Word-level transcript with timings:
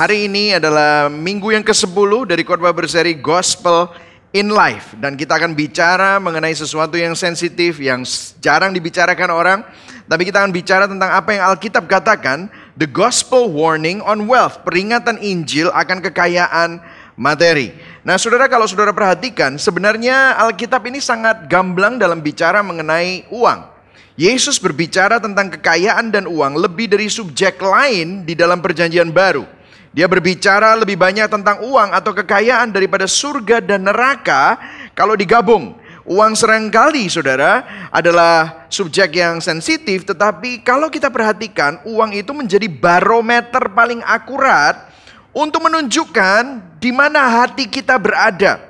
hari 0.00 0.32
ini 0.32 0.56
adalah 0.56 1.12
minggu 1.12 1.52
yang 1.52 1.60
ke-10 1.60 2.24
dari 2.24 2.40
khotbah 2.40 2.72
berseri 2.72 3.12
Gospel 3.20 3.92
in 4.32 4.48
Life 4.48 4.96
dan 4.96 5.12
kita 5.12 5.36
akan 5.36 5.52
bicara 5.52 6.16
mengenai 6.16 6.56
sesuatu 6.56 6.96
yang 6.96 7.12
sensitif 7.12 7.76
yang 7.76 8.00
jarang 8.40 8.72
dibicarakan 8.72 9.28
orang, 9.28 9.60
tapi 10.08 10.24
kita 10.24 10.40
akan 10.40 10.56
bicara 10.56 10.88
tentang 10.88 11.12
apa 11.12 11.36
yang 11.36 11.44
Alkitab 11.52 11.84
katakan, 11.84 12.48
the 12.80 12.88
gospel 12.88 13.52
warning 13.52 14.00
on 14.00 14.24
wealth, 14.24 14.64
peringatan 14.64 15.20
Injil 15.20 15.68
akan 15.68 16.00
kekayaan 16.08 16.80
materi. 17.20 17.76
Nah, 18.00 18.16
Saudara 18.16 18.48
kalau 18.48 18.64
Saudara 18.64 18.96
perhatikan, 18.96 19.60
sebenarnya 19.60 20.32
Alkitab 20.40 20.80
ini 20.88 21.04
sangat 21.04 21.44
gamblang 21.44 22.00
dalam 22.00 22.24
bicara 22.24 22.64
mengenai 22.64 23.28
uang. 23.28 23.68
Yesus 24.16 24.56
berbicara 24.56 25.20
tentang 25.20 25.52
kekayaan 25.60 26.08
dan 26.08 26.24
uang 26.24 26.56
lebih 26.56 26.88
dari 26.88 27.12
subjek 27.12 27.60
lain 27.60 28.24
di 28.24 28.32
dalam 28.32 28.64
perjanjian 28.64 29.12
baru. 29.12 29.59
Dia 29.90 30.06
berbicara 30.06 30.78
lebih 30.78 30.94
banyak 30.94 31.26
tentang 31.26 31.66
uang 31.66 31.90
atau 31.90 32.14
kekayaan 32.14 32.70
daripada 32.70 33.10
surga 33.10 33.58
dan 33.58 33.90
neraka 33.90 34.54
kalau 34.94 35.18
digabung. 35.18 35.74
Uang 36.06 36.38
sering 36.38 36.70
kali 36.70 37.10
saudara 37.10 37.66
adalah 37.90 38.66
subjek 38.70 39.18
yang 39.18 39.42
sensitif 39.42 40.06
tetapi 40.06 40.62
kalau 40.62 40.86
kita 40.90 41.10
perhatikan 41.10 41.82
uang 41.86 42.14
itu 42.14 42.30
menjadi 42.30 42.70
barometer 42.70 43.66
paling 43.74 43.98
akurat 44.06 44.90
untuk 45.34 45.66
menunjukkan 45.66 46.62
di 46.78 46.94
mana 46.94 47.42
hati 47.42 47.66
kita 47.66 47.98
berada. 47.98 48.62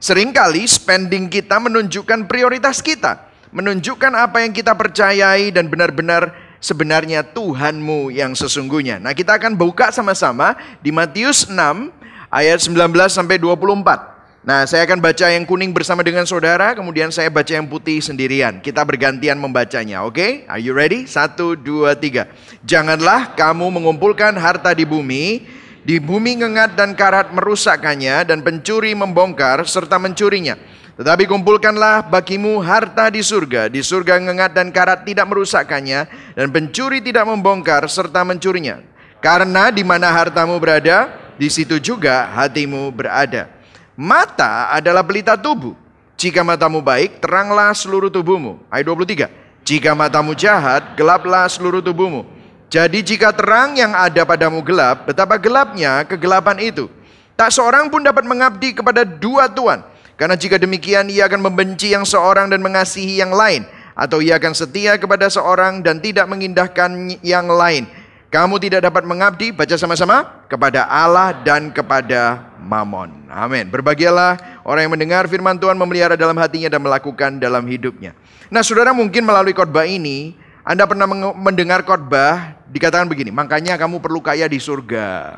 Seringkali 0.00 0.64
spending 0.64 1.28
kita 1.28 1.60
menunjukkan 1.60 2.26
prioritas 2.26 2.80
kita 2.80 3.32
menunjukkan 3.52 4.12
apa 4.16 4.40
yang 4.42 4.52
kita 4.56 4.72
percayai 4.72 5.52
dan 5.52 5.68
benar-benar 5.68 6.32
sebenarnya 6.62 7.26
Tuhanmu 7.26 8.14
yang 8.14 8.38
sesungguhnya. 8.38 9.02
Nah, 9.02 9.12
kita 9.12 9.36
akan 9.36 9.58
buka 9.58 9.90
sama-sama 9.90 10.54
di 10.78 10.94
Matius 10.94 11.50
6 11.50 11.90
ayat 12.30 12.62
19 12.62 13.10
sampai 13.10 13.36
24. 13.36 14.12
Nah, 14.42 14.66
saya 14.66 14.82
akan 14.82 14.98
baca 14.98 15.30
yang 15.30 15.46
kuning 15.46 15.70
bersama 15.70 16.02
dengan 16.02 16.26
saudara, 16.26 16.74
kemudian 16.74 17.14
saya 17.14 17.30
baca 17.30 17.54
yang 17.54 17.70
putih 17.70 18.02
sendirian. 18.02 18.58
Kita 18.58 18.82
bergantian 18.82 19.38
membacanya, 19.38 20.02
oke? 20.02 20.18
Okay? 20.18 20.30
Are 20.50 20.58
you 20.58 20.74
ready? 20.74 21.06
Satu, 21.06 21.54
dua, 21.54 21.94
tiga. 21.94 22.26
Janganlah 22.66 23.38
kamu 23.38 23.70
mengumpulkan 23.70 24.34
harta 24.34 24.74
di 24.74 24.82
bumi, 24.82 25.46
di 25.86 26.02
bumi 26.02 26.42
ngengat 26.42 26.74
dan 26.74 26.98
karat 26.98 27.30
merusakkannya, 27.30 28.26
dan 28.26 28.42
pencuri 28.42 28.98
membongkar 28.98 29.62
serta 29.62 30.02
mencurinya. 30.02 30.58
Tetapi 30.92 31.24
kumpulkanlah 31.24 32.12
bagimu 32.12 32.60
harta 32.60 33.08
di 33.08 33.24
surga. 33.24 33.72
Di 33.72 33.80
surga 33.80 34.20
ngengat 34.20 34.52
dan 34.52 34.68
karat 34.68 35.08
tidak 35.08 35.24
merusakkannya. 35.24 36.04
Dan 36.36 36.52
pencuri 36.52 37.00
tidak 37.00 37.24
membongkar 37.24 37.88
serta 37.88 38.20
mencurinya. 38.28 38.84
Karena 39.24 39.72
di 39.72 39.80
mana 39.86 40.12
hartamu 40.12 40.60
berada, 40.60 41.08
di 41.40 41.48
situ 41.48 41.80
juga 41.80 42.28
hatimu 42.36 42.92
berada. 42.92 43.48
Mata 43.96 44.68
adalah 44.72 45.00
pelita 45.00 45.38
tubuh. 45.38 45.72
Jika 46.20 46.44
matamu 46.44 46.84
baik, 46.84 47.18
teranglah 47.24 47.72
seluruh 47.72 48.12
tubuhmu. 48.12 48.60
Ayat 48.68 48.86
23. 48.86 49.26
Jika 49.62 49.94
matamu 49.94 50.36
jahat, 50.36 50.94
gelaplah 50.98 51.46
seluruh 51.48 51.80
tubuhmu. 51.80 52.26
Jadi 52.72 53.04
jika 53.04 53.30
terang 53.36 53.76
yang 53.76 53.92
ada 53.92 54.24
padamu 54.24 54.64
gelap, 54.64 55.04
betapa 55.04 55.36
gelapnya 55.36 56.08
kegelapan 56.08 56.56
itu. 56.62 56.88
Tak 57.36 57.52
seorang 57.52 57.92
pun 57.92 58.00
dapat 58.00 58.24
mengabdi 58.24 58.72
kepada 58.72 59.04
dua 59.04 59.44
tuan. 59.44 59.84
Karena 60.16 60.36
jika 60.38 60.60
demikian 60.60 61.08
ia 61.08 61.26
akan 61.26 61.40
membenci 61.40 61.92
yang 61.92 62.06
seorang 62.06 62.52
dan 62.52 62.60
mengasihi 62.60 63.18
yang 63.18 63.32
lain. 63.32 63.64
Atau 63.92 64.24
ia 64.24 64.40
akan 64.40 64.56
setia 64.56 64.96
kepada 64.96 65.28
seorang 65.28 65.84
dan 65.84 66.00
tidak 66.00 66.24
mengindahkan 66.24 67.20
yang 67.20 67.48
lain. 67.48 67.84
Kamu 68.32 68.56
tidak 68.56 68.88
dapat 68.88 69.04
mengabdi, 69.04 69.52
baca 69.52 69.76
sama-sama, 69.76 70.24
kepada 70.48 70.88
Allah 70.88 71.36
dan 71.44 71.68
kepada 71.68 72.48
Mamon. 72.56 73.28
Amin. 73.28 73.68
Berbahagialah 73.68 74.64
orang 74.64 74.88
yang 74.88 74.92
mendengar 74.96 75.28
firman 75.28 75.60
Tuhan 75.60 75.76
memelihara 75.76 76.16
dalam 76.16 76.40
hatinya 76.40 76.72
dan 76.72 76.80
melakukan 76.80 77.36
dalam 77.36 77.60
hidupnya. 77.68 78.16
Nah 78.48 78.64
saudara 78.64 78.96
mungkin 78.96 79.28
melalui 79.28 79.52
khotbah 79.52 79.84
ini, 79.84 80.32
Anda 80.64 80.88
pernah 80.88 81.04
mendengar 81.36 81.84
khotbah 81.84 82.56
dikatakan 82.72 83.04
begini, 83.04 83.28
makanya 83.28 83.76
kamu 83.76 84.00
perlu 84.00 84.24
kaya 84.24 84.48
di 84.48 84.56
surga. 84.56 85.36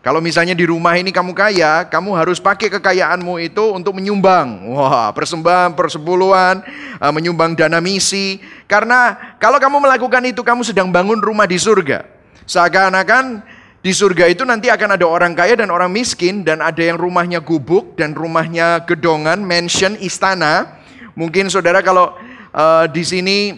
Kalau 0.00 0.24
misalnya 0.24 0.56
di 0.56 0.64
rumah 0.64 0.96
ini 0.96 1.12
kamu 1.12 1.36
kaya, 1.36 1.84
kamu 1.84 2.16
harus 2.16 2.40
pakai 2.40 2.72
kekayaanmu 2.72 3.36
itu 3.36 3.60
untuk 3.76 3.92
menyumbang. 3.92 4.72
Wah, 4.72 5.12
persembahan, 5.12 5.76
persepuluhan, 5.76 6.64
eh, 6.96 7.12
menyumbang 7.12 7.52
dana 7.52 7.84
misi. 7.84 8.40
Karena 8.64 9.12
kalau 9.36 9.60
kamu 9.60 9.76
melakukan 9.76 10.24
itu, 10.24 10.40
kamu 10.40 10.64
sedang 10.64 10.88
bangun 10.88 11.20
rumah 11.20 11.44
di 11.44 11.60
surga. 11.60 12.08
Seakan-akan 12.48 13.44
di 13.84 13.92
surga 13.92 14.32
itu 14.32 14.40
nanti 14.48 14.72
akan 14.72 14.96
ada 14.96 15.04
orang 15.04 15.36
kaya 15.36 15.52
dan 15.52 15.68
orang 15.68 15.92
miskin, 15.92 16.48
dan 16.48 16.64
ada 16.64 16.80
yang 16.80 16.96
rumahnya 16.96 17.44
gubuk 17.44 17.92
dan 18.00 18.16
rumahnya 18.16 18.88
gedongan, 18.88 19.44
mansion, 19.44 20.00
istana. 20.00 20.80
Mungkin 21.12 21.52
saudara 21.52 21.84
kalau 21.84 22.16
uh, 22.56 22.88
di 22.88 23.04
sini 23.04 23.52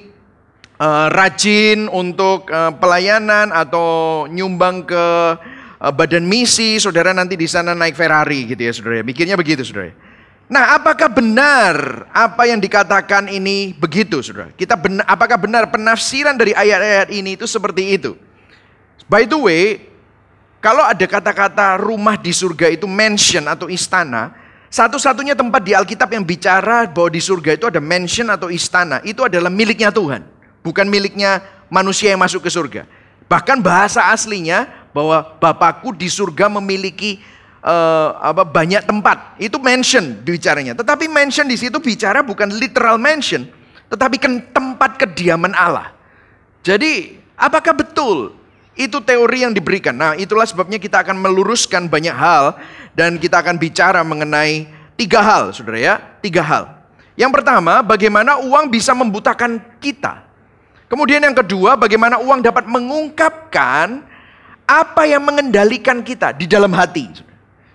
uh, 0.82 1.06
rajin 1.06 1.86
untuk 1.86 2.50
uh, 2.50 2.74
pelayanan 2.82 3.54
atau 3.54 4.26
nyumbang 4.26 4.82
ke 4.82 5.06
badan 5.90 6.22
misi, 6.22 6.78
saudara 6.78 7.10
nanti 7.10 7.34
di 7.34 7.50
sana 7.50 7.74
naik 7.74 7.98
Ferrari 7.98 8.54
gitu 8.54 8.62
ya 8.62 8.70
saudara. 8.70 9.02
Mikirnya 9.02 9.34
begitu 9.34 9.66
saudara. 9.66 9.90
Nah 10.46 10.78
apakah 10.78 11.10
benar 11.10 12.06
apa 12.14 12.46
yang 12.46 12.62
dikatakan 12.62 13.26
ini 13.26 13.74
begitu 13.74 14.22
saudara? 14.22 14.54
Kita 14.54 14.78
benar, 14.78 15.02
apakah 15.10 15.34
benar 15.40 15.66
penafsiran 15.74 16.38
dari 16.38 16.54
ayat-ayat 16.54 17.10
ini 17.10 17.34
itu 17.34 17.50
seperti 17.50 17.98
itu? 17.98 18.14
By 19.10 19.26
the 19.26 19.34
way, 19.34 19.90
kalau 20.62 20.86
ada 20.86 21.02
kata-kata 21.02 21.82
rumah 21.82 22.14
di 22.14 22.30
surga 22.30 22.70
itu 22.70 22.86
mansion 22.86 23.42
atau 23.50 23.66
istana, 23.66 24.30
satu-satunya 24.70 25.34
tempat 25.34 25.58
di 25.66 25.74
Alkitab 25.74 26.14
yang 26.14 26.22
bicara 26.22 26.86
bahwa 26.86 27.10
di 27.10 27.18
surga 27.18 27.58
itu 27.58 27.66
ada 27.66 27.82
mansion 27.82 28.30
atau 28.30 28.46
istana, 28.46 29.02
itu 29.02 29.26
adalah 29.26 29.50
miliknya 29.50 29.90
Tuhan. 29.90 30.22
Bukan 30.62 30.86
miliknya 30.86 31.42
manusia 31.66 32.14
yang 32.14 32.22
masuk 32.22 32.46
ke 32.46 32.50
surga. 32.54 32.86
Bahkan 33.26 33.58
bahasa 33.58 34.12
aslinya 34.14 34.70
bahwa 34.92 35.36
Bapakku 35.40 35.96
di 35.96 36.06
surga 36.06 36.52
memiliki 36.52 37.20
uh, 37.64 38.18
apa 38.20 38.44
banyak 38.44 38.84
tempat. 38.84 39.40
Itu 39.40 39.56
mention 39.58 40.20
bicaranya. 40.20 40.76
Tetapi 40.76 41.08
mention 41.08 41.48
di 41.48 41.56
situ 41.56 41.80
bicara 41.80 42.20
bukan 42.20 42.52
literal 42.52 43.00
mention, 43.00 43.48
tetapi 43.88 44.16
kan 44.20 44.38
tempat 44.52 45.00
kediaman 45.00 45.56
Allah. 45.56 45.90
Jadi, 46.62 47.18
apakah 47.34 47.74
betul 47.74 48.38
itu 48.78 49.02
teori 49.02 49.42
yang 49.42 49.50
diberikan? 49.50 49.96
Nah, 49.96 50.12
itulah 50.14 50.46
sebabnya 50.46 50.78
kita 50.78 51.02
akan 51.02 51.18
meluruskan 51.18 51.90
banyak 51.90 52.14
hal 52.14 52.54
dan 52.94 53.18
kita 53.18 53.42
akan 53.42 53.58
bicara 53.58 54.04
mengenai 54.06 54.70
tiga 54.94 55.18
hal, 55.24 55.50
Saudara 55.50 55.80
ya, 55.80 55.94
tiga 56.22 56.44
hal. 56.44 56.64
Yang 57.18 57.42
pertama, 57.42 57.82
bagaimana 57.82 58.40
uang 58.40 58.72
bisa 58.72 58.94
membutakan 58.96 59.60
kita. 59.82 60.24
Kemudian 60.88 61.24
yang 61.24 61.36
kedua, 61.36 61.76
bagaimana 61.76 62.20
uang 62.20 62.44
dapat 62.44 62.68
mengungkapkan 62.68 64.04
apa 64.66 65.04
yang 65.04 65.22
mengendalikan 65.24 66.00
kita 66.00 66.32
di 66.32 66.46
dalam 66.46 66.72
hati? 66.72 67.10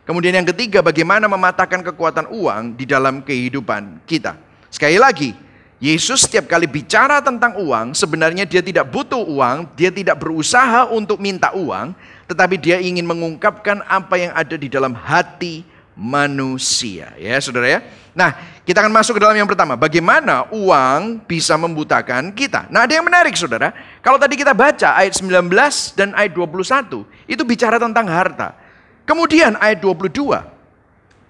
Kemudian 0.07 0.39
yang 0.39 0.47
ketiga, 0.47 0.79
bagaimana 0.79 1.27
mematahkan 1.27 1.83
kekuatan 1.83 2.31
uang 2.31 2.79
di 2.79 2.87
dalam 2.87 3.19
kehidupan 3.19 4.07
kita. 4.07 4.39
Sekali 4.71 4.95
lagi, 4.95 5.35
Yesus 5.77 6.25
setiap 6.25 6.49
kali 6.49 6.65
bicara 6.65 7.21
tentang 7.21 7.59
uang, 7.59 7.93
sebenarnya 7.93 8.49
dia 8.49 8.65
tidak 8.65 8.89
butuh 8.89 9.19
uang, 9.19 9.77
dia 9.77 9.91
tidak 9.93 10.17
berusaha 10.17 10.89
untuk 10.89 11.21
minta 11.21 11.53
uang, 11.53 11.91
tetapi 12.25 12.55
dia 12.57 12.81
ingin 12.81 13.05
mengungkapkan 13.05 13.85
apa 13.85 14.15
yang 14.17 14.31
ada 14.33 14.55
di 14.57 14.71
dalam 14.71 14.95
hati 14.97 15.61
manusia. 15.97 17.17
Ya, 17.17 17.41
Saudara 17.41 17.67
ya. 17.67 17.79
Nah, 18.17 18.33
kita 18.65 18.81
akan 18.81 18.89
masuk 18.89 19.17
ke 19.17 19.21
dalam 19.21 19.37
yang 19.37 19.45
pertama. 19.45 19.77
Bagaimana 19.77 20.49
uang 20.49 21.21
bisa 21.29 21.53
membutakan 21.53 22.33
kita? 22.33 22.65
Nah, 22.73 22.89
ada 22.89 22.97
yang 22.97 23.05
menarik 23.05 23.37
saudara. 23.37 23.69
Kalau 24.01 24.17
tadi 24.17 24.33
kita 24.33 24.57
baca 24.57 24.97
ayat 24.97 25.13
19 25.13 25.53
dan 25.93 26.17
ayat 26.17 26.33
21, 26.33 27.05
itu 27.29 27.43
bicara 27.45 27.77
tentang 27.77 28.09
harta. 28.09 28.57
Kemudian 29.05 29.53
ayat 29.61 29.77
22, 29.85 30.33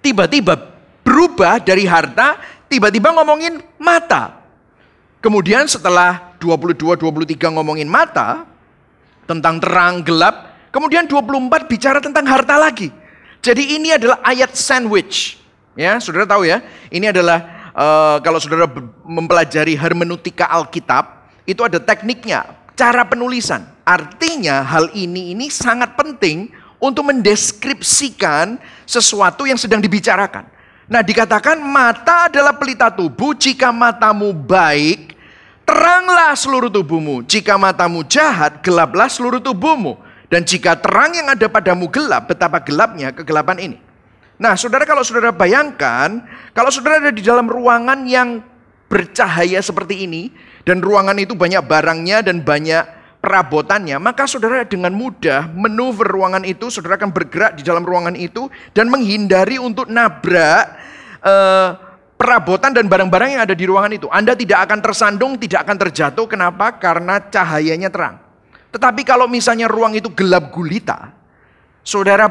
tiba-tiba 0.00 0.56
berubah 1.04 1.60
dari 1.60 1.84
harta, 1.84 2.40
tiba-tiba 2.72 3.12
ngomongin 3.12 3.60
mata. 3.76 4.40
Kemudian 5.20 5.68
setelah 5.68 6.32
22-23 6.40 7.52
ngomongin 7.52 7.84
mata, 7.84 8.48
tentang 9.28 9.60
terang, 9.60 10.00
gelap, 10.00 10.56
kemudian 10.72 11.04
24 11.04 11.68
bicara 11.68 12.00
tentang 12.00 12.24
harta 12.24 12.56
lagi. 12.56 12.88
Jadi 13.42 13.78
ini 13.78 13.94
adalah 13.94 14.18
ayat 14.26 14.54
sandwich. 14.54 15.38
Ya, 15.78 16.02
saudara 16.02 16.26
tahu 16.26 16.42
ya, 16.42 16.58
ini 16.90 17.06
adalah 17.06 17.70
uh, 17.70 18.18
kalau 18.18 18.42
saudara 18.42 18.66
mempelajari 19.06 19.78
hermeneutika 19.78 20.50
Alkitab, 20.50 21.30
itu 21.46 21.62
ada 21.62 21.78
tekniknya, 21.78 22.44
cara 22.74 23.06
penulisan. 23.06 23.62
Artinya 23.86 24.66
hal 24.66 24.90
ini 24.92 25.32
ini 25.32 25.46
sangat 25.48 25.94
penting 25.94 26.50
untuk 26.82 27.06
mendeskripsikan 27.06 28.58
sesuatu 28.82 29.46
yang 29.46 29.56
sedang 29.56 29.78
dibicarakan. 29.78 30.50
Nah, 30.88 31.04
dikatakan 31.04 31.60
mata 31.60 32.32
adalah 32.32 32.56
pelita 32.56 32.88
tubuh, 32.88 33.36
jika 33.36 33.68
matamu 33.68 34.32
baik, 34.32 35.12
teranglah 35.68 36.32
seluruh 36.32 36.72
tubuhmu. 36.72 37.28
Jika 37.28 37.60
matamu 37.60 38.00
jahat, 38.08 38.64
gelaplah 38.64 39.06
seluruh 39.06 39.36
tubuhmu. 39.36 40.00
Dan 40.28 40.44
jika 40.44 40.76
terang 40.76 41.16
yang 41.16 41.32
ada 41.32 41.48
padamu 41.48 41.88
gelap, 41.88 42.28
betapa 42.28 42.60
gelapnya 42.60 43.16
kegelapan 43.16 43.58
ini. 43.72 43.78
Nah, 44.38 44.54
saudara 44.54 44.84
kalau 44.84 45.00
saudara 45.02 45.32
bayangkan, 45.32 46.22
kalau 46.52 46.68
saudara 46.68 47.00
ada 47.00 47.10
di 47.10 47.24
dalam 47.24 47.48
ruangan 47.48 48.04
yang 48.04 48.44
bercahaya 48.86 49.58
seperti 49.58 50.04
ini, 50.04 50.30
dan 50.68 50.84
ruangan 50.84 51.16
itu 51.16 51.32
banyak 51.32 51.64
barangnya 51.64 52.20
dan 52.20 52.44
banyak 52.44 52.84
perabotannya, 53.24 53.96
maka 53.98 54.28
saudara 54.28 54.68
dengan 54.68 54.92
mudah 54.92 55.48
manuver 55.48 56.06
ruangan 56.06 56.44
itu, 56.44 56.68
saudara 56.68 57.00
akan 57.00 57.10
bergerak 57.10 57.56
di 57.56 57.64
dalam 57.64 57.82
ruangan 57.82 58.14
itu 58.14 58.52
dan 58.76 58.92
menghindari 58.92 59.56
untuk 59.56 59.88
nabrak 59.88 60.76
eh, 61.24 61.68
perabotan 62.20 62.76
dan 62.76 62.84
barang-barang 62.84 63.38
yang 63.38 63.42
ada 63.48 63.56
di 63.56 63.64
ruangan 63.64 63.96
itu. 63.96 64.06
Anda 64.12 64.36
tidak 64.36 64.68
akan 64.68 64.78
tersandung, 64.84 65.32
tidak 65.40 65.64
akan 65.64 65.76
terjatuh. 65.88 66.26
Kenapa? 66.28 66.76
Karena 66.76 67.16
cahayanya 67.22 67.88
terang. 67.88 68.27
Tetapi 68.68 69.02
kalau 69.04 69.24
misalnya 69.24 69.64
ruang 69.64 69.96
itu 69.96 70.12
gelap 70.12 70.52
gulita, 70.52 71.12
saudara 71.80 72.28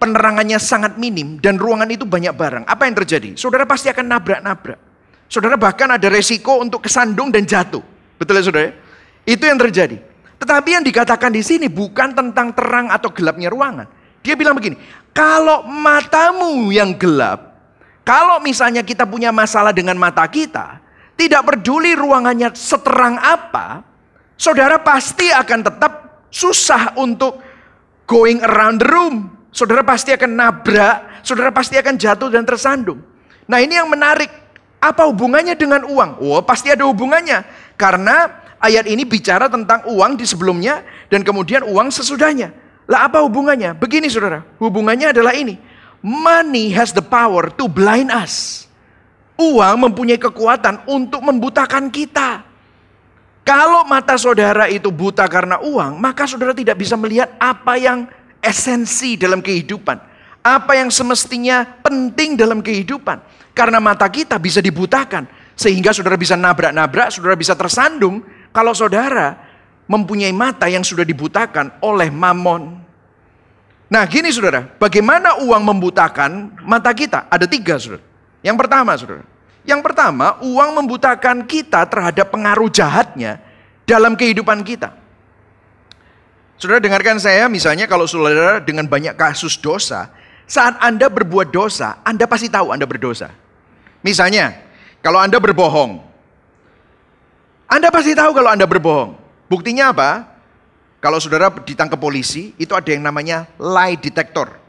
penerangannya 0.00 0.56
sangat 0.56 0.96
minim 0.96 1.36
dan 1.42 1.60
ruangan 1.60 1.90
itu 1.90 2.06
banyak 2.06 2.32
barang. 2.32 2.64
Apa 2.64 2.86
yang 2.86 2.96
terjadi? 3.04 3.36
Saudara 3.36 3.66
pasti 3.66 3.90
akan 3.90 4.06
nabrak-nabrak. 4.06 4.78
Saudara 5.30 5.54
bahkan 5.54 5.86
ada 5.90 6.08
resiko 6.10 6.58
untuk 6.58 6.86
kesandung 6.86 7.30
dan 7.30 7.46
jatuh. 7.46 7.82
Betul 8.18 8.40
ya 8.40 8.42
saudara? 8.42 8.72
Itu 9.26 9.44
yang 9.46 9.58
terjadi. 9.58 10.00
Tetapi 10.40 10.68
yang 10.72 10.84
dikatakan 10.86 11.30
di 11.30 11.44
sini 11.44 11.68
bukan 11.68 12.16
tentang 12.16 12.56
terang 12.56 12.88
atau 12.88 13.12
gelapnya 13.12 13.52
ruangan. 13.52 13.86
Dia 14.24 14.34
bilang 14.36 14.56
begini, 14.56 14.80
kalau 15.12 15.68
matamu 15.68 16.72
yang 16.72 16.96
gelap, 16.96 17.56
kalau 18.04 18.40
misalnya 18.40 18.80
kita 18.80 19.04
punya 19.04 19.28
masalah 19.30 19.72
dengan 19.72 19.96
mata 20.00 20.24
kita, 20.28 20.80
tidak 21.16 21.44
peduli 21.44 21.92
ruangannya 21.92 22.56
seterang 22.56 23.20
apa, 23.20 23.84
saudara 24.40 24.80
pasti 24.80 25.28
akan 25.28 25.60
tetap 25.60 25.92
susah 26.32 26.96
untuk 26.96 27.44
going 28.08 28.40
around 28.40 28.80
the 28.80 28.88
room. 28.88 29.36
Saudara 29.52 29.84
pasti 29.84 30.16
akan 30.16 30.30
nabrak, 30.32 31.20
saudara 31.20 31.52
pasti 31.52 31.76
akan 31.76 32.00
jatuh 32.00 32.32
dan 32.32 32.48
tersandung. 32.48 33.04
Nah 33.44 33.60
ini 33.60 33.76
yang 33.76 33.92
menarik. 33.92 34.32
Apa 34.80 35.04
hubungannya 35.04 35.60
dengan 35.60 35.84
uang? 35.84 36.24
Oh 36.24 36.40
pasti 36.40 36.72
ada 36.72 36.88
hubungannya. 36.88 37.44
Karena 37.76 38.40
ayat 38.56 38.88
ini 38.88 39.04
bicara 39.04 39.44
tentang 39.44 39.84
uang 39.84 40.16
di 40.16 40.24
sebelumnya 40.24 40.80
dan 41.12 41.20
kemudian 41.20 41.68
uang 41.68 41.92
sesudahnya. 41.92 42.48
Lah 42.88 43.04
apa 43.04 43.20
hubungannya? 43.20 43.76
Begini 43.76 44.08
saudara, 44.08 44.40
hubungannya 44.56 45.12
adalah 45.12 45.36
ini. 45.36 45.60
Money 46.00 46.72
has 46.72 46.96
the 46.96 47.04
power 47.04 47.52
to 47.52 47.68
blind 47.68 48.08
us. 48.08 48.64
Uang 49.36 49.84
mempunyai 49.84 50.16
kekuatan 50.16 50.88
untuk 50.88 51.20
membutakan 51.20 51.92
kita. 51.92 52.49
Kalau 53.44 53.82
mata 53.88 54.14
saudara 54.20 54.68
itu 54.68 54.92
buta 54.92 55.26
karena 55.26 55.58
uang, 55.58 55.96
maka 55.96 56.28
saudara 56.28 56.54
tidak 56.54 56.78
bisa 56.78 56.94
melihat 56.94 57.32
apa 57.40 57.74
yang 57.80 58.06
esensi 58.44 59.16
dalam 59.16 59.40
kehidupan. 59.40 59.96
Apa 60.40 60.80
yang 60.80 60.88
semestinya 60.88 61.64
penting 61.84 62.36
dalam 62.36 62.64
kehidupan. 62.64 63.20
Karena 63.52 63.76
mata 63.76 64.08
kita 64.08 64.40
bisa 64.40 64.64
dibutakan. 64.64 65.28
Sehingga 65.52 65.92
saudara 65.92 66.16
bisa 66.16 66.32
nabrak-nabrak, 66.38 67.12
saudara 67.12 67.36
bisa 67.36 67.52
tersandung. 67.52 68.24
Kalau 68.48 68.72
saudara 68.72 69.36
mempunyai 69.90 70.32
mata 70.32 70.70
yang 70.70 70.86
sudah 70.86 71.04
dibutakan 71.04 71.76
oleh 71.84 72.08
mamon. 72.08 72.78
Nah 73.90 74.06
gini 74.06 74.30
saudara, 74.30 74.70
bagaimana 74.78 75.42
uang 75.42 75.62
membutakan 75.66 76.54
mata 76.62 76.94
kita? 76.94 77.26
Ada 77.26 77.50
tiga 77.50 77.74
saudara. 77.76 78.06
Yang 78.40 78.56
pertama 78.56 78.94
saudara, 78.94 79.26
yang 79.70 79.80
pertama, 79.86 80.36
uang 80.42 80.82
membutakan 80.82 81.46
kita 81.46 81.86
terhadap 81.86 82.34
pengaruh 82.34 82.66
jahatnya 82.66 83.38
dalam 83.86 84.18
kehidupan 84.18 84.66
kita. 84.66 84.92
Saudara 86.60 86.82
dengarkan 86.82 87.16
saya, 87.16 87.48
misalnya 87.48 87.88
kalau 87.88 88.04
saudara 88.04 88.60
dengan 88.60 88.84
banyak 88.84 89.16
kasus 89.16 89.56
dosa, 89.56 90.12
saat 90.44 90.76
Anda 90.82 91.08
berbuat 91.08 91.48
dosa, 91.48 92.02
Anda 92.04 92.28
pasti 92.28 92.52
tahu 92.52 92.74
Anda 92.74 92.84
berdosa. 92.84 93.32
Misalnya, 94.04 94.60
kalau 95.00 95.22
Anda 95.22 95.40
berbohong, 95.40 96.04
Anda 97.64 97.88
pasti 97.88 98.12
tahu 98.12 98.36
kalau 98.36 98.52
Anda 98.52 98.68
berbohong. 98.68 99.16
Buktinya 99.48 99.94
apa? 99.94 100.28
Kalau 101.00 101.16
saudara 101.16 101.48
ditangkap 101.48 101.96
polisi, 101.96 102.52
itu 102.60 102.76
ada 102.76 102.92
yang 102.92 103.00
namanya 103.00 103.48
lie 103.56 103.96
detector 103.96 104.59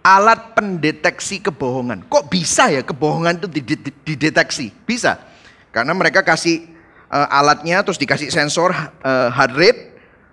alat 0.00 0.56
pendeteksi 0.56 1.40
kebohongan. 1.44 2.08
Kok 2.08 2.32
bisa 2.32 2.72
ya 2.72 2.80
kebohongan 2.84 3.40
itu 3.40 3.48
dideteksi? 4.04 4.72
Bisa. 4.84 5.20
Karena 5.70 5.94
mereka 5.94 6.24
kasih 6.24 6.66
uh, 7.12 7.28
alatnya, 7.30 7.84
terus 7.84 8.00
dikasih 8.00 8.32
sensor 8.32 8.72
uh, 8.74 9.28
heart 9.30 9.54
rate, 9.54 9.80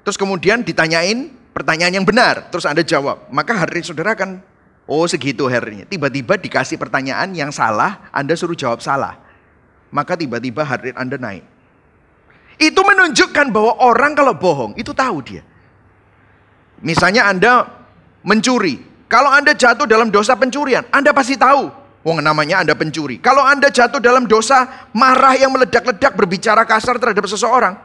terus 0.02 0.18
kemudian 0.18 0.64
ditanyain 0.64 1.30
pertanyaan 1.52 2.02
yang 2.02 2.06
benar, 2.08 2.50
terus 2.50 2.66
Anda 2.66 2.82
jawab. 2.82 3.30
Maka 3.30 3.54
heart 3.54 3.74
rate 3.74 3.88
saudara 3.90 4.18
akan, 4.18 4.42
oh 4.90 5.06
segitu 5.06 5.50
heart 5.50 5.66
rate 5.68 5.90
Tiba-tiba 5.90 6.40
dikasih 6.40 6.80
pertanyaan 6.82 7.34
yang 7.36 7.52
salah, 7.54 8.10
Anda 8.10 8.34
suruh 8.34 8.58
jawab 8.58 8.82
salah. 8.82 9.20
Maka 9.94 10.18
tiba-tiba 10.18 10.66
heart 10.66 10.90
rate 10.90 11.00
Anda 11.00 11.18
naik. 11.22 11.46
Itu 12.58 12.82
menunjukkan 12.82 13.54
bahwa 13.54 13.78
orang 13.78 14.18
kalau 14.18 14.34
bohong, 14.34 14.74
itu 14.82 14.90
tahu 14.90 15.22
dia. 15.22 15.46
Misalnya 16.82 17.30
Anda 17.30 17.70
mencuri, 18.26 18.82
kalau 19.08 19.32
Anda 19.32 19.56
jatuh 19.56 19.88
dalam 19.88 20.12
dosa 20.12 20.36
pencurian, 20.36 20.84
Anda 20.92 21.16
pasti 21.16 21.40
tahu. 21.40 21.88
Wong 22.04 22.24
namanya 22.24 22.64
Anda 22.64 22.72
pencuri. 22.72 23.20
Kalau 23.20 23.44
Anda 23.44 23.68
jatuh 23.68 24.00
dalam 24.00 24.28
dosa 24.28 24.88
marah 24.96 25.36
yang 25.36 25.52
meledak-ledak 25.52 26.16
berbicara 26.16 26.64
kasar 26.64 26.96
terhadap 27.00 27.28
seseorang, 27.28 27.76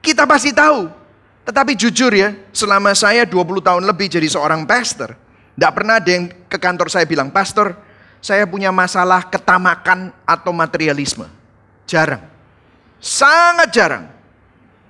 kita 0.00 0.24
pasti 0.24 0.52
tahu. 0.52 0.88
Tetapi 1.44 1.72
jujur 1.76 2.12
ya, 2.12 2.36
selama 2.52 2.92
saya 2.96 3.24
20 3.24 3.60
tahun 3.60 3.82
lebih 3.84 4.12
jadi 4.12 4.28
seorang 4.28 4.64
pastor, 4.64 5.16
tidak 5.56 5.72
pernah 5.76 6.00
ada 6.00 6.08
yang 6.08 6.24
ke 6.48 6.56
kantor 6.56 6.88
saya 6.88 7.04
bilang, 7.04 7.28
Pastor, 7.28 7.76
saya 8.20 8.44
punya 8.44 8.68
masalah 8.72 9.28
ketamakan 9.28 10.12
atau 10.24 10.52
materialisme. 10.52 11.28
Jarang. 11.88 12.24
Sangat 13.00 13.68
jarang. 13.72 14.04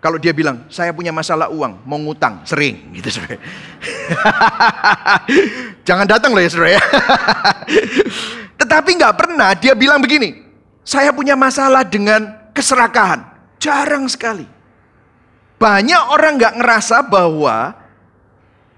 Kalau 0.01 0.17
dia 0.17 0.33
bilang, 0.33 0.65
saya 0.73 0.97
punya 0.97 1.13
masalah 1.13 1.53
uang, 1.53 1.85
mau 1.85 2.01
ngutang, 2.01 2.41
sering 2.49 2.89
gitu. 2.97 3.21
Jangan 5.87 6.09
datang 6.09 6.33
loh 6.33 6.41
ya 6.41 6.49
saudara 6.49 6.73
ya. 6.81 6.83
Tetapi 8.57 8.91
nggak 8.97 9.17
pernah 9.21 9.53
dia 9.53 9.77
bilang 9.77 10.01
begini, 10.01 10.41
saya 10.81 11.13
punya 11.13 11.37
masalah 11.37 11.85
dengan 11.85 12.33
keserakahan. 12.57 13.29
Jarang 13.61 14.09
sekali. 14.09 14.49
Banyak 15.61 16.03
orang 16.17 16.41
nggak 16.41 16.57
ngerasa 16.57 17.05
bahwa 17.05 17.77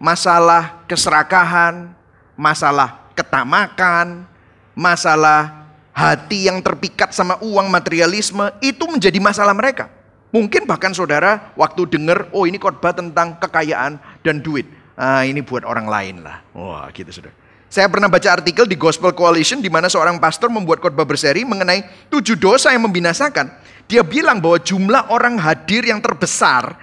masalah 0.02 0.82
keserakahan, 0.90 1.94
masalah 2.34 2.98
ketamakan, 3.14 4.26
masalah 4.74 5.70
hati 5.94 6.50
yang 6.50 6.58
terpikat 6.58 7.14
sama 7.14 7.38
uang 7.38 7.70
materialisme 7.70 8.50
itu 8.58 8.82
menjadi 8.90 9.22
masalah 9.22 9.54
mereka. 9.54 10.01
Mungkin 10.32 10.64
bahkan 10.64 10.96
saudara 10.96 11.52
waktu 11.60 11.84
dengar, 11.92 12.32
oh 12.32 12.48
ini 12.48 12.56
khotbah 12.56 12.96
tentang 12.96 13.36
kekayaan 13.36 14.00
dan 14.24 14.40
duit. 14.40 14.64
Ah, 14.96 15.28
ini 15.28 15.44
buat 15.44 15.60
orang 15.68 15.84
lain 15.84 16.24
lah. 16.24 16.40
Wah 16.56 16.88
gitu 16.96 17.12
saudara. 17.12 17.36
Saya 17.72 17.88
pernah 17.88 18.08
baca 18.08 18.28
artikel 18.28 18.68
di 18.68 18.76
Gospel 18.76 19.16
Coalition 19.16 19.64
di 19.64 19.72
mana 19.72 19.88
seorang 19.88 20.20
pastor 20.20 20.52
membuat 20.52 20.80
khotbah 20.84 21.08
berseri 21.08 21.44
mengenai 21.44 22.08
tujuh 22.12 22.36
dosa 22.36 22.68
yang 22.72 22.84
membinasakan. 22.84 23.48
Dia 23.88 24.04
bilang 24.04 24.44
bahwa 24.44 24.60
jumlah 24.60 25.08
orang 25.08 25.40
hadir 25.40 25.88
yang 25.88 26.00
terbesar 26.00 26.76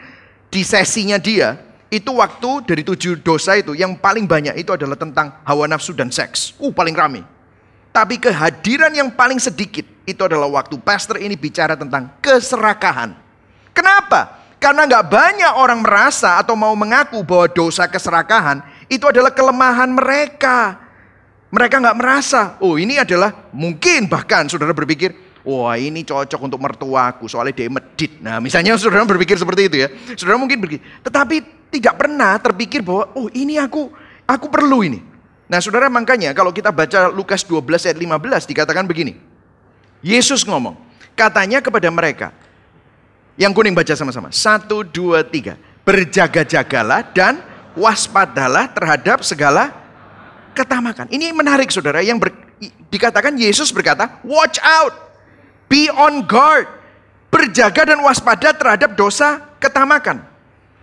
di 0.49 0.65
sesinya 0.65 1.21
dia 1.21 1.61
itu 1.93 2.09
waktu 2.09 2.65
dari 2.69 2.81
tujuh 2.81 3.21
dosa 3.21 3.57
itu 3.57 3.77
yang 3.77 3.97
paling 3.97 4.25
banyak 4.25 4.57
itu 4.57 4.73
adalah 4.73 4.97
tentang 4.97 5.41
hawa 5.45 5.69
nafsu 5.69 5.93
dan 5.93 6.09
seks. 6.09 6.57
Uh 6.57 6.73
paling 6.73 6.97
ramai. 6.97 7.21
Tapi 7.89 8.21
kehadiran 8.21 8.93
yang 8.93 9.13
paling 9.13 9.37
sedikit 9.37 9.85
itu 10.05 10.21
adalah 10.21 10.49
waktu 10.49 10.77
pastor 10.81 11.21
ini 11.21 11.37
bicara 11.37 11.77
tentang 11.77 12.17
keserakahan. 12.21 13.28
Kenapa? 13.73 14.39
Karena 14.59 14.83
nggak 14.83 15.05
banyak 15.07 15.53
orang 15.55 15.79
merasa 15.79 16.35
atau 16.35 16.53
mau 16.53 16.75
mengaku 16.75 17.23
bahwa 17.23 17.47
dosa 17.47 17.87
keserakahan 17.87 18.59
itu 18.91 19.07
adalah 19.07 19.31
kelemahan 19.31 19.87
mereka. 19.87 20.75
Mereka 21.49 21.81
nggak 21.81 21.97
merasa, 21.97 22.59
oh 22.61 22.77
ini 22.77 23.01
adalah 23.01 23.49
mungkin 23.49 24.05
bahkan 24.05 24.45
saudara 24.45 24.69
berpikir, 24.69 25.15
wah 25.41 25.73
ini 25.79 26.05
cocok 26.05 26.37
untuk 26.45 26.61
mertuaku 26.61 27.25
soalnya 27.25 27.55
dia 27.57 27.71
medit. 27.71 28.21
Nah 28.21 28.37
misalnya 28.37 28.77
saudara 28.77 29.01
berpikir 29.07 29.33
seperti 29.33 29.61
itu 29.65 29.77
ya. 29.81 29.87
Saudara 30.13 30.37
mungkin 30.37 30.61
berpikir, 30.61 30.85
tetapi 31.01 31.41
tidak 31.73 31.95
pernah 31.97 32.37
terpikir 32.37 32.85
bahwa, 32.85 33.09
oh 33.17 33.31
ini 33.33 33.57
aku, 33.57 33.89
aku 34.29 34.45
perlu 34.51 34.85
ini. 34.85 35.01
Nah 35.49 35.57
saudara 35.57 35.89
makanya 35.89 36.37
kalau 36.37 36.53
kita 36.53 36.69
baca 36.69 37.09
Lukas 37.09 37.41
12 37.41 37.65
ayat 37.89 37.97
15 37.97 38.45
dikatakan 38.45 38.85
begini. 38.85 39.17
Yesus 40.05 40.45
ngomong, 40.45 40.77
katanya 41.17 41.65
kepada 41.65 41.89
mereka, 41.89 42.29
yang 43.39 43.55
kuning 43.55 43.71
baca 43.71 43.95
sama-sama. 43.95 44.29
Satu, 44.35 44.83
dua, 44.83 45.23
tiga. 45.23 45.55
Berjaga-jagalah 45.87 47.07
dan 47.15 47.39
waspadalah 47.71 48.67
terhadap 48.75 49.23
segala 49.23 49.71
ketamakan. 50.51 51.07
Ini 51.07 51.31
menarik 51.31 51.71
saudara. 51.71 52.03
Yang 52.03 52.27
ber, 52.27 52.29
dikatakan 52.91 53.39
Yesus 53.39 53.71
berkata, 53.71 54.19
watch 54.27 54.59
out. 54.59 54.91
Be 55.71 55.87
on 55.87 56.27
guard. 56.27 56.67
Berjaga 57.31 57.95
dan 57.95 58.03
waspada 58.03 58.51
terhadap 58.51 58.99
dosa 58.99 59.39
ketamakan. 59.63 60.19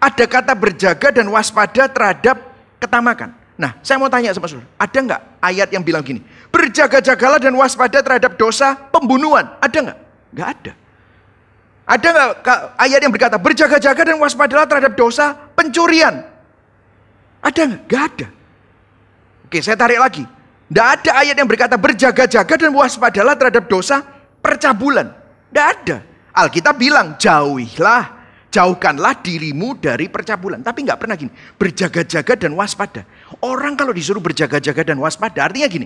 Ada 0.01 0.25
kata 0.25 0.57
berjaga 0.57 1.13
dan 1.13 1.29
waspada 1.29 1.93
terhadap 1.93 2.41
ketamakan. 2.81 3.37
Nah, 3.57 3.77
saya 3.81 3.97
mau 3.97 4.07
tanya 4.13 4.37
sama 4.37 4.47
saudara, 4.47 4.69
ada 4.77 4.99
nggak 5.01 5.21
ayat 5.41 5.69
yang 5.73 5.81
bilang 5.81 6.05
gini, 6.05 6.21
berjaga-jagalah 6.53 7.41
dan 7.41 7.57
waspada 7.57 8.05
terhadap 8.05 8.37
dosa 8.37 8.77
pembunuhan? 8.93 9.49
Ada 9.65 9.79
nggak? 9.81 9.99
Nggak 10.37 10.49
ada. 10.61 10.73
Ada 11.87 12.09
nggak 12.11 12.59
ayat 12.83 12.99
yang 12.99 13.13
berkata, 13.15 13.39
berjaga-jaga 13.39 14.03
dan 14.03 14.19
waspadalah 14.19 14.67
terhadap 14.67 14.99
dosa 14.99 15.39
pencurian? 15.55 16.27
Ada 17.41 17.61
nggak? 17.63 17.81
Nggak 17.87 18.03
ada. 18.11 18.27
Oke, 19.47 19.59
saya 19.63 19.79
tarik 19.79 20.03
lagi. 20.03 20.27
Nggak 20.67 20.89
ada 20.99 21.11
ayat 21.23 21.37
yang 21.39 21.47
berkata, 21.47 21.79
berjaga-jaga 21.79 22.55
dan 22.59 22.75
waspadalah 22.75 23.39
terhadap 23.39 23.71
dosa 23.71 24.03
percabulan. 24.43 25.15
Nggak 25.55 25.67
ada. 25.79 25.97
Alkitab 26.35 26.75
bilang, 26.75 27.15
jauhilah 27.17 28.17
Jauhkanlah 28.57 29.21
dirimu 29.21 29.77
dari 29.77 30.09
percabulan. 30.09 30.65
Tapi 30.65 30.89
nggak 30.89 30.97
pernah 30.97 31.13
gini. 31.13 31.29
Berjaga-jaga 31.61 32.41
dan 32.41 32.57
waspada. 32.57 33.05
Orang 33.45 33.77
kalau 33.77 33.93
disuruh 33.93 34.25
berjaga-jaga 34.25 34.81
dan 34.81 34.97
waspada 34.97 35.45
artinya 35.45 35.69
gini. 35.69 35.85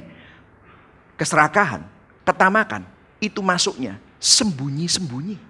Keserakahan, 1.19 1.83
ketamakan, 2.23 2.87
itu 3.19 3.42
masuknya 3.42 3.99
sembunyi-sembunyi. 4.23 5.50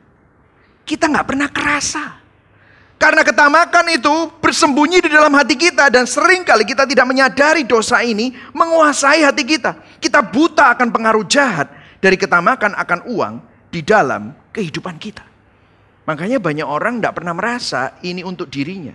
Kita 0.91 1.07
nggak 1.07 1.27
pernah 1.31 1.47
kerasa. 1.47 2.19
Karena 2.99 3.23
ketamakan 3.23 3.87
itu 3.95 4.13
bersembunyi 4.43 5.07
di 5.07 5.09
dalam 5.15 5.31
hati 5.39 5.55
kita 5.55 5.87
dan 5.87 6.05
sering 6.05 6.43
kali 6.43 6.67
kita 6.67 6.83
tidak 6.85 7.07
menyadari 7.07 7.63
dosa 7.63 8.03
ini 8.03 8.35
menguasai 8.51 9.23
hati 9.23 9.47
kita. 9.47 9.79
Kita 10.03 10.19
buta 10.19 10.75
akan 10.75 10.91
pengaruh 10.91 11.25
jahat 11.31 11.71
dari 12.03 12.19
ketamakan 12.19 12.75
akan 12.75 13.07
uang 13.07 13.35
di 13.71 13.87
dalam 13.87 14.35
kehidupan 14.51 14.99
kita. 14.99 15.23
Makanya 16.11 16.43
banyak 16.43 16.67
orang 16.67 16.99
tidak 16.99 17.23
pernah 17.23 17.33
merasa 17.39 17.95
ini 18.03 18.27
untuk 18.27 18.51
dirinya. 18.51 18.93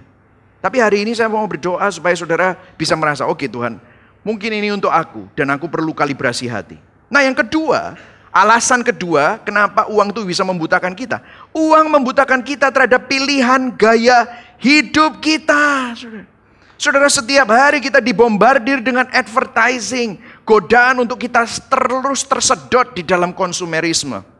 Tapi 0.59 0.77
hari 0.83 1.07
ini 1.07 1.15
saya 1.15 1.31
mau 1.31 1.47
berdoa 1.47 1.87
supaya 1.89 2.13
saudara 2.13 2.59
bisa 2.75 2.93
merasa, 2.99 3.23
oke 3.25 3.41
okay, 3.41 3.49
Tuhan, 3.49 3.79
mungkin 4.21 4.51
ini 4.51 4.69
untuk 4.69 4.91
aku 4.91 5.31
dan 5.33 5.49
aku 5.49 5.71
perlu 5.71 5.95
kalibrasi 5.95 6.45
hati. 6.51 6.77
Nah 7.09 7.25
yang 7.25 7.33
kedua, 7.33 7.97
alasan 8.35 8.83
kedua 8.83 9.39
kenapa 9.39 9.87
uang 9.87 10.11
itu 10.11 10.27
bisa 10.27 10.43
membutakan 10.43 10.91
kita. 10.91 11.23
Uang 11.55 11.87
membutakan 11.87 12.43
kita 12.43 12.67
terhadap 12.67 13.07
pilihan 13.07 13.71
gaya 13.79 14.27
hidup 14.59 15.23
kita. 15.23 15.95
Saudara. 15.95 16.27
Saudara 16.75 17.07
setiap 17.07 17.47
hari 17.55 17.79
kita 17.79 18.03
dibombardir 18.03 18.83
dengan 18.83 19.07
advertising, 19.15 20.19
godaan 20.43 21.07
untuk 21.07 21.23
kita 21.23 21.47
terus 21.71 22.27
tersedot 22.27 22.91
di 22.91 23.07
dalam 23.07 23.31
konsumerisme 23.31 24.35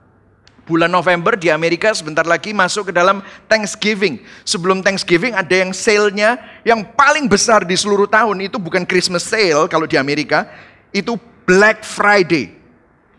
bulan 0.66 0.90
November 0.90 1.38
di 1.38 1.54
Amerika 1.54 1.94
sebentar 1.94 2.26
lagi 2.26 2.52
masuk 2.52 2.90
ke 2.90 2.94
dalam 2.94 3.22
Thanksgiving. 3.46 4.20
Sebelum 4.44 4.82
Thanksgiving 4.82 5.38
ada 5.38 5.54
yang 5.54 5.72
sale-nya 5.72 6.42
yang 6.66 6.82
paling 6.98 7.30
besar 7.30 7.64
di 7.64 7.78
seluruh 7.78 8.10
tahun 8.10 8.50
itu 8.50 8.58
bukan 8.58 8.84
Christmas 8.84 9.24
sale 9.24 9.70
kalau 9.70 9.86
di 9.86 9.96
Amerika, 9.96 10.50
itu 10.92 11.16
Black 11.46 11.86
Friday. 11.86 12.65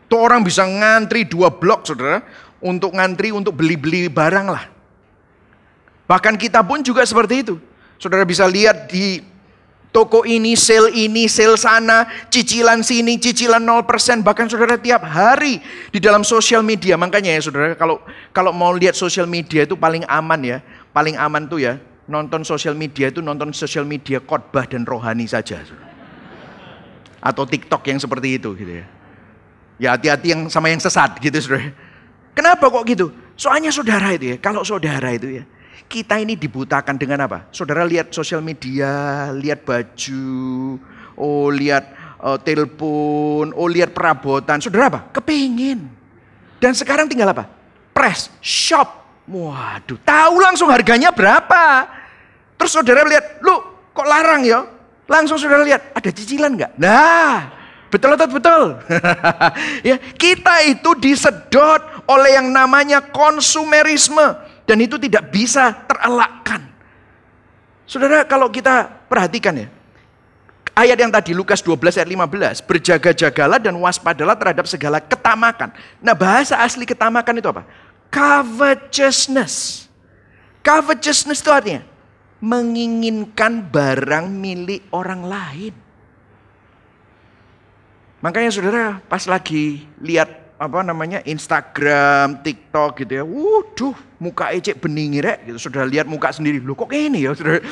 Itu 0.06 0.22
orang 0.22 0.46
bisa 0.46 0.62
ngantri 0.62 1.26
dua 1.26 1.50
blok 1.50 1.82
saudara, 1.82 2.22
untuk 2.62 2.96
ngantri 2.96 3.34
untuk 3.34 3.58
beli-beli 3.58 4.08
barang 4.08 4.46
lah. 4.48 4.64
Bahkan 6.06 6.38
kita 6.38 6.62
pun 6.62 6.80
juga 6.80 7.02
seperti 7.02 7.42
itu. 7.42 7.54
Saudara 7.98 8.22
bisa 8.22 8.46
lihat 8.46 8.86
di 8.86 9.18
toko 9.90 10.22
ini, 10.22 10.54
sale 10.54 10.92
ini, 10.94 11.26
sale 11.26 11.58
sana, 11.58 12.06
cicilan 12.30 12.84
sini, 12.84 13.18
cicilan 13.18 13.58
0%, 13.58 14.22
bahkan 14.22 14.46
saudara 14.46 14.78
tiap 14.78 15.02
hari 15.02 15.58
di 15.90 15.98
dalam 15.98 16.22
sosial 16.22 16.62
media. 16.62 16.94
Makanya 16.94 17.34
ya 17.34 17.40
saudara, 17.42 17.74
kalau 17.74 17.98
kalau 18.30 18.52
mau 18.54 18.70
lihat 18.76 18.94
sosial 18.94 19.26
media 19.26 19.66
itu 19.66 19.74
paling 19.74 20.06
aman 20.06 20.40
ya, 20.44 20.58
paling 20.94 21.18
aman 21.18 21.50
tuh 21.50 21.64
ya, 21.64 21.82
nonton 22.06 22.46
sosial 22.46 22.78
media 22.78 23.10
itu 23.10 23.18
nonton 23.18 23.50
sosial 23.50 23.82
media 23.82 24.22
khotbah 24.22 24.68
dan 24.68 24.86
rohani 24.86 25.26
saja. 25.26 25.64
Atau 27.18 27.42
TikTok 27.42 27.82
yang 27.90 27.98
seperti 27.98 28.38
itu 28.38 28.54
gitu 28.54 28.84
ya. 28.84 28.95
Ya 29.76 29.92
hati-hati 29.92 30.32
yang 30.32 30.48
sama 30.48 30.72
yang 30.72 30.80
sesat 30.80 31.20
gitu 31.20 31.36
saudara. 31.36 31.68
Kenapa 32.32 32.68
kok 32.68 32.84
gitu? 32.88 33.12
Soalnya 33.36 33.68
saudara 33.68 34.12
itu 34.16 34.32
ya, 34.32 34.36
kalau 34.40 34.64
saudara 34.64 35.12
itu 35.12 35.40
ya, 35.40 35.44
kita 35.88 36.16
ini 36.16 36.36
dibutakan 36.36 36.96
dengan 36.96 37.28
apa? 37.28 37.48
Saudara 37.52 37.84
lihat 37.84 38.08
sosial 38.12 38.40
media, 38.40 39.28
lihat 39.36 39.64
baju, 39.68 40.80
oh 41.20 41.48
lihat 41.52 41.92
uh, 42.20 42.40
telepon, 42.40 43.52
oh 43.52 43.68
lihat 43.68 43.92
perabotan. 43.92 44.60
Saudara 44.60 44.88
apa? 44.88 45.00
Kepingin. 45.12 45.84
Dan 46.56 46.72
sekarang 46.72 47.08
tinggal 47.08 47.32
apa? 47.32 47.44
Press, 47.92 48.32
shop. 48.40 49.04
Waduh, 49.28 50.00
tahu 50.00 50.40
langsung 50.40 50.72
harganya 50.72 51.12
berapa. 51.12 51.88
Terus 52.56 52.72
saudara 52.72 53.04
lihat, 53.04 53.44
lu 53.44 53.56
kok 53.92 54.06
larang 54.08 54.44
ya? 54.44 54.64
Langsung 55.06 55.36
saudara 55.36 55.62
lihat, 55.64 55.92
ada 55.92 56.10
cicilan 56.10 56.56
nggak? 56.56 56.72
Nah, 56.80 57.55
betul 57.96 58.12
atau 58.12 58.28
betul? 58.28 58.62
ya, 59.88 59.96
kita 60.20 60.68
itu 60.68 60.92
disedot 61.00 61.80
oleh 62.04 62.36
yang 62.36 62.52
namanya 62.52 63.00
konsumerisme. 63.00 64.36
Dan 64.66 64.82
itu 64.82 64.98
tidak 64.98 65.30
bisa 65.30 65.72
terelakkan. 65.86 66.66
Saudara 67.86 68.26
kalau 68.26 68.50
kita 68.50 69.06
perhatikan 69.06 69.54
ya. 69.54 69.68
Ayat 70.76 70.98
yang 71.00 71.08
tadi 71.08 71.32
Lukas 71.32 71.64
12 71.64 72.02
ayat 72.02 72.10
15. 72.60 72.68
Berjaga-jagalah 72.68 73.56
dan 73.62 73.72
waspadalah 73.80 74.36
terhadap 74.36 74.68
segala 74.68 75.00
ketamakan. 75.00 75.72
Nah 76.04 76.12
bahasa 76.12 76.60
asli 76.60 76.84
ketamakan 76.84 77.40
itu 77.40 77.48
apa? 77.48 77.64
Covetousness. 78.12 79.86
Covetousness 80.60 81.40
itu 81.40 81.48
artinya 81.48 81.82
menginginkan 82.42 83.64
barang 83.64 84.28
milik 84.28 84.84
orang 84.92 85.24
lain. 85.24 85.85
Makanya 88.26 88.50
saudara 88.50 88.98
pas 89.06 89.22
lagi 89.30 89.86
lihat 90.02 90.26
apa 90.58 90.82
namanya 90.82 91.22
Instagram, 91.22 92.42
TikTok 92.42 93.06
gitu 93.06 93.22
ya. 93.22 93.24
Waduh, 93.24 93.94
muka 94.18 94.50
ecek 94.50 94.82
bening 94.82 95.22
rek 95.22 95.46
gitu. 95.46 95.70
Sudah 95.70 95.86
lihat 95.86 96.10
muka 96.10 96.34
sendiri. 96.34 96.58
Loh 96.58 96.74
kok 96.74 96.90
ini 96.90 97.22
ya? 97.22 97.38
Sudah 97.38 97.62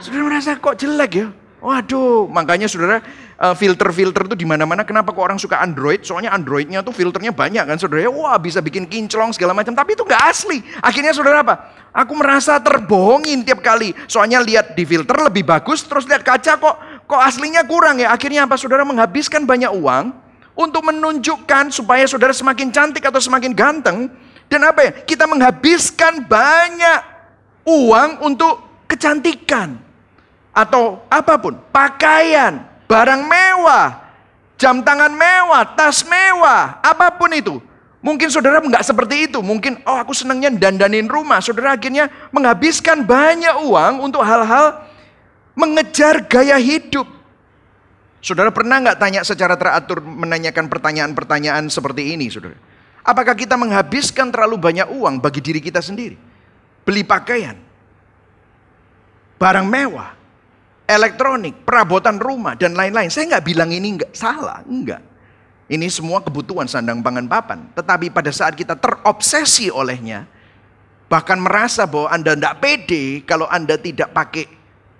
Sudah 0.00 0.24
merasa 0.24 0.56
kok 0.56 0.72
jelek 0.72 1.12
ya? 1.20 1.28
Waduh, 1.60 2.30
makanya 2.32 2.64
saudara 2.64 3.04
eh, 3.36 3.54
filter-filter 3.60 4.24
tuh 4.32 4.38
di 4.40 4.48
mana-mana. 4.48 4.88
Kenapa 4.88 5.12
kok 5.12 5.20
orang 5.20 5.36
suka 5.36 5.60
Android? 5.60 6.00
Soalnya 6.00 6.32
Androidnya 6.32 6.80
tuh 6.80 6.96
filternya 6.96 7.36
banyak 7.36 7.68
kan 7.68 7.76
saudara. 7.76 8.08
Ya, 8.08 8.08
wah 8.08 8.40
bisa 8.40 8.64
bikin 8.64 8.88
kinclong 8.88 9.36
segala 9.36 9.52
macam. 9.52 9.76
Tapi 9.76 9.92
itu 9.92 10.00
nggak 10.00 10.24
asli. 10.32 10.64
Akhirnya 10.80 11.12
saudara 11.12 11.44
apa? 11.44 11.76
Aku 11.92 12.16
merasa 12.16 12.56
terbohongin 12.56 13.44
tiap 13.44 13.60
kali. 13.60 13.92
Soalnya 14.08 14.40
lihat 14.40 14.72
di 14.72 14.88
filter 14.88 15.18
lebih 15.18 15.44
bagus, 15.44 15.84
terus 15.84 16.08
lihat 16.08 16.24
kaca 16.24 16.56
kok 16.56 16.87
kok 17.08 17.20
aslinya 17.24 17.64
kurang 17.64 17.98
ya. 17.98 18.12
Akhirnya 18.12 18.44
apa? 18.44 18.60
Saudara 18.60 18.84
menghabiskan 18.84 19.48
banyak 19.48 19.72
uang 19.72 20.12
untuk 20.52 20.84
menunjukkan 20.84 21.72
supaya 21.72 22.04
saudara 22.04 22.36
semakin 22.36 22.68
cantik 22.68 23.02
atau 23.08 23.18
semakin 23.18 23.56
ganteng. 23.56 24.12
Dan 24.46 24.60
apa 24.68 24.80
ya? 24.84 24.90
Kita 24.92 25.24
menghabiskan 25.24 26.28
banyak 26.28 27.00
uang 27.64 28.28
untuk 28.28 28.84
kecantikan. 28.84 29.80
Atau 30.52 31.00
apa 31.08 31.40
pun. 31.40 31.56
Pakaian, 31.72 32.60
barang 32.84 33.22
mewah, 33.24 34.04
jam 34.60 34.84
tangan 34.84 35.12
mewah, 35.12 35.64
tas 35.78 36.04
mewah, 36.04 36.82
apa 36.84 37.14
pun 37.16 37.30
itu. 37.32 37.56
Mungkin 37.98 38.30
saudara 38.30 38.62
nggak 38.62 38.84
seperti 38.86 39.30
itu. 39.30 39.38
Mungkin, 39.42 39.82
oh 39.86 39.98
aku 39.98 40.14
senangnya 40.14 40.50
dandanin 40.50 41.06
rumah. 41.06 41.42
Saudara 41.42 41.74
akhirnya 41.74 42.10
menghabiskan 42.30 43.02
banyak 43.02 43.64
uang 43.66 44.02
untuk 44.02 44.22
hal-hal 44.22 44.87
mengejar 45.58 46.22
gaya 46.30 46.54
hidup. 46.54 47.10
Saudara 48.22 48.54
pernah 48.54 48.78
nggak 48.78 48.98
tanya 48.98 49.20
secara 49.26 49.58
teratur 49.58 49.98
menanyakan 49.98 50.70
pertanyaan-pertanyaan 50.70 51.66
seperti 51.66 52.14
ini, 52.14 52.30
saudara? 52.30 52.54
Apakah 53.02 53.34
kita 53.34 53.58
menghabiskan 53.58 54.30
terlalu 54.30 54.58
banyak 54.58 54.86
uang 54.94 55.18
bagi 55.18 55.42
diri 55.42 55.58
kita 55.58 55.82
sendiri? 55.82 56.14
Beli 56.86 57.02
pakaian, 57.02 57.58
barang 59.38 59.66
mewah, 59.66 60.14
elektronik, 60.86 61.62
perabotan 61.62 62.18
rumah, 62.18 62.58
dan 62.58 62.74
lain-lain. 62.74 63.10
Saya 63.10 63.38
nggak 63.38 63.44
bilang 63.46 63.70
ini 63.70 64.02
nggak 64.02 64.12
salah, 64.14 64.62
enggak. 64.66 65.02
Ini 65.68 65.84
semua 65.92 66.24
kebutuhan 66.24 66.64
sandang 66.64 67.04
pangan 67.04 67.28
papan. 67.28 67.68
Tetapi 67.76 68.08
pada 68.08 68.32
saat 68.32 68.56
kita 68.56 68.72
terobsesi 68.72 69.68
olehnya, 69.68 70.24
bahkan 71.12 71.36
merasa 71.38 71.84
bahwa 71.84 72.08
Anda 72.08 72.32
tidak 72.34 72.56
pede 72.58 73.04
kalau 73.28 73.44
Anda 73.46 73.76
tidak 73.76 74.10
pakai 74.16 74.57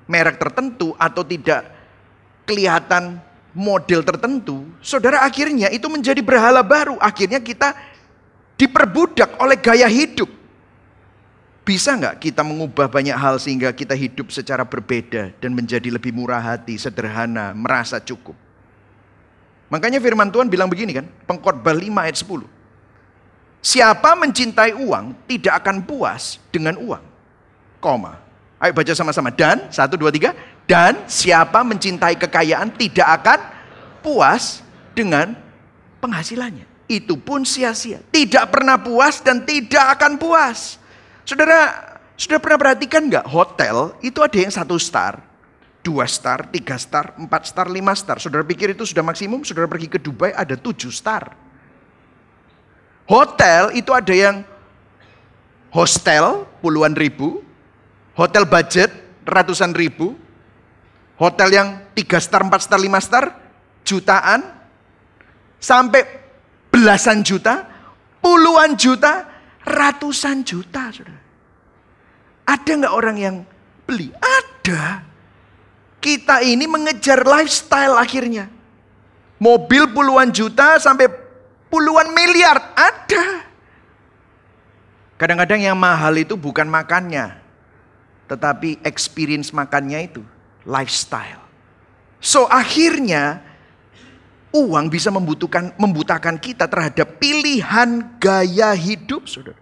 merek 0.09 0.41
tertentu 0.41 0.97
atau 0.97 1.23
tidak 1.23 1.69
kelihatan 2.49 3.21
model 3.53 4.01
tertentu, 4.01 4.65
saudara 4.81 5.23
akhirnya 5.23 5.69
itu 5.69 5.85
menjadi 5.87 6.25
berhala 6.25 6.65
baru. 6.65 6.97
Akhirnya 6.99 7.39
kita 7.39 7.77
diperbudak 8.57 9.37
oleh 9.39 9.61
gaya 9.61 9.87
hidup. 9.87 10.33
Bisa 11.69 11.93
nggak 11.93 12.25
kita 12.25 12.41
mengubah 12.41 12.89
banyak 12.89 13.13
hal 13.13 13.37
sehingga 13.37 13.69
kita 13.77 13.93
hidup 13.93 14.33
secara 14.33 14.65
berbeda 14.65 15.37
dan 15.37 15.53
menjadi 15.53 15.93
lebih 15.93 16.17
murah 16.17 16.41
hati, 16.41 16.81
sederhana, 16.81 17.53
merasa 17.53 18.01
cukup. 18.01 18.33
Makanya 19.69 20.01
firman 20.01 20.33
Tuhan 20.33 20.49
bilang 20.49 20.73
begini 20.73 20.97
kan, 20.97 21.05
pengkhotbah 21.29 21.77
5 21.77 22.09
ayat 22.09 22.17
10. 22.17 22.49
Siapa 23.61 24.17
mencintai 24.17 24.73
uang 24.81 25.29
tidak 25.29 25.61
akan 25.61 25.85
puas 25.85 26.41
dengan 26.49 26.81
uang. 26.81 27.05
Koma. 27.85 28.28
Ayo 28.59 28.75
baca 28.75 28.93
sama-sama. 28.95 29.31
Dan, 29.31 29.71
satu, 29.71 29.95
dua, 29.95 30.11
tiga. 30.11 30.35
Dan 30.67 31.07
siapa 31.07 31.63
mencintai 31.63 32.19
kekayaan 32.19 32.75
tidak 32.75 33.09
akan 33.23 33.39
puas 34.03 34.61
dengan 34.93 35.33
penghasilannya. 36.03 36.67
Itu 36.91 37.21
pun 37.21 37.47
sia-sia. 37.47 38.03
Tidak 38.11 38.51
pernah 38.51 38.81
puas 38.81 39.23
dan 39.23 39.47
tidak 39.47 39.99
akan 39.99 40.19
puas. 40.19 40.81
Saudara, 41.23 41.77
sudah 42.19 42.43
pernah 42.43 42.59
perhatikan 42.59 43.07
nggak 43.07 43.31
hotel 43.31 43.95
itu 44.03 44.19
ada 44.19 44.35
yang 44.35 44.51
satu 44.51 44.75
star, 44.75 45.23
dua 45.87 46.03
star, 46.11 46.51
tiga 46.51 46.75
star, 46.75 47.15
empat 47.15 47.47
star, 47.47 47.71
lima 47.71 47.95
star. 47.95 48.19
Saudara 48.19 48.43
pikir 48.43 48.75
itu 48.75 48.83
sudah 48.83 49.07
maksimum, 49.07 49.47
saudara 49.47 49.71
pergi 49.71 49.87
ke 49.87 50.03
Dubai 50.03 50.35
ada 50.35 50.59
tujuh 50.59 50.91
star. 50.91 51.37
Hotel 53.07 53.73
itu 53.79 53.95
ada 53.95 54.11
yang 54.11 54.43
hostel 55.71 56.49
puluhan 56.59 56.99
ribu, 56.99 57.41
hotel 58.19 58.51
budget 58.51 58.91
ratusan 59.23 59.71
ribu, 59.79 60.19
hotel 61.15 61.49
yang 61.55 61.69
tiga 61.95 62.19
star, 62.19 62.43
empat 62.43 62.67
star, 62.67 62.83
lima 62.83 62.99
star, 62.99 63.31
jutaan, 63.87 64.43
sampai 65.63 66.03
belasan 66.75 67.23
juta, 67.23 67.63
puluhan 68.19 68.75
juta, 68.75 69.23
ratusan 69.63 70.43
juta, 70.43 70.91
saudara. 70.91 71.23
Ada 72.49 72.71
nggak 72.83 72.95
orang 72.97 73.17
yang 73.21 73.37
beli? 73.87 74.11
Ada. 74.19 75.07
Kita 75.99 76.41
ini 76.43 76.65
mengejar 76.65 77.23
lifestyle 77.23 77.95
akhirnya. 78.01 78.49
Mobil 79.39 79.87
puluhan 79.95 80.33
juta 80.35 80.81
sampai 80.81 81.07
puluhan 81.69 82.11
miliar. 82.11 82.73
Ada. 82.75 83.45
Kadang-kadang 85.21 85.61
yang 85.61 85.77
mahal 85.77 86.15
itu 86.17 86.39
bukan 86.39 86.65
makannya. 86.65 87.48
Tetapi 88.29 88.85
experience 88.85 89.51
makannya 89.51 90.13
itu. 90.13 90.23
Lifestyle. 90.69 91.43
So 92.21 92.45
akhirnya 92.47 93.41
uang 94.53 94.89
bisa 94.89 95.09
membutuhkan 95.13 95.77
membutakan 95.77 96.37
kita 96.41 96.69
terhadap 96.69 97.17
pilihan 97.21 98.05
gaya 98.21 98.73
hidup, 98.75 99.29
saudara. 99.29 99.57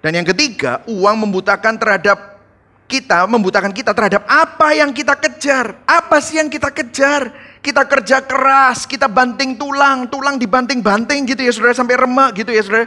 Dan 0.00 0.22
yang 0.22 0.26
ketiga, 0.28 0.86
uang 0.86 1.16
membutakan 1.26 1.74
terhadap 1.80 2.38
kita, 2.86 3.26
membutakan 3.26 3.74
kita 3.74 3.90
terhadap 3.90 4.22
apa 4.30 4.70
yang 4.78 4.94
kita 4.94 5.18
kejar. 5.18 5.82
Apa 5.82 6.22
sih 6.22 6.38
yang 6.38 6.46
kita 6.46 6.70
kejar? 6.70 7.34
Kita 7.58 7.82
kerja 7.82 8.22
keras, 8.22 8.86
kita 8.86 9.10
banting 9.10 9.58
tulang, 9.58 10.06
tulang 10.06 10.38
dibanting-banting 10.38 11.26
gitu 11.26 11.42
ya 11.42 11.50
saudara, 11.50 11.74
sampai 11.74 11.98
remak 11.98 12.38
gitu 12.38 12.54
ya 12.54 12.62
saudara. 12.62 12.86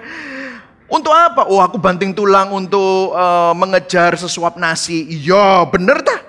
Untuk 0.90 1.14
apa? 1.14 1.46
Oh 1.46 1.62
aku 1.62 1.78
banting 1.78 2.18
tulang 2.18 2.50
untuk 2.50 3.14
uh, 3.14 3.54
mengejar 3.54 4.18
sesuap 4.18 4.58
nasi. 4.58 5.06
Iya 5.06 5.70
bener 5.70 6.02
tak? 6.02 6.22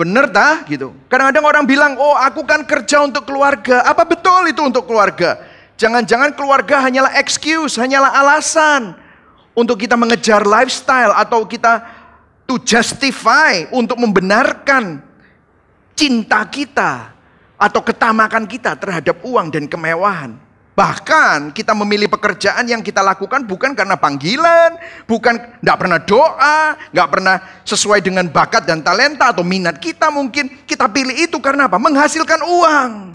Bener 0.00 0.32
tak? 0.32 0.66
Gitu. 0.72 0.96
Kadang-kadang 1.12 1.44
orang 1.44 1.64
bilang, 1.68 1.92
oh 2.00 2.16
aku 2.16 2.42
kan 2.48 2.64
kerja 2.64 3.04
untuk 3.04 3.28
keluarga. 3.28 3.84
Apa 3.84 4.08
betul 4.08 4.48
itu 4.48 4.64
untuk 4.64 4.88
keluarga? 4.88 5.36
Jangan-jangan 5.76 6.32
keluarga 6.32 6.80
hanyalah 6.80 7.20
excuse, 7.20 7.76
hanyalah 7.76 8.16
alasan 8.16 8.96
untuk 9.52 9.76
kita 9.76 9.92
mengejar 9.92 10.48
lifestyle 10.48 11.12
atau 11.12 11.44
kita 11.44 11.84
to 12.48 12.56
justify 12.64 13.68
untuk 13.70 14.00
membenarkan 14.00 15.04
cinta 15.92 16.40
kita 16.48 17.12
atau 17.60 17.80
ketamakan 17.84 18.48
kita 18.48 18.74
terhadap 18.74 19.20
uang 19.22 19.52
dan 19.52 19.68
kemewahan. 19.68 20.34
Bahkan 20.72 21.52
kita 21.52 21.76
memilih 21.76 22.08
pekerjaan 22.08 22.64
yang 22.64 22.80
kita 22.80 23.04
lakukan 23.04 23.44
bukan 23.44 23.76
karena 23.76 23.92
panggilan, 23.92 24.80
bukan 25.04 25.36
tidak 25.60 25.76
pernah 25.76 26.00
doa, 26.00 26.80
nggak 26.88 27.08
pernah 27.12 27.36
sesuai 27.60 28.00
dengan 28.00 28.24
bakat 28.32 28.64
dan 28.64 28.80
talenta 28.80 29.36
atau 29.36 29.44
minat 29.44 29.76
kita 29.76 30.08
mungkin. 30.08 30.64
Kita 30.64 30.88
pilih 30.88 31.12
itu 31.12 31.36
karena 31.44 31.68
apa? 31.68 31.76
Menghasilkan 31.76 32.40
uang. 32.40 33.12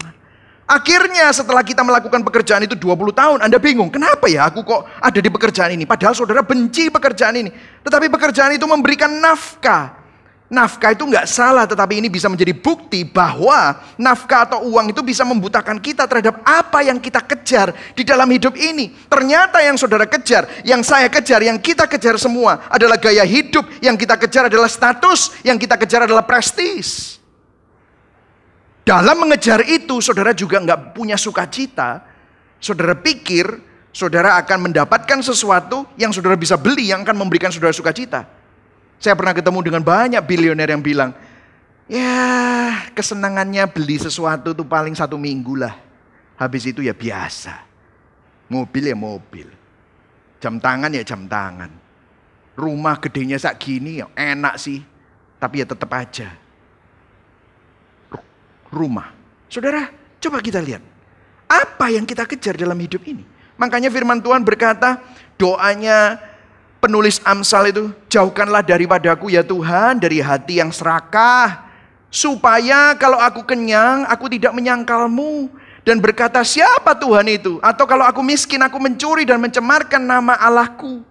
Akhirnya 0.70 1.34
setelah 1.34 1.66
kita 1.66 1.82
melakukan 1.82 2.22
pekerjaan 2.22 2.62
itu 2.62 2.78
20 2.78 3.10
tahun, 3.10 3.38
Anda 3.42 3.58
bingung, 3.58 3.90
kenapa 3.90 4.30
ya 4.30 4.46
aku 4.46 4.62
kok 4.62 4.86
ada 5.02 5.18
di 5.18 5.26
pekerjaan 5.26 5.74
ini? 5.74 5.82
Padahal 5.82 6.14
saudara 6.14 6.46
benci 6.46 6.94
pekerjaan 6.94 7.42
ini. 7.42 7.50
Tetapi 7.82 8.06
pekerjaan 8.06 8.54
itu 8.54 8.70
memberikan 8.70 9.10
nafkah. 9.18 9.97
Nafkah 10.48 10.96
itu 10.96 11.04
nggak 11.04 11.28
salah, 11.28 11.68
tetapi 11.68 12.00
ini 12.00 12.08
bisa 12.08 12.24
menjadi 12.24 12.56
bukti 12.56 13.04
bahwa 13.04 13.84
nafkah 14.00 14.48
atau 14.48 14.64
uang 14.64 14.96
itu 14.96 15.04
bisa 15.04 15.20
membutakan 15.20 15.76
kita 15.76 16.08
terhadap 16.08 16.40
apa 16.40 16.80
yang 16.88 16.96
kita 16.96 17.20
kejar 17.20 17.76
di 17.92 18.00
dalam 18.00 18.24
hidup 18.32 18.56
ini. 18.56 18.96
Ternyata 19.12 19.60
yang 19.60 19.76
saudara 19.76 20.08
kejar, 20.08 20.48
yang 20.64 20.80
saya 20.80 21.12
kejar, 21.12 21.44
yang 21.44 21.60
kita 21.60 21.84
kejar 21.84 22.16
semua 22.16 22.64
adalah 22.72 22.96
gaya 22.96 23.28
hidup, 23.28 23.68
yang 23.84 23.92
kita 24.00 24.16
kejar 24.16 24.48
adalah 24.48 24.72
status, 24.72 25.36
yang 25.44 25.60
kita 25.60 25.76
kejar 25.76 26.08
adalah 26.08 26.24
prestis. 26.24 27.20
Dalam 28.88 29.20
mengejar 29.20 29.60
itu, 29.68 30.00
saudara 30.00 30.32
juga 30.32 30.64
nggak 30.64 30.96
punya 30.96 31.20
sukacita. 31.20 32.08
Saudara 32.56 32.96
pikir 32.96 33.68
saudara 33.92 34.40
akan 34.40 34.72
mendapatkan 34.72 35.20
sesuatu 35.20 35.84
yang 36.00 36.08
saudara 36.08 36.40
bisa 36.40 36.56
beli 36.56 36.88
yang 36.88 37.04
akan 37.04 37.20
memberikan 37.20 37.52
saudara 37.52 37.76
sukacita. 37.76 38.37
Saya 38.98 39.14
pernah 39.14 39.34
ketemu 39.34 39.58
dengan 39.62 39.82
banyak 39.82 40.22
bilioner 40.26 40.68
yang 40.74 40.82
bilang, 40.82 41.14
ya 41.86 42.74
kesenangannya 42.94 43.66
beli 43.70 43.98
sesuatu 43.98 44.50
itu 44.50 44.66
paling 44.66 44.94
satu 44.98 45.14
minggu 45.14 45.54
lah. 45.54 45.74
Habis 46.38 46.70
itu 46.70 46.82
ya 46.82 46.94
biasa. 46.94 47.66
Mobil 48.50 48.90
ya 48.90 48.96
mobil. 48.98 49.46
Jam 50.38 50.58
tangan 50.58 50.90
ya 50.94 51.02
jam 51.02 51.26
tangan. 51.26 51.70
Rumah 52.58 52.96
gedenya 52.98 53.38
sak 53.38 53.58
gini 53.62 54.02
ya 54.02 54.06
enak 54.14 54.58
sih. 54.58 54.82
Tapi 55.38 55.62
ya 55.62 55.66
tetap 55.66 55.90
aja 55.94 56.48
rumah. 58.72 59.12
Saudara, 59.48 59.88
coba 60.20 60.38
kita 60.44 60.60
lihat. 60.60 60.84
Apa 61.48 61.88
yang 61.88 62.04
kita 62.04 62.28
kejar 62.28 62.60
dalam 62.60 62.76
hidup 62.76 63.00
ini? 63.08 63.24
Makanya 63.56 63.88
firman 63.88 64.20
Tuhan 64.20 64.44
berkata, 64.44 65.00
doanya 65.40 66.20
penulis 66.78 67.22
Amsal 67.22 67.70
itu, 67.70 67.90
jauhkanlah 68.10 68.62
daripadaku 68.64 69.34
ya 69.34 69.42
Tuhan 69.46 69.98
dari 69.98 70.22
hati 70.22 70.58
yang 70.62 70.74
serakah. 70.74 71.68
Supaya 72.08 72.96
kalau 72.96 73.20
aku 73.20 73.44
kenyang, 73.44 74.08
aku 74.08 74.32
tidak 74.32 74.56
menyangkalmu. 74.56 75.52
Dan 75.84 76.00
berkata, 76.00 76.40
siapa 76.44 76.96
Tuhan 76.96 77.28
itu? 77.28 77.60
Atau 77.60 77.84
kalau 77.84 78.04
aku 78.04 78.20
miskin, 78.24 78.60
aku 78.60 78.76
mencuri 78.80 79.28
dan 79.28 79.40
mencemarkan 79.40 80.00
nama 80.00 80.36
Allahku. 80.36 81.04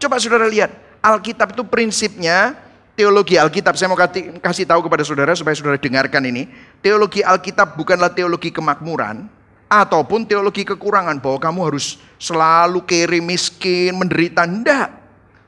Coba 0.00 0.16
saudara 0.16 0.48
lihat, 0.48 0.72
Alkitab 1.00 1.56
itu 1.56 1.64
prinsipnya 1.64 2.56
teologi 2.96 3.40
Alkitab. 3.40 3.76
Saya 3.76 3.88
mau 3.88 3.96
kasih 4.40 4.68
tahu 4.68 4.84
kepada 4.84 5.04
saudara 5.04 5.32
supaya 5.32 5.56
saudara 5.56 5.80
dengarkan 5.80 6.20
ini. 6.28 6.48
Teologi 6.84 7.24
Alkitab 7.24 7.76
bukanlah 7.76 8.12
teologi 8.12 8.52
kemakmuran 8.52 9.24
ataupun 9.72 10.28
teologi 10.28 10.68
kekurangan 10.68 11.16
bahwa 11.16 11.40
kamu 11.40 11.60
harus 11.72 11.96
selalu 12.20 12.84
kere 12.84 13.24
miskin, 13.24 13.96
menderita. 13.96 14.44
Tidak. 14.44 14.99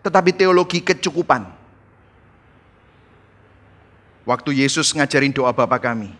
Tetapi 0.03 0.31
teologi 0.35 0.83
kecukupan. 0.83 1.47
Waktu 4.23 4.51
Yesus 4.63 4.95
ngajarin 4.95 5.35
doa 5.35 5.51
Bapa 5.51 5.79
kami. 5.79 6.11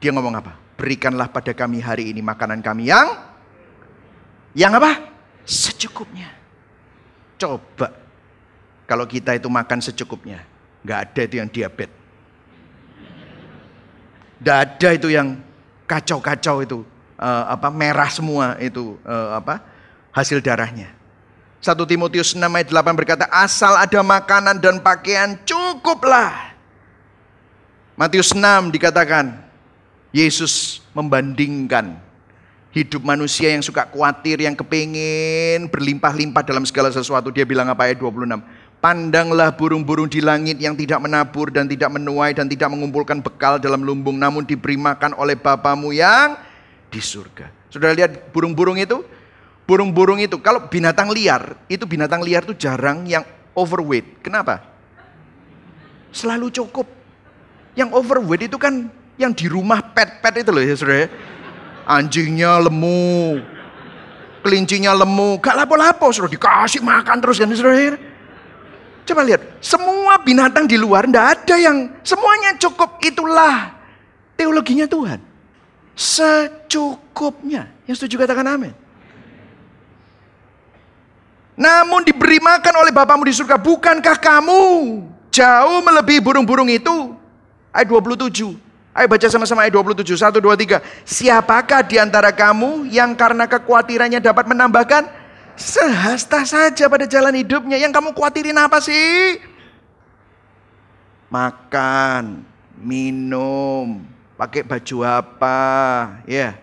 Dia 0.00 0.12
ngomong 0.12 0.36
apa? 0.36 0.56
Berikanlah 0.76 1.28
pada 1.28 1.52
kami 1.52 1.80
hari 1.82 2.12
ini 2.12 2.20
makanan 2.22 2.60
kami 2.62 2.88
yang 2.88 3.08
yang 4.56 4.72
apa? 4.76 5.10
Secukupnya. 5.44 6.32
Coba 7.38 7.94
kalau 8.88 9.04
kita 9.04 9.36
itu 9.36 9.48
makan 9.52 9.84
secukupnya. 9.84 10.44
Nggak 10.84 10.98
ada 10.98 11.20
itu 11.28 11.34
yang 11.36 11.48
diabetes. 11.52 11.96
Nggak 14.38 14.58
ada 14.58 14.88
itu 14.94 15.08
yang 15.12 15.28
kacau-kacau 15.84 16.64
itu. 16.64 16.80
Uh, 17.18 17.44
apa 17.50 17.66
merah 17.74 18.06
semua 18.06 18.54
itu 18.62 18.94
uh, 19.02 19.38
apa 19.42 19.58
hasil 20.14 20.38
darahnya. 20.38 20.97
1 21.58 21.74
Timotius 21.90 22.38
6 22.38 22.38
ayat 22.38 22.68
8 22.70 22.98
berkata, 22.98 23.26
asal 23.34 23.74
ada 23.74 23.98
makanan 23.98 24.62
dan 24.62 24.78
pakaian 24.78 25.34
cukuplah. 25.42 26.54
Matius 27.98 28.30
6 28.30 28.70
dikatakan, 28.70 29.34
Yesus 30.14 30.80
membandingkan 30.94 31.98
hidup 32.70 33.02
manusia 33.02 33.50
yang 33.50 33.64
suka 33.64 33.90
khawatir, 33.90 34.38
yang 34.38 34.54
kepingin 34.54 35.66
berlimpah-limpah 35.66 36.46
dalam 36.46 36.62
segala 36.62 36.94
sesuatu. 36.94 37.34
Dia 37.34 37.42
bilang 37.42 37.66
apa 37.66 37.90
ayat 37.90 37.98
26? 37.98 38.38
Pandanglah 38.78 39.50
burung-burung 39.58 40.06
di 40.06 40.22
langit 40.22 40.62
yang 40.62 40.78
tidak 40.78 41.02
menabur 41.02 41.50
dan 41.50 41.66
tidak 41.66 41.90
menuai 41.90 42.30
dan 42.30 42.46
tidak 42.46 42.70
mengumpulkan 42.70 43.18
bekal 43.18 43.58
dalam 43.58 43.82
lumbung 43.82 44.14
namun 44.14 44.46
diberi 44.46 44.78
makan 44.78 45.18
oleh 45.18 45.34
Bapamu 45.34 45.90
yang 45.90 46.38
di 46.86 47.02
surga. 47.02 47.50
Sudah 47.66 47.90
lihat 47.90 48.30
burung-burung 48.30 48.78
itu? 48.78 49.02
Burung-burung 49.68 50.16
itu 50.16 50.40
kalau 50.40 50.64
binatang 50.72 51.12
liar, 51.12 51.60
itu 51.68 51.84
binatang 51.84 52.24
liar 52.24 52.40
itu 52.40 52.56
jarang 52.56 53.04
yang 53.04 53.20
overweight. 53.52 54.24
Kenapa? 54.24 54.64
Selalu 56.08 56.48
cukup. 56.48 56.88
Yang 57.76 57.92
overweight 57.92 58.48
itu 58.48 58.56
kan 58.56 58.88
yang 59.20 59.36
di 59.36 59.44
rumah 59.44 59.84
pet-pet 59.84 60.40
itu 60.40 60.50
loh 60.56 60.64
ya 60.64 60.72
saudara. 60.72 61.12
Anjingnya 61.84 62.64
lemu, 62.64 63.44
kelincinya 64.40 64.96
lemu, 64.96 65.36
gak 65.36 65.52
lapo-lapo, 65.52 66.08
sudah 66.16 66.32
dikasih 66.32 66.80
makan 66.80 67.20
terus 67.20 67.36
kan 67.36 67.52
saudara 67.52 68.00
Coba 69.08 69.24
lihat, 69.24 69.40
semua 69.60 70.20
binatang 70.20 70.64
di 70.64 70.76
luar 70.76 71.08
tidak 71.08 71.26
ada 71.44 71.56
yang 71.56 71.92
semuanya 72.04 72.56
cukup. 72.60 73.00
Itulah 73.00 73.72
teologinya 74.36 74.84
Tuhan. 74.84 75.20
Secukupnya. 75.96 77.72
Yang 77.88 78.04
setuju 78.04 78.24
katakan 78.24 78.44
amin. 78.44 78.87
Namun 81.58 82.06
diberi 82.06 82.38
makan 82.38 82.86
oleh 82.86 82.94
Bapamu 82.94 83.26
di 83.26 83.34
surga. 83.34 83.58
Bukankah 83.58 84.14
kamu 84.22 84.62
jauh 85.34 85.80
melebihi 85.82 86.22
burung-burung 86.22 86.70
itu? 86.70 87.18
Ayat 87.74 87.90
27. 87.90 88.54
Ayo 88.94 89.06
baca 89.10 89.26
sama-sama 89.26 89.66
ayat 89.66 89.74
27. 89.74 90.14
1, 90.14 90.38
2, 90.38 90.54
3. 90.54 90.78
Siapakah 91.02 91.82
di 91.82 91.98
antara 91.98 92.30
kamu 92.30 92.86
yang 92.86 93.18
karena 93.18 93.50
kekhawatirannya 93.50 94.22
dapat 94.22 94.46
menambahkan 94.46 95.18
Sehasta 95.58 96.46
saja 96.46 96.86
pada 96.86 97.02
jalan 97.10 97.34
hidupnya. 97.34 97.82
Yang 97.82 97.98
kamu 97.98 98.14
khawatirin 98.14 98.54
apa 98.54 98.78
sih? 98.78 99.42
Makan, 101.26 102.46
minum, 102.78 104.06
pakai 104.38 104.62
baju 104.62 104.96
apa, 105.02 105.58
ya. 106.30 106.54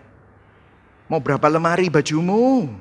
Mau 1.12 1.19
berapa 1.19 1.43
lemari 1.51 1.91
bajumu? 1.91 2.71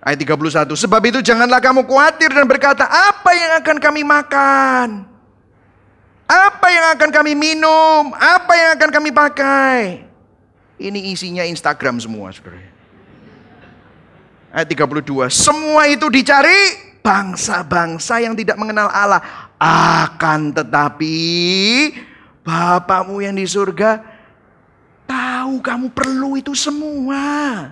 Ayat 0.00 0.18
31. 0.24 0.72
Sebab 0.76 1.02
itu 1.08 1.20
janganlah 1.20 1.60
kamu 1.60 1.84
khawatir 1.84 2.32
dan 2.32 2.48
berkata, 2.48 2.88
apa 2.88 3.30
yang 3.36 3.52
akan 3.60 3.76
kami 3.76 4.02
makan? 4.02 4.88
Apa 6.24 6.66
yang 6.72 6.86
akan 6.96 7.10
kami 7.12 7.32
minum? 7.36 8.14
Apa 8.16 8.52
yang 8.56 8.70
akan 8.80 8.90
kami 8.90 9.10
pakai? 9.12 10.08
Ini 10.80 11.12
isinya 11.12 11.44
Instagram 11.44 12.00
semua, 12.00 12.32
saudara 12.32 12.70
ayat 14.54 14.68
32. 14.68 15.30
Semua 15.30 15.86
itu 15.86 16.06
dicari 16.10 16.90
bangsa-bangsa 17.00 18.20
yang 18.20 18.34
tidak 18.34 18.58
mengenal 18.58 18.90
Allah. 18.90 19.22
Akan 19.60 20.50
tetapi 20.56 21.18
Bapamu 22.40 23.20
yang 23.20 23.36
di 23.36 23.44
surga 23.44 24.00
tahu 25.04 25.60
kamu 25.60 25.92
perlu 25.92 26.40
itu 26.40 26.56
semua. 26.56 27.68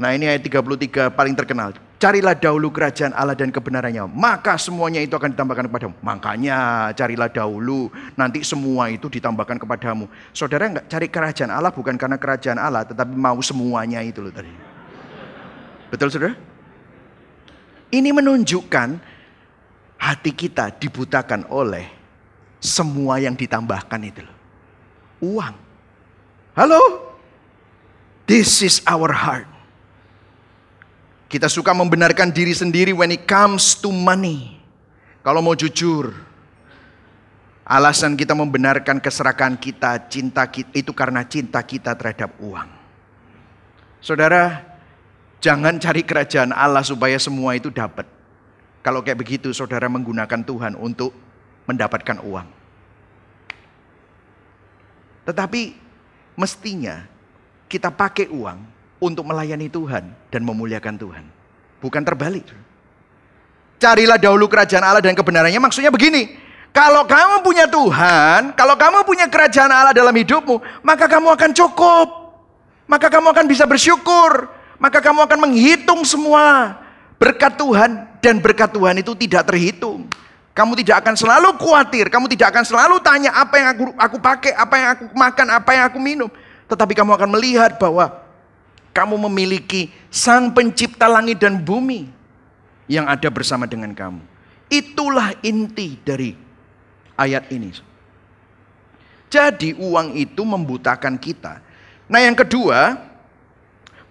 Nah 0.00 0.16
ini 0.16 0.24
ayat 0.24 0.40
33 0.40 1.12
paling 1.12 1.36
terkenal. 1.36 1.76
Carilah 2.00 2.34
dahulu 2.34 2.74
kerajaan 2.74 3.14
Allah 3.14 3.38
dan 3.38 3.54
kebenarannya. 3.54 4.10
Maka 4.10 4.58
semuanya 4.58 4.98
itu 4.98 5.14
akan 5.14 5.38
ditambahkan 5.38 5.70
kepadamu. 5.70 5.94
Makanya 6.02 6.90
carilah 6.98 7.30
dahulu. 7.30 7.92
Nanti 8.18 8.42
semua 8.42 8.90
itu 8.90 9.06
ditambahkan 9.06 9.60
kepadamu. 9.62 10.10
Saudara 10.34 10.66
nggak 10.66 10.90
cari 10.90 11.06
kerajaan 11.06 11.52
Allah 11.54 11.70
bukan 11.70 11.94
karena 11.94 12.18
kerajaan 12.18 12.58
Allah. 12.58 12.82
Tetapi 12.88 13.14
mau 13.14 13.38
semuanya 13.38 14.02
itu 14.02 14.18
loh 14.18 14.34
tadi. 14.34 14.50
Betul 15.92 16.10
saudara? 16.10 16.34
Ini 17.92 18.10
menunjukkan 18.10 18.88
hati 20.00 20.32
kita 20.32 20.74
dibutakan 20.80 21.46
oleh 21.52 21.86
semua 22.58 23.20
yang 23.20 23.36
ditambahkan 23.36 24.00
itu 24.02 24.24
loh. 24.24 24.36
Uang. 25.22 25.54
Halo? 26.58 26.82
This 28.26 28.64
is 28.64 28.80
our 28.88 29.12
heart. 29.12 29.51
Kita 31.32 31.48
suka 31.48 31.72
membenarkan 31.72 32.28
diri 32.28 32.52
sendiri 32.52 32.92
when 32.92 33.08
it 33.08 33.24
comes 33.24 33.72
to 33.80 33.88
money. 33.88 34.60
Kalau 35.24 35.40
mau 35.40 35.56
jujur, 35.56 36.12
alasan 37.64 38.20
kita 38.20 38.36
membenarkan 38.36 39.00
keserakahan 39.00 39.56
kita, 39.56 39.96
cinta 40.12 40.44
kita 40.44 40.68
itu 40.76 40.92
karena 40.92 41.24
cinta 41.24 41.64
kita 41.64 41.96
terhadap 41.96 42.36
uang. 42.36 42.68
Saudara, 44.04 44.72
Jangan 45.42 45.82
cari 45.82 46.06
kerajaan 46.06 46.54
Allah 46.54 46.86
supaya 46.86 47.18
semua 47.18 47.58
itu 47.58 47.66
dapat. 47.74 48.06
Kalau 48.86 49.02
kayak 49.02 49.18
begitu 49.18 49.50
saudara 49.50 49.90
menggunakan 49.90 50.38
Tuhan 50.46 50.78
untuk 50.78 51.10
mendapatkan 51.66 52.22
uang. 52.22 52.46
Tetapi 55.26 55.62
mestinya 56.38 57.02
kita 57.66 57.90
pakai 57.90 58.30
uang 58.30 58.58
untuk 59.02 59.26
melayani 59.26 59.66
Tuhan 59.66 60.14
dan 60.30 60.40
memuliakan 60.46 60.94
Tuhan. 60.94 61.24
Bukan 61.82 62.02
terbalik. 62.06 62.46
Carilah 63.82 64.14
dahulu 64.14 64.46
kerajaan 64.46 64.86
Allah 64.86 65.02
dan 65.02 65.18
kebenarannya 65.18 65.58
maksudnya 65.58 65.90
begini. 65.90 66.38
Kalau 66.70 67.02
kamu 67.04 67.42
punya 67.42 67.66
Tuhan, 67.66 68.54
kalau 68.54 68.78
kamu 68.78 69.02
punya 69.02 69.26
kerajaan 69.26 69.74
Allah 69.74 69.90
dalam 69.90 70.14
hidupmu, 70.14 70.62
maka 70.86 71.10
kamu 71.10 71.34
akan 71.34 71.50
cukup. 71.50 72.08
Maka 72.86 73.10
kamu 73.10 73.34
akan 73.34 73.46
bisa 73.50 73.66
bersyukur 73.66 74.62
maka 74.82 74.98
kamu 74.98 75.22
akan 75.22 75.38
menghitung 75.46 76.02
semua 76.02 76.74
berkat 77.14 77.54
Tuhan 77.54 78.02
dan 78.18 78.42
berkat 78.42 78.74
Tuhan 78.74 78.98
itu 78.98 79.14
tidak 79.14 79.46
terhitung. 79.46 80.10
Kamu 80.50 80.74
tidak 80.74 81.06
akan 81.06 81.14
selalu 81.14 81.54
khawatir, 81.54 82.10
kamu 82.10 82.26
tidak 82.34 82.50
akan 82.50 82.64
selalu 82.66 82.98
tanya 82.98 83.30
apa 83.30 83.54
yang 83.62 83.68
aku 83.72 83.84
aku 83.94 84.16
pakai, 84.18 84.52
apa 84.58 84.74
yang 84.74 84.88
aku 84.98 85.04
makan, 85.14 85.46
apa 85.54 85.70
yang 85.70 85.84
aku 85.86 85.98
minum. 86.02 86.28
Tetapi 86.66 86.98
kamu 86.98 87.14
akan 87.14 87.30
melihat 87.30 87.78
bahwa 87.78 88.21
kamu 88.92 89.16
memiliki 89.28 89.88
Sang 90.12 90.52
Pencipta 90.52 91.08
langit 91.08 91.40
dan 91.40 91.60
bumi 91.60 92.08
yang 92.88 93.08
ada 93.08 93.28
bersama 93.32 93.64
dengan 93.64 93.92
kamu. 93.96 94.20
Itulah 94.68 95.36
inti 95.44 96.00
dari 96.00 96.32
ayat 97.16 97.48
ini. 97.52 97.72
Jadi 99.32 99.72
uang 99.80 100.16
itu 100.16 100.44
membutakan 100.44 101.16
kita. 101.16 101.64
Nah, 102.08 102.20
yang 102.20 102.36
kedua, 102.36 103.12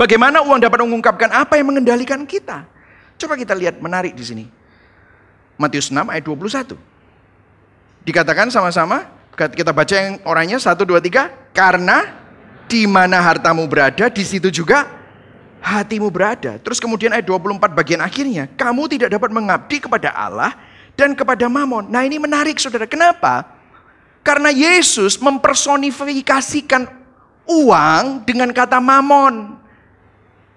Bagaimana 0.02 0.42
uang 0.42 0.58
dapat 0.58 0.82
mengungkapkan 0.82 1.30
apa 1.30 1.62
yang 1.62 1.70
mengendalikan 1.70 2.26
kita? 2.26 2.66
Coba 3.22 3.38
kita 3.38 3.54
lihat 3.54 3.78
menarik 3.78 4.18
di 4.18 4.26
sini. 4.26 4.46
Matius 5.62 5.94
6 5.94 6.10
ayat 6.10 6.26
21. 6.26 6.74
Dikatakan 8.02 8.50
sama-sama, 8.50 9.06
kita 9.38 9.70
baca 9.70 9.94
yang 9.94 10.18
orangnya 10.26 10.58
1 10.58 10.74
2 10.74 10.98
3, 11.06 11.54
karena 11.54 12.18
di 12.66 12.86
mana 12.90 13.22
hartamu 13.22 13.66
berada, 13.70 14.10
di 14.10 14.26
situ 14.26 14.50
juga 14.52 14.90
hatimu 15.62 16.10
berada. 16.10 16.58
Terus 16.58 16.82
kemudian 16.82 17.14
ayat 17.14 17.26
24 17.30 17.72
bagian 17.72 18.02
akhirnya, 18.02 18.50
kamu 18.58 18.98
tidak 18.98 19.10
dapat 19.14 19.30
mengabdi 19.30 19.78
kepada 19.78 20.10
Allah 20.12 20.58
dan 20.98 21.14
kepada 21.14 21.46
Mamon. 21.48 21.88
Nah, 21.90 22.02
ini 22.04 22.18
menarik 22.18 22.58
Saudara. 22.58 22.90
Kenapa? 22.90 23.46
Karena 24.22 24.54
Yesus 24.54 25.18
mempersonifikasikan 25.18 26.86
uang 27.50 28.22
dengan 28.26 28.54
kata 28.54 28.78
mamon. 28.78 29.58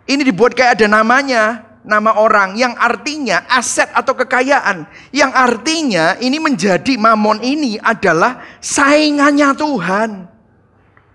Ini 0.04 0.20
dibuat 0.20 0.52
kayak 0.52 0.76
ada 0.76 0.86
namanya, 1.00 1.64
nama 1.80 2.20
orang 2.20 2.60
yang 2.60 2.76
artinya 2.76 3.48
aset 3.48 3.88
atau 3.96 4.12
kekayaan. 4.12 4.84
Yang 5.16 5.32
artinya 5.32 6.20
ini 6.20 6.36
menjadi 6.36 7.00
mamon 7.00 7.40
ini 7.40 7.80
adalah 7.80 8.44
saingannya 8.60 9.50
Tuhan. 9.56 10.10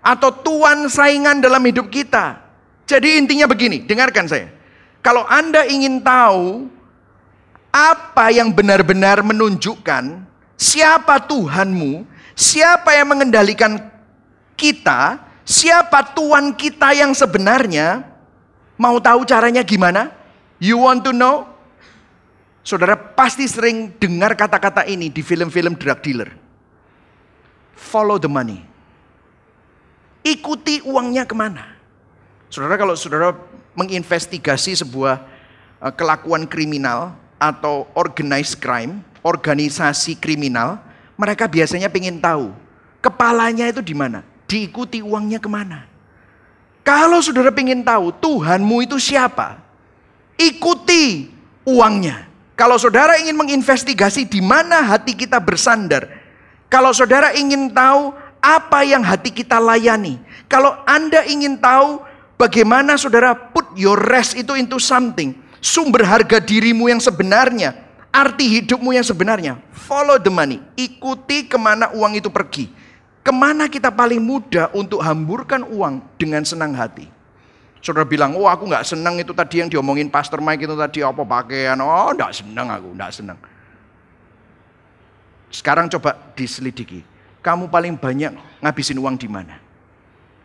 Atau 0.00 0.32
tuan 0.32 0.88
saingan 0.88 1.44
dalam 1.44 1.60
hidup 1.64 1.92
kita. 1.92 2.40
Jadi 2.88 3.20
intinya 3.20 3.46
begini, 3.46 3.84
dengarkan 3.84 4.26
saya. 4.26 4.48
Kalau 5.04 5.24
Anda 5.28 5.68
ingin 5.68 6.00
tahu 6.00 6.66
apa 7.70 8.34
yang 8.34 8.50
benar-benar 8.50 9.22
menunjukkan 9.22 10.24
siapa 10.58 11.22
Tuhanmu, 11.22 12.04
siapa 12.34 12.96
yang 12.96 13.12
mengendalikan 13.12 13.78
kita, 14.58 15.20
siapa 15.46 16.16
Tuhan 16.16 16.56
kita 16.56 16.96
yang 16.96 17.14
sebenarnya, 17.14 18.10
Mau 18.80 18.96
tahu 18.96 19.28
caranya 19.28 19.60
gimana? 19.60 20.08
You 20.56 20.80
want 20.80 21.04
to 21.04 21.12
know? 21.12 21.44
Saudara 22.64 22.96
pasti 22.96 23.44
sering 23.44 23.92
dengar 24.00 24.32
kata-kata 24.32 24.88
ini 24.88 25.12
di 25.12 25.20
film-film 25.20 25.76
drug 25.76 26.00
dealer. 26.00 26.32
Follow 27.76 28.16
the 28.16 28.28
money. 28.32 28.64
Ikuti 30.20 30.84
uangnya 30.84 31.24
ke 31.24 31.32
mana. 31.32 31.64
Saudara 32.52 32.76
kalau 32.76 32.92
saudara 32.98 33.32
menginvestigasi 33.72 34.76
sebuah 34.84 35.22
uh, 35.80 35.92
kelakuan 35.94 36.44
kriminal 36.44 37.16
atau 37.40 37.88
organized 37.96 38.60
crime, 38.60 39.00
organisasi 39.24 40.20
kriminal, 40.20 40.76
mereka 41.16 41.48
biasanya 41.48 41.88
ingin 41.88 42.20
tahu 42.20 42.52
kepalanya 43.00 43.68
itu 43.68 43.80
di 43.80 43.96
mana, 43.96 44.20
diikuti 44.44 45.00
uangnya 45.00 45.40
ke 45.40 45.48
mana. 45.48 45.88
Kalau 46.84 47.20
saudara 47.20 47.52
ingin 47.52 47.80
tahu 47.84 48.12
Tuhanmu 48.12 48.84
itu 48.84 48.96
siapa, 49.00 49.60
ikuti 50.36 51.28
uangnya. 51.64 52.28
Kalau 52.56 52.76
saudara 52.76 53.16
ingin 53.16 53.36
menginvestigasi 53.40 54.28
di 54.28 54.44
mana 54.44 54.84
hati 54.84 55.16
kita 55.16 55.40
bersandar, 55.40 56.08
kalau 56.68 56.92
saudara 56.92 57.32
ingin 57.32 57.72
tahu 57.72 58.12
apa 58.40 58.82
yang 58.82 59.04
hati 59.04 59.30
kita 59.30 59.60
layani, 59.60 60.18
kalau 60.48 60.74
Anda 60.88 61.24
ingin 61.28 61.60
tahu 61.60 62.00
bagaimana 62.40 62.96
saudara 62.96 63.36
put 63.36 63.68
your 63.76 64.00
rest 64.00 64.34
itu 64.34 64.56
into 64.56 64.80
something, 64.80 65.36
sumber 65.60 66.02
harga 66.02 66.40
dirimu 66.40 66.88
yang 66.88 66.98
sebenarnya, 66.98 67.76
arti 68.10 68.48
hidupmu 68.48 68.96
yang 68.96 69.04
sebenarnya, 69.04 69.60
follow 69.70 70.16
the 70.16 70.32
money, 70.32 70.58
ikuti 70.74 71.46
ke 71.46 71.60
mana 71.60 71.92
uang 71.92 72.18
itu 72.18 72.32
pergi. 72.32 72.72
Ke 73.20 73.36
mana 73.36 73.68
kita 73.68 73.92
paling 73.92 74.18
mudah 74.18 74.72
untuk 74.72 75.04
hamburkan 75.04 75.60
uang 75.68 76.00
dengan 76.16 76.40
senang 76.40 76.72
hati? 76.72 77.04
Saudara 77.84 78.08
bilang, 78.08 78.32
oh 78.36 78.48
aku 78.48 78.68
nggak 78.68 78.84
senang 78.84 79.20
itu 79.20 79.32
tadi 79.36 79.60
yang 79.60 79.68
diomongin 79.68 80.08
Pastor 80.08 80.40
Mike 80.40 80.64
itu 80.64 80.76
tadi 80.76 81.00
apa 81.04 81.20
pakaian. 81.24 81.76
Oh 81.80 82.12
nggak 82.12 82.32
senang 82.32 82.68
aku, 82.72 82.88
nggak 82.96 83.12
senang. 83.12 83.38
Sekarang 85.52 85.88
coba 85.92 86.16
diselidiki. 86.32 87.09
Kamu 87.40 87.72
paling 87.72 87.96
banyak 87.96 88.36
ngabisin 88.60 89.00
uang 89.00 89.16
di 89.16 89.28
mana? 89.28 89.56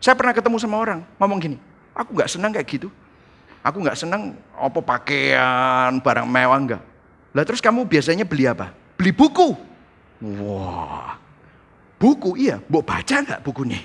Saya 0.00 0.16
pernah 0.16 0.32
ketemu 0.32 0.56
sama 0.60 0.80
orang 0.80 1.00
ngomong 1.20 1.38
gini, 1.40 1.56
aku 1.92 2.16
nggak 2.16 2.30
senang 2.30 2.52
kayak 2.52 2.68
gitu. 2.68 2.88
Aku 3.60 3.82
nggak 3.82 3.98
senang 3.98 4.38
apa 4.54 4.78
pakaian, 4.78 5.98
barang 5.98 6.28
mewah 6.28 6.58
enggak. 6.60 6.82
Lah 7.34 7.42
terus 7.42 7.58
kamu 7.58 7.84
biasanya 7.84 8.22
beli 8.22 8.46
apa? 8.46 8.70
Beli 8.94 9.10
buku. 9.10 9.52
Wah, 10.40 11.18
buku 12.00 12.38
iya, 12.38 12.62
mau 12.70 12.80
baca 12.80 13.16
nggak 13.20 13.42
bukunya? 13.44 13.82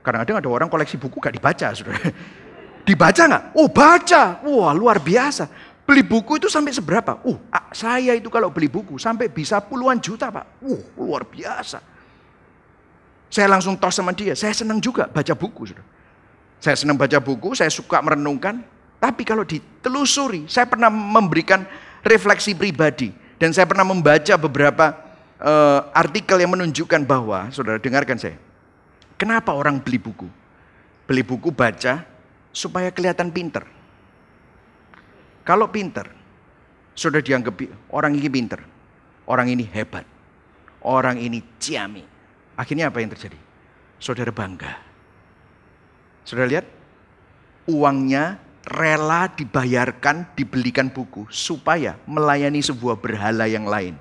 Kadang-kadang 0.00 0.40
ada 0.40 0.48
orang 0.48 0.68
koleksi 0.72 0.96
buku 0.96 1.20
gak 1.20 1.36
dibaca, 1.36 1.76
saudara. 1.76 2.00
Dibaca 2.88 3.22
nggak? 3.28 3.44
Oh 3.54 3.68
baca. 3.68 4.40
Wah 4.42 4.72
luar 4.72 4.98
biasa. 4.98 5.46
Beli 5.84 6.00
buku 6.00 6.40
itu 6.40 6.48
sampai 6.48 6.72
seberapa? 6.72 7.20
Uh, 7.26 7.36
saya 7.74 8.16
itu 8.16 8.32
kalau 8.32 8.48
beli 8.48 8.70
buku 8.70 8.96
sampai 8.96 9.28
bisa 9.28 9.60
puluhan 9.60 10.00
juta 10.00 10.32
pak. 10.32 10.62
Uh, 10.64 10.80
luar 10.96 11.28
biasa. 11.28 11.82
Saya 13.30 13.46
langsung 13.46 13.78
tos 13.78 13.94
sama 13.94 14.10
dia. 14.10 14.34
Saya 14.34 14.50
senang 14.50 14.82
juga 14.82 15.06
baca 15.06 15.32
buku. 15.38 15.70
Sudah. 15.70 15.86
Saya 16.60 16.76
senang 16.76 17.00
baca 17.00 17.16
buku, 17.22 17.56
saya 17.56 17.72
suka 17.72 18.02
merenungkan. 18.04 18.60
Tapi 19.00 19.24
kalau 19.24 19.48
ditelusuri, 19.48 20.44
saya 20.44 20.68
pernah 20.68 20.92
memberikan 20.92 21.64
refleksi 22.04 22.52
pribadi. 22.52 23.08
Dan 23.40 23.56
saya 23.56 23.64
pernah 23.64 23.88
membaca 23.88 24.36
beberapa 24.36 24.92
uh, 25.40 25.88
artikel 25.96 26.36
yang 26.36 26.52
menunjukkan 26.52 27.08
bahwa, 27.08 27.48
saudara 27.48 27.80
dengarkan 27.80 28.20
saya. 28.20 28.36
Kenapa 29.16 29.56
orang 29.56 29.80
beli 29.80 29.96
buku? 29.96 30.28
Beli 31.08 31.24
buku 31.24 31.48
baca, 31.48 32.04
supaya 32.52 32.92
kelihatan 32.92 33.32
pinter. 33.32 33.64
Kalau 35.48 35.72
pinter, 35.72 36.04
sudah 36.92 37.24
dianggap 37.24 37.56
orang 37.88 38.12
ini 38.20 38.28
pinter, 38.28 38.60
orang 39.24 39.48
ini 39.48 39.64
hebat, 39.64 40.04
orang 40.84 41.16
ini 41.16 41.40
ciami. 41.56 42.04
Akhirnya 42.60 42.92
apa 42.92 43.00
yang 43.00 43.08
terjadi? 43.08 43.40
Saudara 43.96 44.28
bangga. 44.28 44.76
Saudara 46.28 46.44
lihat, 46.44 46.68
uangnya 47.64 48.36
rela 48.68 49.32
dibayarkan, 49.32 50.36
dibelikan 50.36 50.92
buku 50.92 51.24
supaya 51.32 51.96
melayani 52.04 52.60
sebuah 52.60 53.00
berhala 53.00 53.48
yang 53.48 53.64
lain. 53.64 53.96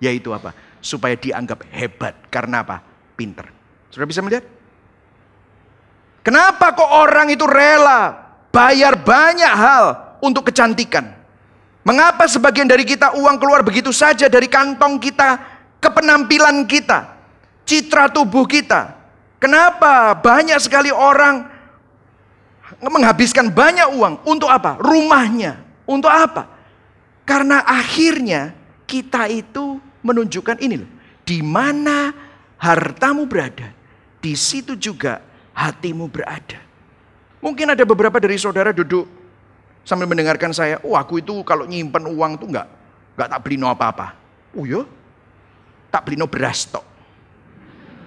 Yaitu 0.00 0.32
apa? 0.32 0.56
Supaya 0.80 1.12
dianggap 1.12 1.60
hebat. 1.68 2.16
Karena 2.32 2.64
apa? 2.64 2.80
Pinter. 3.20 3.52
Sudah 3.92 4.08
bisa 4.08 4.24
melihat? 4.24 4.48
Kenapa 6.24 6.72
kok 6.72 6.88
orang 6.88 7.28
itu 7.28 7.44
rela 7.44 8.16
bayar 8.48 8.96
banyak 8.96 9.52
hal 9.52 10.16
untuk 10.24 10.48
kecantikan? 10.48 11.20
Mengapa 11.84 12.24
sebagian 12.24 12.64
dari 12.64 12.88
kita 12.88 13.12
uang 13.12 13.36
keluar 13.36 13.60
begitu 13.60 13.92
saja 13.92 14.28
dari 14.28 14.48
kantong 14.48 14.96
kita 15.00 15.36
ke 15.80 15.88
penampilan 15.88 16.64
kita, 16.68 17.19
citra 17.70 18.10
tubuh 18.10 18.50
kita? 18.50 18.98
Kenapa 19.38 20.18
banyak 20.18 20.58
sekali 20.58 20.90
orang 20.90 21.46
menghabiskan 22.82 23.46
banyak 23.46 23.94
uang 23.94 24.26
untuk 24.26 24.50
apa? 24.50 24.74
Rumahnya. 24.82 25.62
Untuk 25.86 26.10
apa? 26.10 26.50
Karena 27.22 27.62
akhirnya 27.62 28.58
kita 28.90 29.30
itu 29.30 29.78
menunjukkan 30.02 30.58
ini 30.58 30.82
loh. 30.82 30.90
Di 31.22 31.46
mana 31.46 32.10
hartamu 32.58 33.30
berada, 33.30 33.70
di 34.18 34.34
situ 34.34 34.74
juga 34.74 35.22
hatimu 35.54 36.10
berada. 36.10 36.58
Mungkin 37.38 37.72
ada 37.72 37.86
beberapa 37.86 38.18
dari 38.18 38.36
saudara 38.36 38.74
duduk 38.74 39.06
sambil 39.86 40.10
mendengarkan 40.10 40.50
saya, 40.50 40.82
oh 40.82 40.98
aku 40.98 41.22
itu 41.22 41.40
kalau 41.46 41.64
nyimpen 41.64 42.04
uang 42.04 42.34
tuh 42.36 42.50
enggak, 42.50 42.68
enggak 43.14 43.28
tak 43.30 43.40
beli 43.46 43.56
no 43.56 43.70
apa-apa. 43.70 44.18
Oh 44.58 44.66
ya, 44.66 44.82
tak 45.88 46.02
beli 46.10 46.18
no 46.18 46.26
beras 46.26 46.66
tok. 46.66 46.89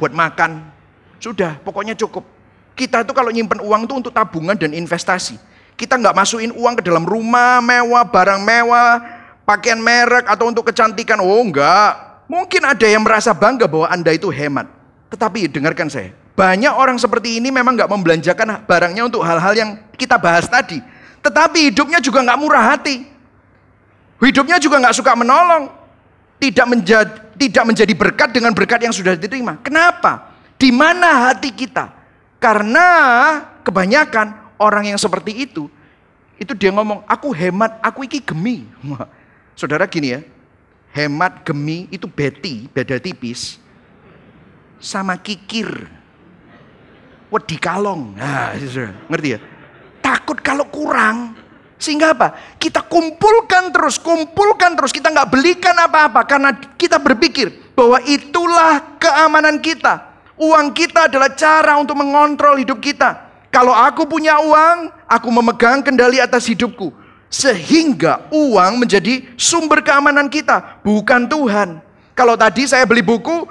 Buat 0.03 0.11
makan, 0.11 0.67
sudah 1.15 1.63
pokoknya 1.63 1.95
cukup. 1.95 2.27
Kita 2.75 3.07
itu 3.07 3.15
kalau 3.15 3.31
nyimpen 3.31 3.63
uang 3.63 3.87
tuh 3.87 4.03
untuk 4.03 4.11
tabungan 4.11 4.51
dan 4.51 4.75
investasi. 4.75 5.39
Kita 5.79 5.95
nggak 5.95 6.11
masukin 6.11 6.51
uang 6.51 6.75
ke 6.75 6.83
dalam 6.83 7.07
rumah 7.07 7.63
mewah, 7.63 8.03
barang 8.03 8.43
mewah, 8.43 8.99
pakaian 9.47 9.79
merek 9.79 10.27
atau 10.27 10.51
untuk 10.51 10.67
kecantikan. 10.67 11.23
Oh 11.23 11.39
enggak. 11.39 12.19
Mungkin 12.27 12.67
ada 12.67 12.83
yang 12.83 12.99
merasa 12.99 13.31
bangga 13.31 13.63
bahwa 13.63 13.87
Anda 13.87 14.11
itu 14.11 14.27
hemat. 14.27 14.67
Tetapi 15.07 15.47
dengarkan 15.47 15.87
saya, 15.87 16.11
banyak 16.35 16.75
orang 16.75 16.99
seperti 16.99 17.39
ini 17.39 17.47
memang 17.47 17.79
nggak 17.79 17.87
membelanjakan 17.87 18.67
barangnya 18.67 19.07
untuk 19.07 19.23
hal-hal 19.23 19.55
yang 19.55 19.79
kita 19.95 20.19
bahas 20.19 20.51
tadi. 20.51 20.83
Tetapi 21.23 21.71
hidupnya 21.71 22.03
juga 22.03 22.19
nggak 22.27 22.39
murah 22.43 22.75
hati. 22.75 23.07
Hidupnya 24.19 24.59
juga 24.59 24.83
nggak 24.83 24.99
suka 24.99 25.15
menolong. 25.15 25.71
Tidak 26.43 26.67
menjadi, 26.67 27.39
tidak 27.39 27.63
menjadi 27.63 27.93
berkat 27.95 28.29
dengan 28.35 28.51
berkat 28.51 28.83
yang 28.83 28.91
sudah 28.91 29.15
diterima. 29.15 29.55
Kenapa? 29.63 30.35
Di 30.59 30.75
mana 30.75 31.31
hati 31.31 31.55
kita? 31.55 31.87
Karena 32.35 32.87
kebanyakan 33.63 34.59
orang 34.59 34.91
yang 34.91 34.99
seperti 34.99 35.47
itu, 35.47 35.71
itu 36.35 36.51
dia 36.51 36.75
ngomong, 36.75 37.07
aku 37.07 37.31
hemat, 37.31 37.79
aku 37.79 38.03
iki 38.03 38.19
gemi. 38.19 38.67
Saudara 39.59 39.87
gini 39.87 40.19
ya, 40.19 40.19
hemat 40.91 41.47
gemi 41.47 41.87
itu 41.87 42.11
beti, 42.11 42.67
beda 42.67 42.99
tipis, 42.99 43.55
sama 44.83 45.15
kikir 45.15 45.87
wedi 47.31 47.55
kalong. 47.55 48.19
Nah, 48.19 48.51
ngerti 49.07 49.29
ya? 49.31 49.39
Takut 50.03 50.43
kalau 50.43 50.67
kurang. 50.67 51.42
Sehingga 51.83 52.15
apa? 52.15 52.31
Kita 52.55 52.79
kumpulkan 52.87 53.75
terus, 53.75 53.99
kumpulkan 53.99 54.71
terus. 54.79 54.95
Kita 54.95 55.11
nggak 55.11 55.27
belikan 55.27 55.75
apa-apa 55.75 56.23
karena 56.23 56.55
kita 56.79 56.95
berpikir 56.95 57.75
bahwa 57.75 57.99
itulah 58.07 58.95
keamanan 58.95 59.59
kita. 59.59 60.15
Uang 60.39 60.71
kita 60.71 61.11
adalah 61.11 61.35
cara 61.35 61.75
untuk 61.75 61.99
mengontrol 61.99 62.55
hidup 62.55 62.79
kita. 62.79 63.27
Kalau 63.51 63.75
aku 63.75 64.07
punya 64.07 64.39
uang, 64.39 64.95
aku 65.11 65.27
memegang 65.27 65.83
kendali 65.83 66.23
atas 66.23 66.47
hidupku. 66.47 66.95
Sehingga 67.27 68.31
uang 68.31 68.79
menjadi 68.79 69.35
sumber 69.35 69.83
keamanan 69.83 70.31
kita, 70.31 70.79
bukan 70.87 71.27
Tuhan. 71.27 71.83
Kalau 72.15 72.39
tadi 72.39 72.63
saya 72.63 72.87
beli 72.87 73.03
buku, 73.03 73.43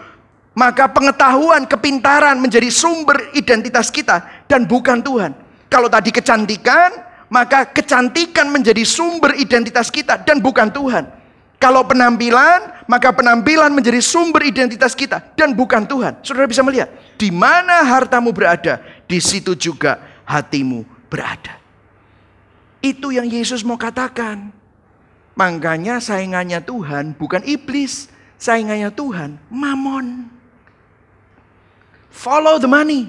maka 0.56 0.88
pengetahuan, 0.88 1.68
kepintaran 1.68 2.40
menjadi 2.40 2.72
sumber 2.72 3.28
identitas 3.36 3.92
kita 3.92 4.24
dan 4.48 4.64
bukan 4.64 5.04
Tuhan. 5.04 5.36
Kalau 5.68 5.92
tadi 5.92 6.08
kecantikan, 6.14 7.11
maka 7.32 7.64
kecantikan 7.64 8.52
menjadi 8.52 8.84
sumber 8.84 9.32
identitas 9.40 9.88
kita 9.88 10.20
dan 10.20 10.36
bukan 10.36 10.68
Tuhan. 10.68 11.08
Kalau 11.56 11.80
penampilan, 11.88 12.84
maka 12.84 13.08
penampilan 13.08 13.72
menjadi 13.72 14.04
sumber 14.04 14.44
identitas 14.44 14.92
kita 14.92 15.32
dan 15.32 15.56
bukan 15.56 15.88
Tuhan. 15.88 16.20
Saudara 16.20 16.44
bisa 16.44 16.60
melihat, 16.60 16.92
di 17.16 17.32
mana 17.32 17.80
hartamu 17.88 18.36
berada, 18.36 18.84
di 19.08 19.16
situ 19.16 19.56
juga 19.56 19.96
hatimu 20.28 20.84
berada. 21.08 21.56
Itu 22.84 23.14
yang 23.14 23.30
Yesus 23.30 23.64
mau 23.64 23.80
katakan. 23.80 24.52
Makanya 25.32 26.02
saingannya 26.02 26.60
Tuhan 26.60 27.16
bukan 27.16 27.40
iblis, 27.48 28.12
saingannya 28.36 28.92
Tuhan 28.92 29.40
mamon. 29.48 30.28
Follow 32.12 32.60
the 32.60 32.68
money. 32.68 33.08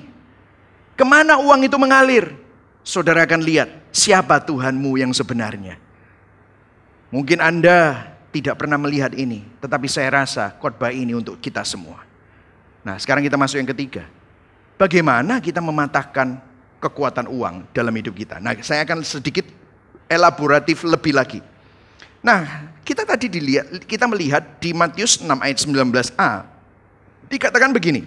Ke 0.95 1.03
mana 1.03 1.41
uang 1.41 1.67
itu 1.67 1.75
mengalir? 1.75 2.42
Saudara 2.83 3.23
akan 3.23 3.41
lihat 3.41 3.71
siapa 3.95 4.43
Tuhanmu 4.43 4.99
yang 4.99 5.15
sebenarnya. 5.15 5.79
Mungkin 7.09 7.39
Anda 7.39 8.11
tidak 8.35 8.59
pernah 8.59 8.75
melihat 8.75 9.15
ini, 9.15 9.47
tetapi 9.63 9.87
saya 9.87 10.23
rasa 10.23 10.51
khotbah 10.59 10.91
ini 10.91 11.15
untuk 11.15 11.39
kita 11.39 11.63
semua. 11.63 12.03
Nah, 12.83 12.99
sekarang 12.99 13.23
kita 13.23 13.39
masuk 13.39 13.63
yang 13.63 13.71
ketiga. 13.71 14.03
Bagaimana 14.75 15.39
kita 15.39 15.63
mematahkan 15.63 16.41
kekuatan 16.83 17.31
uang 17.31 17.71
dalam 17.71 17.93
hidup 17.95 18.17
kita? 18.17 18.43
Nah, 18.43 18.57
saya 18.59 18.83
akan 18.83 19.05
sedikit 19.05 19.47
elaboratif 20.11 20.83
lebih 20.83 21.15
lagi. 21.15 21.39
Nah, 22.19 22.67
kita 22.83 23.07
tadi 23.07 23.31
dilihat, 23.31 23.87
kita 23.87 24.09
melihat 24.09 24.59
di 24.59 24.75
Matius 24.75 25.23
6 25.23 25.29
ayat 25.39 25.57
19a. 25.63 26.31
Dikatakan 27.31 27.71
begini, 27.71 28.03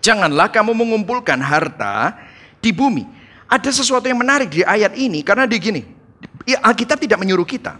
Janganlah 0.00 0.48
kamu 0.48 0.72
mengumpulkan 0.72 1.36
harta 1.44 2.16
di 2.64 2.72
bumi. 2.72 3.19
Ada 3.50 3.82
sesuatu 3.82 4.06
yang 4.06 4.22
menarik 4.22 4.46
di 4.46 4.62
ayat 4.62 4.94
ini 4.94 5.26
karena 5.26 5.44
di 5.44 5.58
gini. 5.58 5.82
Alkitab 6.50 7.02
tidak 7.02 7.18
menyuruh 7.18 7.46
kita 7.46 7.78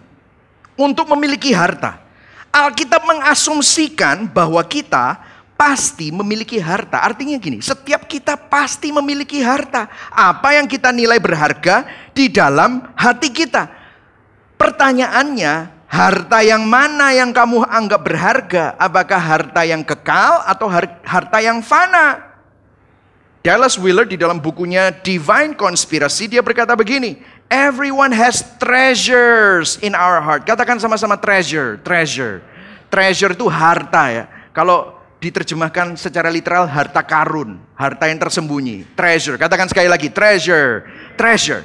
untuk 0.75 1.07
memiliki 1.15 1.55
harta. 1.55 2.03
Alkitab 2.51 3.07
mengasumsikan 3.07 4.27
bahwa 4.27 4.59
kita 4.67 5.23
pasti 5.55 6.11
memiliki 6.11 6.59
harta. 6.59 7.07
Artinya 7.07 7.39
gini, 7.39 7.63
setiap 7.63 8.11
kita 8.11 8.35
pasti 8.35 8.91
memiliki 8.91 9.39
harta. 9.39 9.87
Apa 10.11 10.59
yang 10.59 10.67
kita 10.67 10.91
nilai 10.91 11.23
berharga 11.23 11.87
di 12.11 12.27
dalam 12.27 12.91
hati 12.99 13.31
kita. 13.31 13.71
Pertanyaannya, 14.59 15.81
Harta 15.91 16.39
yang 16.39 16.71
mana 16.71 17.11
yang 17.11 17.35
kamu 17.35 17.67
anggap 17.67 18.07
berharga? 18.07 18.79
Apakah 18.79 19.19
harta 19.19 19.67
yang 19.67 19.83
kekal 19.83 20.39
atau 20.47 20.71
harta 21.03 21.39
yang 21.43 21.67
fana? 21.67 22.30
Dallas 23.41 23.81
Willard 23.81 24.13
di 24.13 24.21
dalam 24.21 24.37
bukunya 24.37 24.93
Divine 24.93 25.57
Conspiracy 25.57 26.29
dia 26.29 26.45
berkata 26.45 26.77
begini, 26.77 27.25
everyone 27.49 28.13
has 28.13 28.45
treasures 28.61 29.81
in 29.81 29.97
our 29.97 30.21
heart. 30.21 30.45
Katakan 30.45 30.77
sama-sama 30.77 31.17
treasure, 31.17 31.81
treasure. 31.81 32.45
Treasure 32.93 33.33
itu 33.33 33.49
harta 33.49 34.13
ya. 34.13 34.25
Kalau 34.53 34.93
diterjemahkan 35.25 35.97
secara 35.97 36.29
literal 36.29 36.69
harta 36.69 37.01
karun, 37.01 37.57
harta 37.77 38.13
yang 38.13 38.21
tersembunyi. 38.21 38.85
Treasure. 38.93 39.41
Katakan 39.41 39.73
sekali 39.73 39.89
lagi, 39.89 40.13
treasure, 40.13 40.85
treasure. 41.17 41.65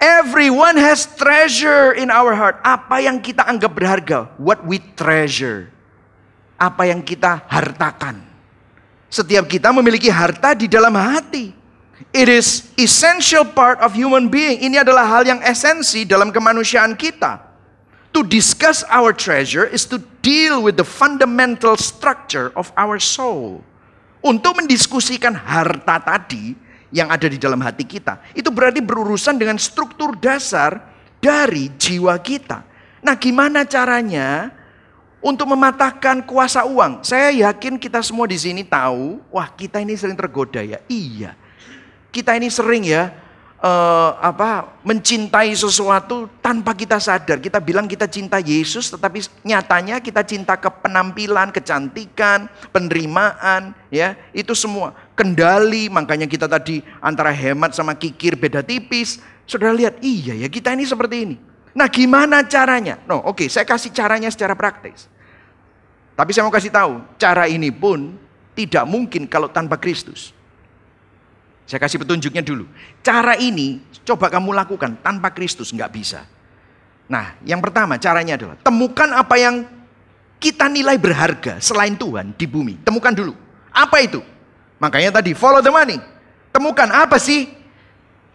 Everyone 0.00 0.74
has 0.74 1.06
treasure 1.06 1.94
in 1.94 2.10
our 2.10 2.34
heart. 2.34 2.58
Apa 2.66 2.98
yang 3.04 3.22
kita 3.22 3.46
anggap 3.46 3.78
berharga, 3.78 4.32
what 4.42 4.66
we 4.66 4.82
treasure. 4.98 5.70
Apa 6.58 6.90
yang 6.90 7.04
kita 7.04 7.46
hartakan. 7.46 8.29
Setiap 9.10 9.50
kita 9.50 9.74
memiliki 9.74 10.06
harta 10.06 10.54
di 10.54 10.70
dalam 10.70 10.94
hati. 10.94 11.50
It 12.14 12.30
is 12.30 12.70
essential 12.78 13.44
part 13.44 13.82
of 13.82 13.92
human 13.92 14.30
being. 14.30 14.62
Ini 14.62 14.86
adalah 14.86 15.04
hal 15.04 15.26
yang 15.26 15.42
esensi 15.42 16.06
dalam 16.06 16.30
kemanusiaan 16.30 16.94
kita. 16.94 17.42
To 18.14 18.26
discuss 18.26 18.82
our 18.90 19.14
treasure 19.14 19.66
is 19.66 19.86
to 19.90 20.02
deal 20.22 20.62
with 20.62 20.78
the 20.78 20.86
fundamental 20.86 21.74
structure 21.78 22.50
of 22.54 22.70
our 22.78 22.98
soul. 22.98 23.62
Untuk 24.22 24.58
mendiskusikan 24.58 25.34
harta 25.34 26.02
tadi, 26.02 26.54
yang 26.90 27.08
ada 27.10 27.26
di 27.30 27.38
dalam 27.38 27.58
hati 27.62 27.86
kita. 27.86 28.18
Itu 28.34 28.50
berarti 28.50 28.82
berurusan 28.82 29.38
dengan 29.38 29.56
struktur 29.56 30.18
dasar 30.18 30.82
dari 31.22 31.70
jiwa 31.78 32.18
kita. 32.18 32.66
Nah, 33.00 33.16
gimana 33.16 33.64
caranya 33.64 34.50
untuk 35.20 35.46
mematahkan 35.48 36.24
kuasa 36.24 36.64
uang? 36.64 37.04
Saya 37.04 37.30
yakin 37.48 37.76
kita 37.76 38.00
semua 38.00 38.24
di 38.24 38.40
sini 38.40 38.64
tahu, 38.64 39.20
wah 39.28 39.48
kita 39.48 39.80
ini 39.80 39.96
sering 39.96 40.16
tergoda 40.16 40.64
ya. 40.64 40.80
Iya. 40.88 41.36
Kita 42.10 42.34
ini 42.34 42.50
sering 42.50 42.88
ya 42.88 43.14
uh, 43.60 44.16
apa 44.18 44.80
mencintai 44.82 45.52
sesuatu 45.52 46.26
tanpa 46.40 46.72
kita 46.72 46.96
sadar. 46.96 47.38
Kita 47.38 47.60
bilang 47.60 47.84
kita 47.84 48.08
cinta 48.08 48.40
Yesus, 48.40 48.88
tetapi 48.90 49.22
nyatanya 49.44 50.00
kita 50.00 50.24
cinta 50.24 50.56
ke 50.56 50.68
penampilan, 50.80 51.52
kecantikan, 51.52 52.48
penerimaan, 52.72 53.76
ya 53.92 54.16
itu 54.32 54.56
semua 54.56 54.96
kendali. 55.14 55.92
Makanya 55.92 56.26
kita 56.26 56.48
tadi 56.48 56.80
antara 56.98 57.30
hemat 57.30 57.76
sama 57.76 57.92
kikir 57.94 58.34
beda 58.34 58.64
tipis. 58.64 59.20
Saudara 59.44 59.74
lihat, 59.74 59.98
iya 60.00 60.34
ya 60.34 60.48
kita 60.48 60.72
ini 60.72 60.86
seperti 60.86 61.16
ini. 61.26 61.49
Nah 61.70 61.86
gimana 61.86 62.42
caranya? 62.42 62.98
No, 63.06 63.22
oke 63.22 63.46
okay, 63.46 63.48
saya 63.48 63.66
kasih 63.66 63.94
caranya 63.94 64.30
secara 64.30 64.58
praktis. 64.58 65.06
Tapi 66.18 66.30
saya 66.34 66.44
mau 66.44 66.52
kasih 66.52 66.68
tahu, 66.74 67.00
cara 67.16 67.46
ini 67.48 67.72
pun 67.72 68.12
tidak 68.52 68.84
mungkin 68.84 69.24
kalau 69.24 69.48
tanpa 69.48 69.80
Kristus. 69.80 70.36
Saya 71.64 71.78
kasih 71.78 72.02
petunjuknya 72.02 72.42
dulu. 72.42 72.66
Cara 73.00 73.38
ini 73.38 73.78
coba 74.02 74.26
kamu 74.26 74.50
lakukan 74.50 74.98
tanpa 75.00 75.30
Kristus 75.30 75.70
nggak 75.70 75.92
bisa. 75.94 76.26
Nah, 77.06 77.38
yang 77.46 77.62
pertama 77.62 77.94
caranya 77.98 78.34
adalah 78.34 78.58
temukan 78.58 79.10
apa 79.14 79.38
yang 79.38 79.66
kita 80.42 80.66
nilai 80.66 80.98
berharga 80.98 81.62
selain 81.62 81.94
Tuhan 81.94 82.34
di 82.34 82.46
bumi. 82.50 82.82
Temukan 82.82 83.14
dulu. 83.14 83.34
Apa 83.70 84.02
itu? 84.02 84.18
Makanya 84.82 85.20
tadi 85.22 85.36
follow 85.36 85.62
the 85.62 85.70
money. 85.70 86.00
Temukan 86.50 86.90
apa 86.90 87.20
sih? 87.22 87.59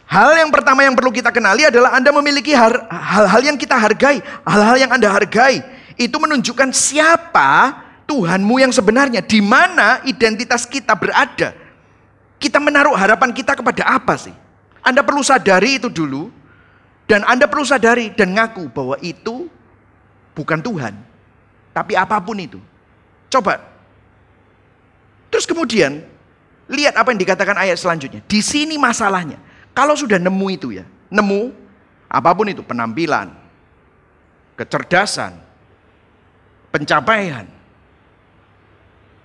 Hal 0.05 0.37
yang 0.37 0.53
pertama 0.53 0.85
yang 0.85 0.93
perlu 0.93 1.09
kita 1.09 1.33
kenali 1.33 1.65
adalah 1.65 1.97
Anda 1.97 2.13
memiliki 2.13 2.53
hal-hal 2.53 3.41
yang 3.41 3.57
kita 3.57 3.73
hargai, 3.73 4.21
hal-hal 4.45 4.77
yang 4.77 4.91
Anda 4.93 5.09
hargai. 5.09 5.65
Itu 5.97 6.21
menunjukkan 6.21 6.69
siapa 6.75 7.81
Tuhanmu 8.05 8.61
yang 8.61 8.69
sebenarnya, 8.69 9.25
di 9.25 9.41
mana 9.41 10.05
identitas 10.05 10.69
kita 10.69 10.93
berada. 10.93 11.57
Kita 12.37 12.61
menaruh 12.61 12.93
harapan 12.93 13.33
kita 13.33 13.57
kepada 13.57 13.81
apa 13.81 14.13
sih? 14.13 14.35
Anda 14.85 15.01
perlu 15.01 15.25
sadari 15.25 15.81
itu 15.81 15.89
dulu. 15.89 16.29
Dan 17.05 17.21
Anda 17.25 17.45
perlu 17.45 17.65
sadari 17.65 18.13
dan 18.13 18.33
ngaku 18.33 18.69
bahwa 18.73 18.97
itu 19.01 19.45
bukan 20.33 20.57
Tuhan. 20.61 20.93
Tapi 21.69 21.93
apa 21.93 22.17
pun 22.17 22.37
itu. 22.41 22.57
Coba. 23.29 23.61
Terus 25.29 25.45
kemudian, 25.45 26.01
lihat 26.65 26.97
apa 26.97 27.13
yang 27.13 27.21
dikatakan 27.21 27.57
ayat 27.61 27.77
selanjutnya. 27.77 28.25
Di 28.25 28.41
sini 28.41 28.77
masalahnya. 28.81 29.37
Kalau 29.75 29.93
sudah 29.93 30.17
nemu 30.17 30.47
itu 30.55 30.71
ya. 30.71 30.87
Nemu, 31.11 31.51
apa 32.07 32.31
pun 32.31 32.47
itu. 32.47 32.63
Penampilan, 32.63 33.35
kecerdasan, 34.55 35.35
pencapaian, 36.71 37.45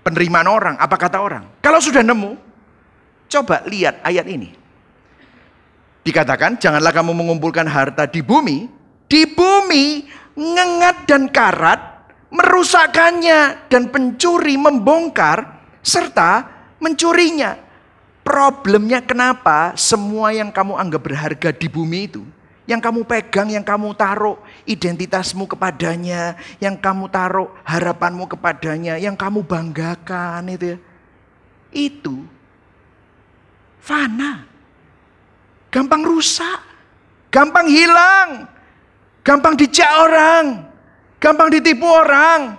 penerimaan 0.03 0.51
orang, 0.51 0.75
apa 0.77 0.97
kata 0.99 1.23
orang. 1.23 1.47
Kalau 1.63 1.79
sudah 1.79 2.03
nemu, 2.03 2.51
Coba 3.31 3.63
lihat 3.71 4.03
ayat 4.03 4.27
ini. 4.27 4.51
Dikatakan, 6.03 6.59
janganlah 6.59 6.91
kamu 6.91 7.15
mengumpulkan 7.15 7.71
harta 7.71 8.11
di 8.11 8.27
bumi. 8.27 8.67
Di 9.07 9.23
bumi, 9.31 10.03
ngengat 10.35 11.07
dan 11.07 11.31
karat, 11.31 11.79
merusakkannya. 12.35 13.71
Dan 13.71 13.95
pencuri 13.95 14.59
membongkar, 14.59 15.63
serta 15.79 16.43
mencurinya. 16.83 17.70
Problemnya 18.31 19.03
kenapa 19.03 19.75
semua 19.75 20.31
yang 20.31 20.55
kamu 20.55 20.79
anggap 20.79 21.03
berharga 21.03 21.51
di 21.51 21.67
bumi 21.67 22.07
itu, 22.07 22.23
yang 22.63 22.79
kamu 22.79 23.03
pegang, 23.03 23.51
yang 23.51 23.67
kamu 23.67 23.91
taruh 23.99 24.39
identitasmu 24.71 25.51
kepadanya, 25.51 26.39
yang 26.63 26.79
kamu 26.79 27.11
taruh 27.11 27.51
harapanmu 27.67 28.31
kepadanya, 28.31 29.03
yang 29.03 29.19
kamu 29.19 29.43
banggakan 29.43 30.47
itu 30.47 30.65
ya. 30.71 30.79
Itu 31.75 32.23
fana. 33.83 34.47
Gampang 35.75 36.07
rusak, 36.07 36.63
gampang 37.35 37.67
hilang, 37.67 38.47
gampang 39.27 39.59
dicak 39.59 39.91
orang, 40.07 40.71
gampang 41.19 41.51
ditipu 41.51 41.91
orang. 41.91 42.55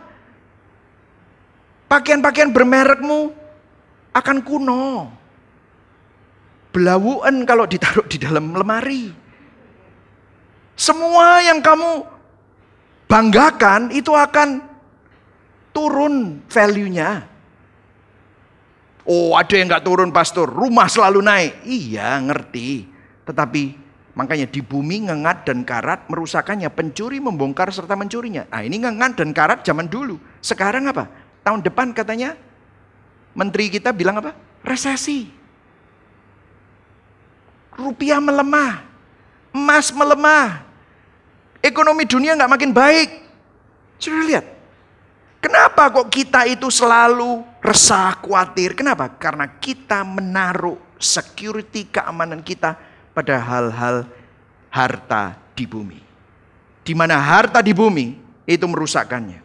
Pakaian-pakaian 1.88 2.52
bermerekmu 2.52 3.32
akan 4.12 4.38
kuno. 4.44 5.21
Belawuan 6.72 7.44
kalau 7.44 7.68
ditaruh 7.68 8.08
di 8.08 8.16
dalam 8.16 8.56
lemari. 8.56 9.12
Semua 10.80 11.44
yang 11.44 11.60
kamu 11.60 12.08
banggakan 13.12 13.92
itu 13.92 14.16
akan 14.16 14.64
turun 15.76 16.40
value-nya. 16.48 17.28
Oh 19.04 19.36
ada 19.36 19.52
yang 19.58 19.68
nggak 19.68 19.84
turun 19.84 20.10
pastor, 20.16 20.48
rumah 20.48 20.88
selalu 20.88 21.20
naik. 21.20 21.54
Iya 21.68 22.16
ngerti. 22.24 22.88
Tetapi 23.28 23.64
makanya 24.16 24.48
di 24.48 24.64
bumi 24.64 25.12
ngengat 25.12 25.44
dan 25.44 25.68
karat 25.68 26.08
merusakannya. 26.08 26.72
Pencuri 26.72 27.20
membongkar 27.20 27.68
serta 27.76 28.00
mencurinya. 28.00 28.48
Nah 28.48 28.62
ini 28.64 28.80
ngengat 28.80 29.20
dan 29.20 29.36
karat 29.36 29.60
zaman 29.68 29.92
dulu. 29.92 30.16
Sekarang 30.40 30.88
apa? 30.88 31.12
Tahun 31.44 31.60
depan 31.60 31.92
katanya 31.92 32.40
menteri 33.36 33.68
kita 33.68 33.92
bilang 33.92 34.24
apa? 34.24 34.38
Resesi. 34.64 35.41
Rupiah 37.82 38.22
melemah. 38.22 38.86
Emas 39.50 39.90
melemah. 39.90 40.62
Ekonomi 41.66 42.06
dunia 42.06 42.38
nggak 42.38 42.52
makin 42.54 42.72
baik. 42.72 43.10
Sudah 43.98 44.22
lihat. 44.26 44.46
Kenapa 45.42 45.90
kok 45.90 46.14
kita 46.14 46.46
itu 46.46 46.70
selalu 46.70 47.42
resah, 47.66 48.14
khawatir? 48.22 48.78
Kenapa? 48.78 49.10
Karena 49.18 49.50
kita 49.50 50.06
menaruh 50.06 50.78
security 51.02 51.90
keamanan 51.90 52.46
kita 52.46 52.78
pada 53.18 53.42
hal-hal 53.42 54.06
harta 54.70 55.34
di 55.58 55.66
bumi. 55.66 55.98
Di 56.86 56.94
mana 56.94 57.18
harta 57.18 57.66
di 57.66 57.74
bumi 57.74 58.22
itu 58.46 58.66
merusakkannya. 58.70 59.42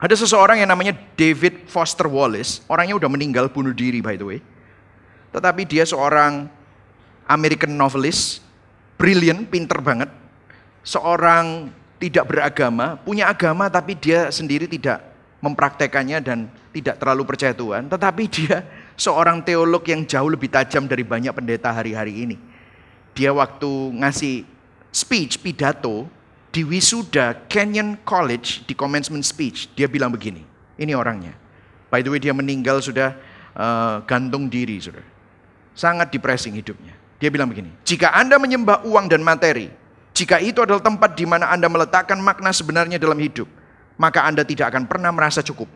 Ada 0.00 0.14
seseorang 0.16 0.62
yang 0.62 0.70
namanya 0.70 0.96
David 1.18 1.68
Foster 1.68 2.08
Wallace, 2.08 2.64
orangnya 2.70 2.96
udah 2.96 3.10
meninggal 3.10 3.52
bunuh 3.52 3.74
diri 3.74 4.00
by 4.00 4.16
the 4.16 4.24
way. 4.24 4.40
Tetapi 5.34 5.62
dia 5.68 5.84
seorang 5.84 6.48
American 7.30 7.78
novelist, 7.78 8.42
brilliant, 8.98 9.46
pinter 9.46 9.78
banget. 9.78 10.10
Seorang 10.82 11.70
tidak 12.02 12.26
beragama, 12.26 12.98
punya 12.98 13.30
agama 13.30 13.70
tapi 13.70 13.94
dia 13.94 14.34
sendiri 14.34 14.66
tidak 14.66 14.98
mempraktekannya 15.38 16.18
dan 16.18 16.38
tidak 16.74 16.98
terlalu 16.98 17.22
percaya 17.22 17.54
Tuhan. 17.54 17.86
Tetapi 17.86 18.22
dia 18.26 18.66
seorang 18.98 19.40
teolog 19.46 19.86
yang 19.86 20.02
jauh 20.02 20.26
lebih 20.26 20.50
tajam 20.50 20.90
dari 20.90 21.06
banyak 21.06 21.30
pendeta 21.30 21.70
hari-hari 21.70 22.26
ini. 22.26 22.36
Dia 23.14 23.30
waktu 23.30 23.68
ngasih 24.00 24.42
speech, 24.90 25.38
pidato, 25.38 26.10
di 26.50 26.66
wisuda 26.66 27.46
Kenyon 27.46 27.94
College, 28.02 28.66
di 28.66 28.74
commencement 28.74 29.22
speech, 29.22 29.70
dia 29.78 29.86
bilang 29.86 30.10
begini, 30.10 30.42
ini 30.76 30.92
orangnya. 30.98 31.34
By 31.90 32.02
the 32.02 32.10
way 32.10 32.18
dia 32.18 32.34
meninggal 32.34 32.82
sudah 32.82 33.14
uh, 33.54 34.02
gantung 34.06 34.50
diri, 34.50 34.78
sudah. 34.82 35.02
Sangat 35.74 36.10
depressing 36.10 36.54
hidupnya. 36.58 36.99
Dia 37.20 37.28
bilang 37.28 37.52
begini, 37.52 37.68
jika 37.84 38.16
Anda 38.16 38.40
menyembah 38.40 38.88
uang 38.88 39.12
dan 39.12 39.20
materi, 39.20 39.68
jika 40.16 40.40
itu 40.40 40.64
adalah 40.64 40.80
tempat 40.80 41.12
di 41.12 41.28
mana 41.28 41.52
Anda 41.52 41.68
meletakkan 41.68 42.16
makna 42.16 42.48
sebenarnya 42.48 42.96
dalam 42.96 43.20
hidup, 43.20 43.44
maka 44.00 44.24
Anda 44.24 44.40
tidak 44.40 44.72
akan 44.72 44.88
pernah 44.88 45.12
merasa 45.12 45.44
cukup. 45.44 45.68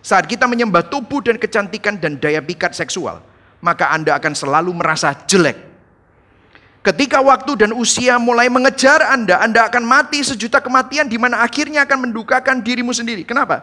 Saat 0.00 0.24
kita 0.24 0.48
menyembah 0.48 0.88
tubuh 0.88 1.20
dan 1.20 1.36
kecantikan 1.36 2.00
dan 2.00 2.16
daya 2.16 2.40
pikat 2.40 2.72
seksual, 2.72 3.20
maka 3.60 3.92
Anda 3.92 4.16
akan 4.16 4.32
selalu 4.32 4.72
merasa 4.72 5.12
jelek. 5.28 5.60
Ketika 6.80 7.18
waktu 7.18 7.66
dan 7.66 7.74
usia 7.74 8.16
mulai 8.16 8.46
mengejar 8.48 9.02
Anda, 9.12 9.42
Anda 9.42 9.66
akan 9.68 9.82
mati 9.84 10.22
sejuta 10.22 10.62
kematian 10.62 11.10
di 11.10 11.18
mana 11.20 11.42
akhirnya 11.42 11.84
akan 11.84 12.08
mendukakan 12.08 12.62
dirimu 12.62 12.94
sendiri. 12.96 13.26
Kenapa? 13.28 13.60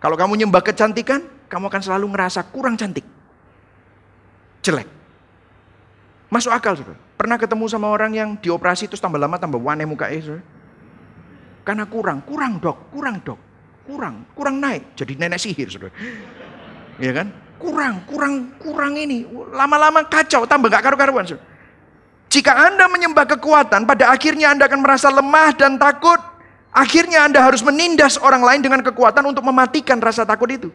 Kalau 0.00 0.16
kamu 0.16 0.34
nyembah 0.34 0.64
kecantikan, 0.64 1.22
kamu 1.46 1.68
akan 1.68 1.82
selalu 1.84 2.06
ngerasa 2.10 2.48
kurang 2.48 2.74
cantik. 2.74 3.04
Jelek. 4.64 4.97
Masuk 6.28 6.52
akal, 6.52 6.76
saudara. 6.76 7.00
Pernah 7.16 7.40
ketemu 7.40 7.64
sama 7.72 7.88
orang 7.88 8.12
yang 8.12 8.28
dioperasi 8.36 8.84
terus 8.84 9.00
tambah 9.00 9.16
lama 9.16 9.40
tambah 9.40 9.56
wane 9.56 9.88
mukanya, 9.88 10.20
saudara? 10.20 10.44
Karena 11.64 11.84
kurang, 11.88 12.20
kurang 12.24 12.60
dok, 12.60 12.92
kurang 12.92 13.16
dok, 13.24 13.40
kurang, 13.88 14.14
kurang 14.36 14.56
naik. 14.60 14.92
Jadi 14.92 15.16
nenek 15.16 15.40
sihir, 15.40 15.68
saudara. 15.72 15.92
Ya 17.00 17.12
kan? 17.16 17.32
Kurang, 17.56 18.04
kurang, 18.04 18.52
kurang 18.60 18.92
ini. 19.00 19.24
Lama-lama 19.56 20.04
kacau, 20.04 20.44
tambah 20.44 20.68
gak 20.68 20.84
karu-karuan, 20.84 21.24
saudara. 21.24 21.44
Jika 22.28 22.52
Anda 22.52 22.92
menyembah 22.92 23.24
kekuatan, 23.24 23.88
pada 23.88 24.12
akhirnya 24.12 24.52
Anda 24.52 24.68
akan 24.68 24.80
merasa 24.84 25.08
lemah 25.08 25.56
dan 25.56 25.80
takut. 25.80 26.20
Akhirnya 26.68 27.24
Anda 27.24 27.40
harus 27.40 27.64
menindas 27.64 28.20
orang 28.20 28.44
lain 28.44 28.60
dengan 28.60 28.84
kekuatan 28.84 29.24
untuk 29.24 29.40
mematikan 29.40 29.96
rasa 29.96 30.28
takut 30.28 30.52
itu. 30.52 30.68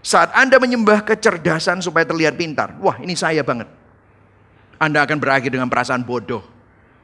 Saat 0.00 0.32
Anda 0.32 0.56
menyembah 0.56 1.04
kecerdasan 1.04 1.84
supaya 1.84 2.08
terlihat 2.08 2.40
pintar, 2.40 2.80
wah 2.80 2.96
ini 2.96 3.12
saya 3.12 3.44
banget. 3.44 3.83
Anda 4.84 5.02
akan 5.08 5.16
berakhir 5.16 5.48
dengan 5.48 5.72
perasaan 5.72 6.04
bodoh. 6.04 6.44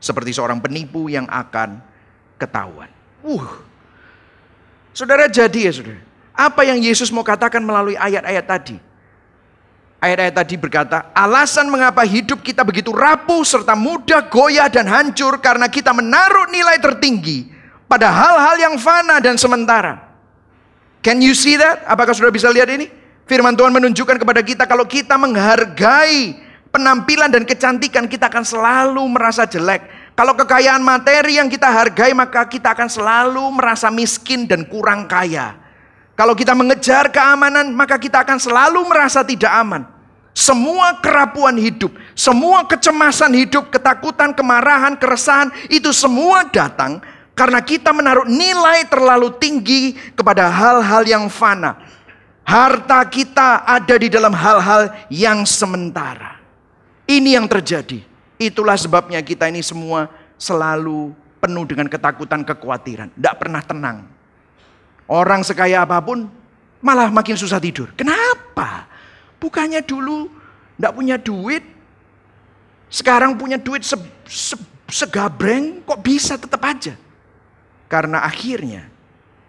Seperti 0.00 0.32
seorang 0.36 0.60
penipu 0.60 1.08
yang 1.08 1.28
akan 1.28 1.80
ketahuan. 2.40 2.88
Uh. 3.20 3.48
Saudara 4.96 5.28
jadi 5.28 5.68
ya 5.68 5.72
saudara. 5.72 6.00
Apa 6.32 6.64
yang 6.64 6.80
Yesus 6.80 7.12
mau 7.12 7.20
katakan 7.20 7.60
melalui 7.60 7.96
ayat-ayat 8.00 8.44
tadi? 8.48 8.76
Ayat-ayat 10.00 10.32
tadi 10.32 10.54
berkata, 10.56 11.12
alasan 11.12 11.68
mengapa 11.68 12.00
hidup 12.08 12.40
kita 12.40 12.64
begitu 12.64 12.88
rapuh 12.88 13.44
serta 13.44 13.76
mudah 13.76 14.24
goyah 14.32 14.72
dan 14.72 14.88
hancur 14.88 15.36
karena 15.44 15.68
kita 15.68 15.92
menaruh 15.92 16.48
nilai 16.48 16.80
tertinggi 16.80 17.52
pada 17.84 18.08
hal-hal 18.08 18.56
yang 18.56 18.74
fana 18.80 19.20
dan 19.20 19.36
sementara. 19.36 20.00
Can 21.04 21.20
you 21.20 21.36
see 21.36 21.60
that? 21.60 21.84
Apakah 21.84 22.16
sudah 22.16 22.32
bisa 22.32 22.48
lihat 22.48 22.72
ini? 22.72 22.88
Firman 23.28 23.52
Tuhan 23.52 23.76
menunjukkan 23.76 24.16
kepada 24.16 24.40
kita 24.40 24.64
kalau 24.64 24.88
kita 24.88 25.20
menghargai 25.20 26.40
penampilan 26.70 27.30
dan 27.30 27.42
kecantikan 27.46 28.06
kita 28.06 28.30
akan 28.30 28.46
selalu 28.46 29.02
merasa 29.10 29.46
jelek. 29.46 30.14
Kalau 30.14 30.34
kekayaan 30.34 30.82
materi 30.82 31.38
yang 31.38 31.50
kita 31.50 31.70
hargai 31.70 32.14
maka 32.14 32.46
kita 32.46 32.74
akan 32.74 32.88
selalu 32.90 33.44
merasa 33.54 33.90
miskin 33.90 34.46
dan 34.46 34.66
kurang 34.66 35.06
kaya. 35.06 35.58
Kalau 36.18 36.36
kita 36.36 36.52
mengejar 36.52 37.08
keamanan, 37.08 37.72
maka 37.72 37.96
kita 37.96 38.20
akan 38.20 38.36
selalu 38.36 38.84
merasa 38.84 39.24
tidak 39.24 39.48
aman. 39.56 39.88
Semua 40.36 41.00
kerapuan 41.00 41.56
hidup, 41.56 41.96
semua 42.12 42.68
kecemasan 42.68 43.32
hidup, 43.32 43.72
ketakutan, 43.72 44.36
kemarahan, 44.36 45.00
keresahan, 45.00 45.48
itu 45.72 45.88
semua 45.96 46.44
datang 46.44 47.00
karena 47.32 47.64
kita 47.64 47.88
menaruh 47.96 48.28
nilai 48.28 48.84
terlalu 48.84 49.32
tinggi 49.40 49.96
kepada 50.12 50.52
hal-hal 50.52 51.08
yang 51.08 51.24
fana. 51.32 51.80
Harta 52.44 53.00
kita 53.08 53.64
ada 53.64 53.94
di 53.96 54.12
dalam 54.12 54.36
hal-hal 54.36 54.92
yang 55.08 55.48
sementara. 55.48 56.39
Ini 57.10 57.34
yang 57.34 57.50
terjadi. 57.50 58.06
Itulah 58.38 58.78
sebabnya 58.78 59.18
kita 59.18 59.50
ini 59.50 59.66
semua 59.66 60.06
selalu 60.38 61.10
penuh 61.42 61.66
dengan 61.66 61.90
ketakutan, 61.90 62.46
kekhawatiran. 62.46 63.10
Tidak 63.10 63.34
pernah 63.34 63.58
tenang. 63.66 64.06
Orang 65.10 65.42
sekaya 65.42 65.82
apa 65.82 65.98
pun 65.98 66.30
malah 66.78 67.10
makin 67.10 67.34
susah 67.34 67.58
tidur. 67.58 67.90
Kenapa? 67.98 68.86
Bukannya 69.42 69.82
dulu 69.82 70.30
tidak 70.78 70.92
punya 70.94 71.16
duit, 71.18 71.64
sekarang 72.86 73.34
punya 73.34 73.58
duit 73.58 73.82
se, 73.82 73.98
se, 74.30 74.54
segabreng, 74.86 75.82
kok 75.82 75.98
bisa 75.98 76.38
tetap 76.38 76.62
aja? 76.62 76.94
Karena 77.90 78.22
akhirnya 78.22 78.86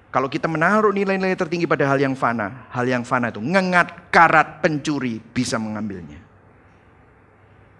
kalau 0.10 0.26
kita 0.28 0.50
menaruh 0.50 0.90
nilai-nilai 0.90 1.38
tertinggi 1.38 1.70
pada 1.70 1.86
hal 1.86 2.02
yang 2.02 2.18
fana, 2.18 2.68
hal 2.74 2.90
yang 2.90 3.06
fana 3.06 3.30
itu 3.30 3.38
ngengat 3.38 4.10
karat 4.10 4.66
pencuri 4.66 5.22
bisa 5.22 5.62
mengambilnya. 5.62 6.21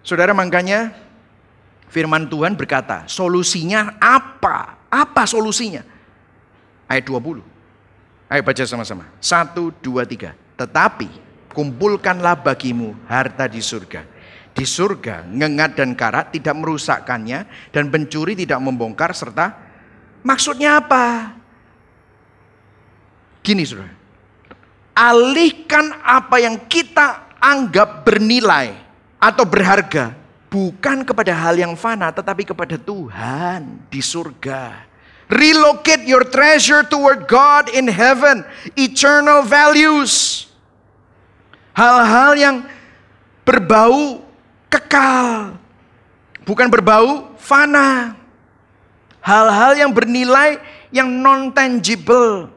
Saudara 0.02 0.34
makanya 0.34 0.90
firman 1.86 2.26
Tuhan 2.26 2.58
berkata, 2.58 3.06
solusinya 3.06 3.94
apa? 4.02 4.82
Apa 4.90 5.22
solusinya? 5.24 5.86
Ayat 6.90 7.06
20. 7.06 7.38
Ayo 8.32 8.42
baca 8.42 8.62
sama-sama. 8.66 9.06
Satu, 9.22 9.70
dua, 9.78 10.02
tiga. 10.02 10.34
Tetapi 10.58 11.08
kumpulkanlah 11.54 12.40
bagimu 12.40 12.96
harta 13.06 13.46
di 13.46 13.62
surga. 13.62 14.02
Di 14.52 14.64
surga 14.68 15.24
ngengat 15.28 15.80
dan 15.80 15.96
karat 15.96 16.32
tidak 16.32 16.56
merusakkannya 16.60 17.72
dan 17.72 17.88
pencuri 17.88 18.36
tidak 18.36 18.60
membongkar 18.60 19.16
serta 19.16 19.56
maksudnya 20.20 20.80
apa? 20.80 21.32
Gini 23.40 23.64
saudara. 23.64 23.96
Alihkan 24.92 26.04
apa 26.04 26.36
yang 26.36 26.68
kita 26.68 27.40
anggap 27.40 28.04
bernilai 28.04 28.76
atau 29.22 29.46
berharga 29.46 30.18
bukan 30.50 31.06
kepada 31.06 31.30
hal 31.30 31.54
yang 31.54 31.78
fana 31.78 32.10
tetapi 32.10 32.42
kepada 32.42 32.74
Tuhan 32.74 33.86
di 33.86 34.02
surga. 34.02 34.90
Relocate 35.30 36.04
your 36.04 36.28
treasure 36.28 36.84
toward 36.84 37.24
God 37.30 37.72
in 37.72 37.88
heaven. 37.88 38.44
Eternal 38.76 39.46
values. 39.46 40.44
Hal-hal 41.72 42.36
yang 42.36 42.56
berbau 43.40 44.20
kekal. 44.68 45.56
Bukan 46.44 46.68
berbau 46.68 47.32
fana. 47.40 48.12
Hal-hal 49.24 49.72
yang 49.80 49.88
bernilai 49.88 50.60
yang 50.92 51.08
non-tangible. 51.08 52.52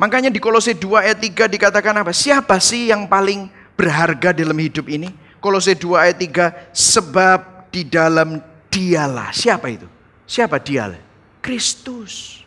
Makanya 0.00 0.32
di 0.32 0.40
Kolose 0.40 0.72
2 0.72 1.12
ayat 1.12 1.18
3 1.20 1.44
dikatakan 1.44 1.92
apa? 1.92 2.14
Siapa 2.14 2.56
sih 2.56 2.88
yang 2.88 3.04
paling 3.04 3.57
berharga 3.78 4.34
dalam 4.34 4.58
hidup 4.58 4.90
ini? 4.90 5.14
Kolose 5.38 5.78
2 5.78 5.94
ayat 5.94 6.18
3, 6.18 6.74
sebab 6.74 7.70
di 7.70 7.86
dalam 7.86 8.42
dialah. 8.66 9.30
Siapa 9.30 9.70
itu? 9.70 9.86
Siapa 10.26 10.58
dia? 10.58 10.90
Kristus. 11.38 12.42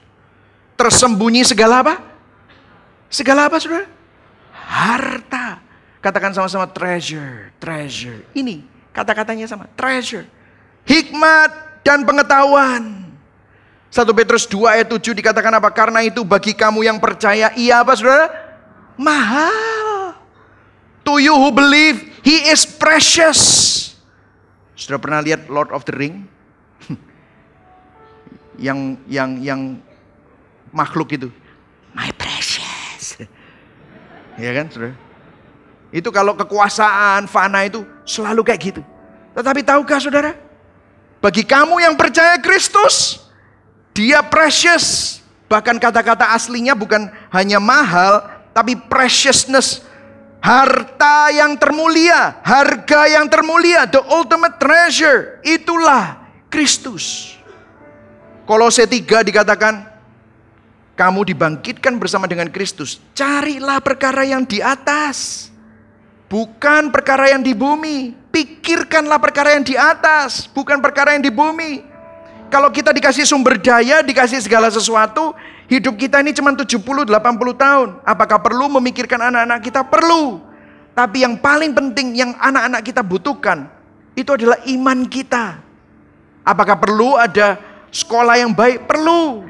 Tersembunyi 0.75 1.47
segala 1.47 1.79
apa? 1.79 1.95
Segala 3.07 3.47
apa 3.47 3.55
saudara? 3.63 3.87
Harta. 4.51 5.63
Katakan 6.03 6.35
sama-sama 6.35 6.67
treasure, 6.67 7.55
treasure. 7.61 8.27
Ini 8.35 8.65
kata-katanya 8.91 9.47
sama, 9.47 9.71
treasure. 9.77 10.27
Hikmat 10.83 11.79
dan 11.87 12.03
pengetahuan. 12.03 13.07
1 13.91 14.07
Petrus 14.15 14.47
2 14.47 14.67
ayat 14.67 14.87
7 14.87 15.15
dikatakan 15.15 15.51
apa? 15.51 15.69
Karena 15.71 16.03
itu 16.03 16.23
bagi 16.23 16.51
kamu 16.55 16.87
yang 16.87 16.97
percaya, 16.99 17.51
iya 17.55 17.83
apa 17.83 17.93
saudara? 17.95 18.31
Mahal. 18.99 20.00
To 21.05 21.17
you 21.17 21.33
who 21.33 21.49
believe, 21.49 22.21
he 22.21 22.51
is 22.51 22.65
precious. 22.65 23.39
Sudah 24.77 25.01
pernah 25.01 25.21
lihat 25.21 25.49
Lord 25.49 25.73
of 25.73 25.85
the 25.85 25.93
Ring? 25.93 26.25
yang 28.65 28.97
yang 29.09 29.37
yang 29.41 29.61
makhluk 30.69 31.13
itu. 31.13 31.29
My 31.93 32.09
precious. 32.13 33.17
ya 34.41 34.51
kan, 34.53 34.69
Saudara? 34.69 34.95
Itu 35.91 36.07
kalau 36.09 36.33
kekuasaan, 36.39 37.27
fana 37.27 37.67
itu 37.67 37.83
selalu 38.07 38.47
kayak 38.47 38.61
gitu. 38.63 38.81
Tetapi 39.35 39.61
tahukah 39.61 39.99
Saudara? 39.99 40.31
Bagi 41.19 41.45
kamu 41.45 41.83
yang 41.83 41.93
percaya 41.99 42.39
Kristus, 42.39 43.21
dia 43.93 44.23
precious. 44.25 45.19
Bahkan 45.51 45.77
kata-kata 45.77 46.31
aslinya 46.31 46.73
bukan 46.73 47.11
hanya 47.29 47.59
mahal, 47.59 48.23
tapi 48.55 48.79
preciousness. 48.79 49.83
Harta 50.41 51.29
yang 51.29 51.53
termulia, 51.53 52.41
harga 52.41 53.05
yang 53.05 53.29
termulia, 53.29 53.85
the 53.85 54.01
ultimate 54.09 54.57
treasure. 54.57 55.37
Itulah 55.45 56.17
Kristus. 56.49 57.37
Kolose 58.49 58.89
3 58.89 59.21
dikatakan, 59.21 59.85
kamu 60.97 61.33
dibangkitkan 61.33 61.97
bersama 62.01 62.25
dengan 62.25 62.49
Kristus. 62.49 62.97
Carilah 63.13 63.79
perkara 63.81 64.25
yang 64.25 64.41
di 64.43 64.59
atas. 64.59 65.49
Bukan 66.25 66.93
perkara 66.93 67.31
yang 67.31 67.41
di 67.41 67.57
bumi. 67.57 68.13
Pikirkanlah 68.31 69.19
perkara 69.19 69.57
yang 69.57 69.65
di 69.65 69.73
atas. 69.73 70.45
Bukan 70.49 70.77
perkara 70.77 71.17
yang 71.17 71.23
di 71.23 71.33
bumi. 71.33 71.83
Kalau 72.51 72.67
kita 72.67 72.91
dikasih 72.91 73.23
sumber 73.23 73.55
daya, 73.55 74.03
dikasih 74.03 74.43
segala 74.43 74.67
sesuatu, 74.67 75.31
hidup 75.71 75.95
kita 75.95 76.19
ini 76.19 76.35
cuma 76.35 76.51
70-80 76.51 77.07
tahun. 77.55 77.89
Apakah 78.03 78.43
perlu 78.43 78.67
memikirkan 78.67 79.31
anak-anak 79.31 79.63
kita? 79.63 79.87
Perlu. 79.87 80.43
Tapi 80.91 81.23
yang 81.23 81.39
paling 81.39 81.71
penting 81.71 82.19
yang 82.19 82.35
anak-anak 82.35 82.83
kita 82.83 82.99
butuhkan, 82.99 83.71
itu 84.11 84.35
adalah 84.35 84.59
iman 84.67 85.07
kita. 85.07 85.63
Apakah 86.43 86.75
perlu 86.75 87.15
ada 87.15 87.71
Sekolah 87.91 88.39
yang 88.39 88.55
baik 88.55 88.87
perlu. 88.87 89.43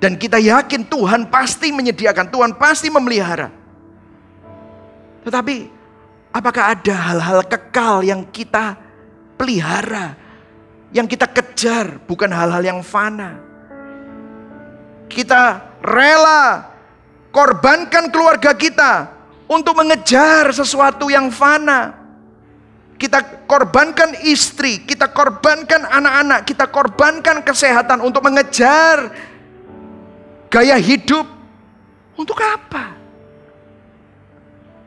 Dan 0.00 0.16
kita 0.16 0.40
yakin 0.40 0.88
Tuhan 0.88 1.28
pasti 1.28 1.68
menyediakan, 1.68 2.32
Tuhan 2.32 2.56
pasti 2.56 2.88
memelihara. 2.88 3.52
Tetapi 5.26 5.68
apakah 6.32 6.72
ada 6.72 6.94
hal-hal 6.96 7.40
kekal 7.44 8.06
yang 8.06 8.24
kita 8.24 8.78
pelihara, 9.36 10.16
yang 10.94 11.04
kita 11.04 11.28
kejar, 11.28 12.00
bukan 12.08 12.30
hal-hal 12.30 12.62
yang 12.62 12.80
fana? 12.80 13.42
Kita 15.08 15.74
rela 15.82 16.68
korbankan 17.32 18.12
keluarga 18.12 18.52
kita 18.54 19.08
untuk 19.48 19.74
mengejar 19.80 20.52
sesuatu 20.52 21.08
yang 21.08 21.32
fana. 21.32 21.96
Kita 22.98 23.46
korbankan 23.46 24.26
istri, 24.26 24.82
kita 24.82 25.08
korbankan 25.14 25.86
anak-anak, 25.86 26.42
kita 26.42 26.66
korbankan 26.66 27.46
kesehatan 27.46 28.02
untuk 28.02 28.26
mengejar 28.26 29.14
gaya 30.50 30.74
hidup. 30.76 31.24
Untuk 32.18 32.34
apa? 32.42 32.98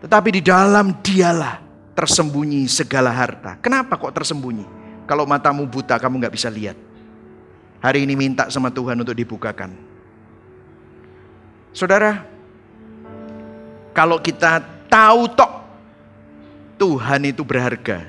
Tetapi 0.04 0.30
di 0.36 0.42
dalam 0.44 1.00
dialah 1.00 1.64
tersembunyi 1.96 2.68
segala 2.68 3.16
harta. 3.16 3.56
Kenapa 3.64 3.96
kok 3.96 4.12
tersembunyi? 4.12 4.68
Kalau 5.08 5.24
matamu 5.24 5.64
buta 5.64 5.96
kamu 5.96 6.20
nggak 6.20 6.36
bisa 6.36 6.52
lihat. 6.52 6.76
Hari 7.80 8.04
ini 8.04 8.20
minta 8.20 8.52
sama 8.52 8.68
Tuhan 8.68 9.00
untuk 9.00 9.16
dibukakan. 9.16 9.91
Saudara, 11.72 12.28
kalau 13.96 14.20
kita 14.20 14.60
tahu 14.92 15.32
tok 15.32 15.52
Tuhan 16.76 17.32
itu 17.32 17.48
berharga, 17.48 18.04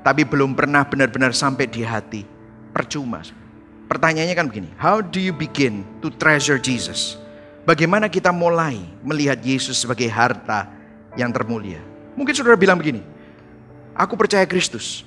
tapi 0.00 0.24
belum 0.24 0.56
pernah 0.56 0.80
benar-benar 0.88 1.36
sampai 1.36 1.68
di 1.68 1.84
hati, 1.84 2.24
percuma. 2.72 3.20
Pertanyaannya 3.84 4.32
kan 4.32 4.48
begini, 4.48 4.72
how 4.80 5.04
do 5.04 5.20
you 5.20 5.36
begin 5.36 5.84
to 6.00 6.08
treasure 6.08 6.56
Jesus? 6.56 7.20
Bagaimana 7.68 8.08
kita 8.08 8.32
mulai 8.32 8.80
melihat 9.04 9.36
Yesus 9.44 9.84
sebagai 9.84 10.08
harta 10.08 10.64
yang 11.12 11.28
termulia? 11.28 11.84
Mungkin 12.16 12.32
saudara 12.32 12.56
bilang 12.56 12.80
begini, 12.80 13.04
aku 13.92 14.16
percaya 14.16 14.48
Kristus, 14.48 15.04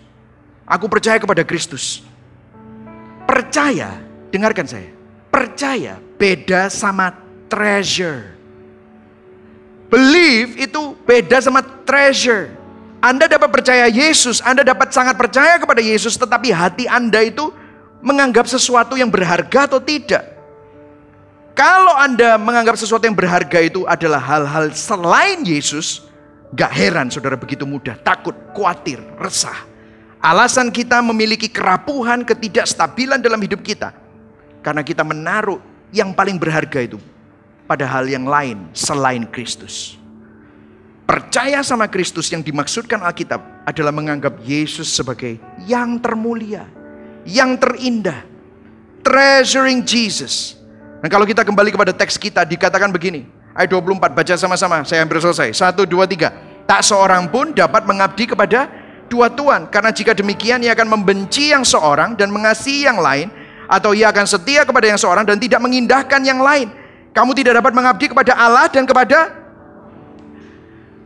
aku 0.70 0.86
percaya 0.86 1.18
kepada 1.18 1.42
Kristus. 1.42 2.06
Percaya, 3.26 3.98
dengarkan 4.30 4.70
saya, 4.70 4.94
percaya 5.34 5.98
beda 6.22 6.70
sama 6.70 7.25
treasure. 7.50 8.36
Believe 9.90 10.58
itu 10.60 10.98
beda 11.06 11.40
sama 11.40 11.62
treasure. 11.86 12.52
Anda 13.00 13.30
dapat 13.30 13.54
percaya 13.54 13.86
Yesus, 13.86 14.42
Anda 14.42 14.66
dapat 14.66 14.90
sangat 14.90 15.14
percaya 15.14 15.62
kepada 15.62 15.78
Yesus, 15.78 16.18
tetapi 16.18 16.50
hati 16.50 16.90
Anda 16.90 17.22
itu 17.22 17.54
menganggap 18.02 18.50
sesuatu 18.50 18.98
yang 18.98 19.14
berharga 19.14 19.70
atau 19.70 19.78
tidak. 19.78 20.26
Kalau 21.54 21.94
Anda 21.96 22.36
menganggap 22.36 22.76
sesuatu 22.76 23.06
yang 23.06 23.16
berharga 23.16 23.62
itu 23.62 23.86
adalah 23.86 24.20
hal-hal 24.20 24.74
selain 24.74 25.46
Yesus, 25.46 26.04
gak 26.52 26.74
heran 26.74 27.08
saudara 27.14 27.38
begitu 27.38 27.64
mudah 27.64 27.96
takut, 28.02 28.36
khawatir, 28.58 29.00
resah. 29.22 29.64
Alasan 30.20 30.74
kita 30.74 31.00
memiliki 31.06 31.46
kerapuhan, 31.46 32.26
ketidakstabilan 32.26 33.22
dalam 33.22 33.38
hidup 33.38 33.62
kita. 33.62 33.94
Karena 34.66 34.82
kita 34.82 35.06
menaruh 35.06 35.62
yang 35.94 36.10
paling 36.10 36.42
berharga 36.42 36.82
itu 36.82 36.98
pada 37.66 37.86
hal 37.90 38.06
yang 38.06 38.26
lain 38.26 38.70
selain 38.72 39.26
Kristus. 39.30 39.98
Percaya 41.06 41.62
sama 41.62 41.86
Kristus 41.86 42.34
yang 42.34 42.42
dimaksudkan 42.42 42.98
Alkitab 42.98 43.38
adalah 43.62 43.94
menganggap 43.94 44.42
Yesus 44.42 44.90
sebagai 44.90 45.38
yang 45.70 46.02
termulia, 46.02 46.66
yang 47.30 47.62
terindah. 47.62 48.26
Treasuring 49.06 49.86
Jesus. 49.86 50.58
Dan 51.06 51.14
kalau 51.14 51.30
kita 51.30 51.46
kembali 51.46 51.70
kepada 51.70 51.94
teks 51.94 52.18
kita 52.18 52.42
dikatakan 52.42 52.90
begini. 52.90 53.30
Ayat 53.54 53.70
24 53.70 54.18
baca 54.18 54.34
sama-sama. 54.34 54.82
Saya 54.82 55.06
hampir 55.06 55.22
selesai. 55.22 55.54
Satu, 55.54 55.86
dua, 55.86 56.10
tiga. 56.10 56.34
Tak 56.66 56.82
seorang 56.82 57.30
pun 57.30 57.54
dapat 57.54 57.86
mengabdi 57.86 58.26
kepada 58.26 58.66
dua 59.06 59.30
tuan. 59.30 59.70
Karena 59.70 59.94
jika 59.94 60.18
demikian 60.18 60.66
ia 60.66 60.74
akan 60.74 60.90
membenci 60.90 61.54
yang 61.54 61.62
seorang 61.62 62.18
dan 62.18 62.34
mengasihi 62.34 62.90
yang 62.90 62.98
lain. 62.98 63.30
Atau 63.70 63.94
ia 63.94 64.10
akan 64.10 64.26
setia 64.26 64.66
kepada 64.66 64.90
yang 64.90 64.98
seorang 64.98 65.22
dan 65.22 65.38
tidak 65.38 65.62
mengindahkan 65.62 66.26
yang 66.26 66.42
lain. 66.42 66.74
Kamu 67.16 67.32
tidak 67.32 67.64
dapat 67.64 67.72
mengabdi 67.72 68.12
kepada 68.12 68.36
Allah 68.36 68.68
dan 68.68 68.84
kepada 68.84 69.32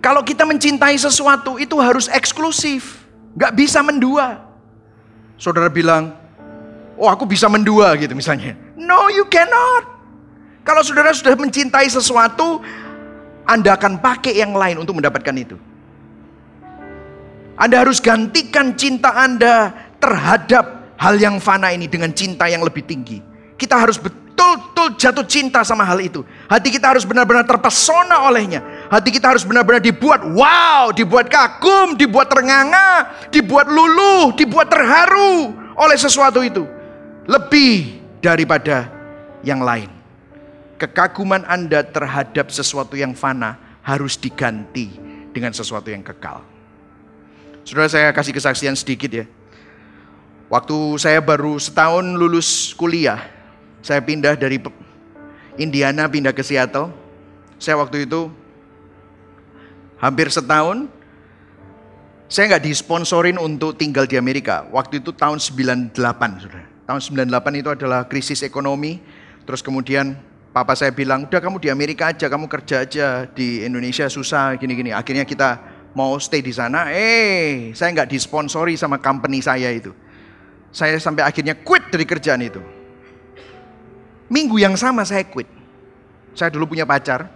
kalau 0.01 0.25
kita 0.25 0.47
mencintai 0.47 0.97
sesuatu 0.97 1.61
itu 1.61 1.77
harus 1.77 2.09
eksklusif. 2.09 3.05
Gak 3.37 3.53
bisa 3.53 3.85
mendua. 3.85 4.41
Saudara 5.37 5.69
bilang, 5.69 6.17
oh 6.97 7.07
aku 7.07 7.29
bisa 7.29 7.45
mendua 7.45 7.93
gitu 7.99 8.17
misalnya. 8.17 8.57
No 8.73 9.11
you 9.13 9.29
cannot. 9.29 9.85
Kalau 10.65 10.81
saudara 10.81 11.13
sudah 11.13 11.37
mencintai 11.37 11.85
sesuatu, 11.87 12.63
Anda 13.45 13.77
akan 13.77 14.01
pakai 14.01 14.33
yang 14.39 14.57
lain 14.57 14.81
untuk 14.81 14.97
mendapatkan 14.97 15.35
itu. 15.37 15.61
Anda 17.59 17.83
harus 17.85 17.99
gantikan 17.99 18.73
cinta 18.79 19.13
Anda 19.13 19.75
terhadap 19.99 20.95
hal 20.95 21.19
yang 21.19 21.43
fana 21.43 21.75
ini 21.75 21.91
dengan 21.91 22.15
cinta 22.15 22.47
yang 22.47 22.63
lebih 22.63 22.87
tinggi. 22.87 23.19
Kita 23.59 23.75
harus 23.75 23.99
betul-betul 24.89 24.97
jatuh 24.97 25.25
cinta 25.25 25.61
sama 25.61 25.85
hal 25.85 25.99
itu. 26.01 26.25
Hati 26.49 26.73
kita 26.73 26.89
harus 26.89 27.05
benar-benar 27.05 27.45
terpesona 27.45 28.25
olehnya. 28.25 28.61
Hati 28.89 29.13
kita 29.13 29.35
harus 29.35 29.45
benar-benar 29.45 29.81
dibuat 29.81 30.25
wow, 30.25 30.89
dibuat 30.89 31.29
kagum, 31.29 31.93
dibuat 31.93 32.29
ternganga, 32.29 33.29
dibuat 33.29 33.69
luluh, 33.69 34.33
dibuat 34.33 34.69
terharu 34.69 35.53
oleh 35.77 35.97
sesuatu 35.97 36.41
itu. 36.41 36.65
Lebih 37.29 38.01
daripada 38.23 38.89
yang 39.45 39.61
lain. 39.61 39.89
Kekaguman 40.79 41.43
Anda 41.45 41.83
terhadap 41.83 42.49
sesuatu 42.49 42.95
yang 42.95 43.11
fana 43.11 43.59
harus 43.83 44.15
diganti 44.15 44.95
dengan 45.35 45.51
sesuatu 45.51 45.91
yang 45.91 46.01
kekal. 46.01 46.41
Saudara 47.67 47.91
saya 47.91 48.09
kasih 48.15 48.33
kesaksian 48.33 48.73
sedikit 48.79 49.11
ya. 49.11 49.25
Waktu 50.49 50.97
saya 50.97 51.21
baru 51.21 51.61
setahun 51.61 52.01
lulus 52.17 52.73
kuliah, 52.73 53.21
saya 53.85 54.01
pindah 54.01 54.33
dari 54.33 54.57
Indiana 55.59 56.07
pindah 56.07 56.31
ke 56.31 56.41
Seattle. 56.41 56.89
Saya 57.59 57.75
waktu 57.75 58.07
itu 58.07 58.31
hampir 59.99 60.31
setahun 60.31 60.87
saya 62.31 62.55
nggak 62.55 62.65
disponsorin 62.69 63.35
untuk 63.41 63.75
tinggal 63.75 64.05
di 64.05 64.15
Amerika. 64.15 64.63
Waktu 64.71 65.03
itu 65.03 65.11
tahun 65.11 65.41
98, 65.41 65.91
Saudara. 66.39 66.65
Tahun 66.85 67.01
98 67.25 67.57
itu 67.57 67.69
adalah 67.73 68.05
krisis 68.05 68.45
ekonomi. 68.45 69.01
Terus 69.43 69.65
kemudian 69.65 70.13
papa 70.53 70.77
saya 70.77 70.93
bilang, 70.93 71.25
"Udah 71.25 71.41
kamu 71.41 71.57
di 71.57 71.73
Amerika 71.73 72.13
aja, 72.13 72.29
kamu 72.29 72.45
kerja 72.45 72.85
aja 72.85 73.25
di 73.25 73.65
Indonesia 73.65 74.05
susah 74.05 74.53
gini-gini." 74.61 74.93
Akhirnya 74.93 75.25
kita 75.25 75.57
mau 75.97 76.15
stay 76.21 76.45
di 76.45 76.53
sana. 76.53 76.93
Eh, 76.93 77.73
saya 77.73 77.97
nggak 77.97 78.13
disponsori 78.13 78.77
sama 78.77 79.01
company 79.01 79.41
saya 79.41 79.73
itu. 79.73 79.89
Saya 80.69 81.01
sampai 81.01 81.25
akhirnya 81.25 81.57
quit 81.57 81.89
dari 81.89 82.05
kerjaan 82.05 82.45
itu. 82.45 82.61
Minggu 84.29 84.61
yang 84.61 84.77
sama 84.77 85.01
saya 85.03 85.25
quit. 85.25 85.49
Saya 86.37 86.53
dulu 86.53 86.71
punya 86.71 86.85
pacar. 86.85 87.27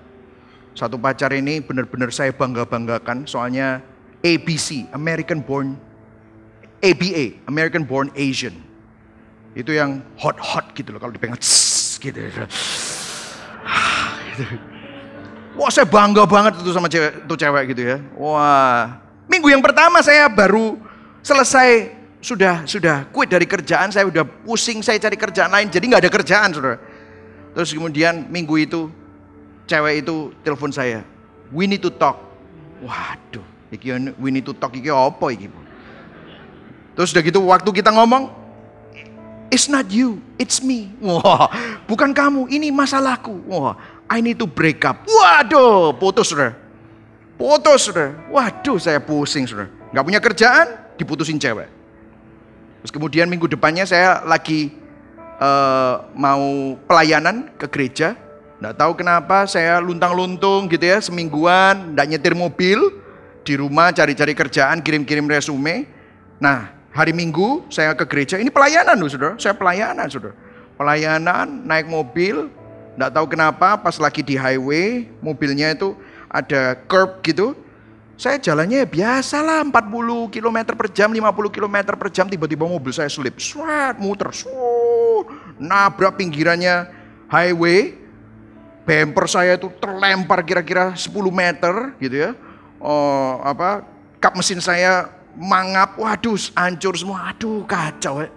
Satu 0.73 0.97
pacar 0.97 1.33
ini 1.33 1.61
benar-benar 1.61 2.09
saya 2.09 2.33
bangga-banggakan 2.33 3.29
soalnya 3.29 3.81
ABC, 4.25 4.89
American 4.93 5.41
Born 5.41 5.77
ABA, 6.83 7.45
American 7.45 7.85
Born 7.85 8.09
Asian. 8.13 8.53
Itu 9.53 9.71
yang 9.71 10.01
hot-hot 10.17 10.73
gitu 10.73 10.91
loh 10.91 10.99
kalau 10.99 11.13
dipegang 11.13 11.37
gitu. 12.03 12.19
Wah 15.53 15.69
saya 15.69 15.85
bangga 15.85 16.25
banget 16.25 16.59
itu 16.59 16.73
sama 16.73 16.89
cewek, 16.89 17.29
itu 17.29 17.33
cewek 17.37 17.63
gitu 17.71 17.81
ya. 17.85 17.97
Wah, 18.17 18.97
minggu 19.29 19.53
yang 19.53 19.61
pertama 19.61 20.01
saya 20.01 20.25
baru 20.25 20.81
selesai 21.21 22.02
sudah 22.23 22.63
sudah 22.63 23.03
quit 23.11 23.27
dari 23.27 23.43
kerjaan, 23.43 23.91
saya 23.91 24.07
udah 24.07 24.23
pusing, 24.23 24.79
saya 24.79 24.95
cari 24.95 25.19
kerjaan 25.19 25.51
lain, 25.51 25.67
jadi 25.67 25.83
nggak 25.83 26.01
ada 26.07 26.11
kerjaan, 26.11 26.49
saudara. 26.55 26.79
Terus 27.51 27.75
kemudian 27.75 28.31
minggu 28.31 28.55
itu 28.63 28.87
cewek 29.67 30.07
itu 30.07 30.31
telepon 30.41 30.71
saya, 30.71 31.03
we 31.51 31.67
need 31.67 31.83
to 31.83 31.91
talk. 31.91 32.15
Waduh, 32.79 33.43
iki 33.75 33.91
we 34.15 34.31
need 34.31 34.47
to 34.47 34.55
talk 34.55 34.71
iki 34.71 34.87
apa 34.87 35.27
iki? 35.35 35.51
Terus 36.95 37.11
udah 37.11 37.23
gitu 37.27 37.39
waktu 37.43 37.69
kita 37.75 37.91
ngomong, 37.91 38.31
it's 39.51 39.67
not 39.67 39.91
you, 39.91 40.23
it's 40.39 40.63
me. 40.63 40.95
Wah, 41.03 41.51
bukan 41.91 42.15
kamu, 42.15 42.47
ini 42.47 42.71
masalahku. 42.71 43.35
Wah, 43.51 43.75
I 44.07 44.23
need 44.23 44.39
to 44.39 44.47
break 44.47 44.79
up. 44.87 45.03
Waduh, 45.03 45.91
putus 45.99 46.31
saudara. 46.31 46.55
Putus 47.35 47.91
saudara. 47.91 48.15
Waduh, 48.31 48.79
saya 48.79 49.03
pusing 49.03 49.43
saudara. 49.43 49.67
Gak 49.91 50.03
punya 50.07 50.23
kerjaan, 50.23 50.95
diputusin 50.95 51.35
cewek. 51.35 51.82
Terus 52.83 52.91
kemudian 52.91 53.31
minggu 53.31 53.47
depannya 53.47 53.87
saya 53.87 54.19
lagi 54.27 54.75
uh, 55.39 56.03
mau 56.19 56.75
pelayanan 56.83 57.47
ke 57.55 57.71
gereja. 57.71 58.19
Nggak 58.59 58.75
tahu 58.75 58.91
kenapa 58.99 59.47
saya 59.47 59.79
luntang-luntung 59.79 60.67
gitu 60.67 60.83
ya 60.83 60.99
semingguan, 60.99 61.95
nggak 61.95 62.07
nyetir 62.11 62.35
mobil 62.35 62.79
di 63.47 63.55
rumah 63.55 63.95
cari-cari 63.95 64.35
kerjaan, 64.35 64.83
kirim-kirim 64.83 65.23
resume. 65.31 65.87
Nah 66.43 66.75
hari 66.91 67.15
Minggu 67.15 67.63
saya 67.71 67.95
ke 67.95 68.03
gereja, 68.03 68.35
ini 68.35 68.51
pelayanan 68.51 68.99
loh 68.99 69.07
saudara, 69.07 69.39
saya 69.39 69.55
pelayanan 69.55 70.07
saudara. 70.11 70.35
Pelayanan 70.75 71.63
naik 71.63 71.87
mobil, 71.87 72.51
nggak 72.99 73.11
tahu 73.15 73.25
kenapa 73.31 73.79
pas 73.79 73.95
lagi 73.95 74.19
di 74.19 74.35
highway 74.35 75.07
mobilnya 75.23 75.71
itu 75.71 75.95
ada 76.27 76.75
curb 76.87 77.23
gitu, 77.23 77.55
Saya 78.13 78.37
jalannya 78.37 78.85
ya 78.85 78.87
biasa 78.87 79.41
lah 79.41 79.65
40 79.65 80.29
km 80.29 80.57
per 80.77 80.87
jam, 80.93 81.09
50 81.09 81.49
km 81.49 81.77
per 81.97 82.09
jam. 82.13 82.29
Tiba-tiba 82.29 82.69
mobil 82.69 82.93
saya 82.93 83.09
slip. 83.09 83.41
Swat, 83.41 83.97
muter. 83.97 84.29
Swat, 84.29 85.57
nabrak 85.57 86.21
pinggirannya 86.21 86.93
highway. 87.27 87.97
Bumper 88.83 89.25
saya 89.31 89.55
itu 89.55 89.71
terlempar 89.79 90.43
kira-kira 90.43 90.93
10 90.93 91.09
meter 91.31 91.95
gitu 91.97 92.15
ya. 92.29 92.31
Oh, 92.83 93.39
apa 93.41 93.87
kap 94.19 94.35
mesin 94.35 94.59
saya 94.59 95.09
mangap. 95.33 95.97
Waduh, 95.97 96.37
hancur 96.53 96.93
semua. 96.93 97.33
Aduh, 97.33 97.65
kacau 97.65 98.21
ya. 98.21 98.29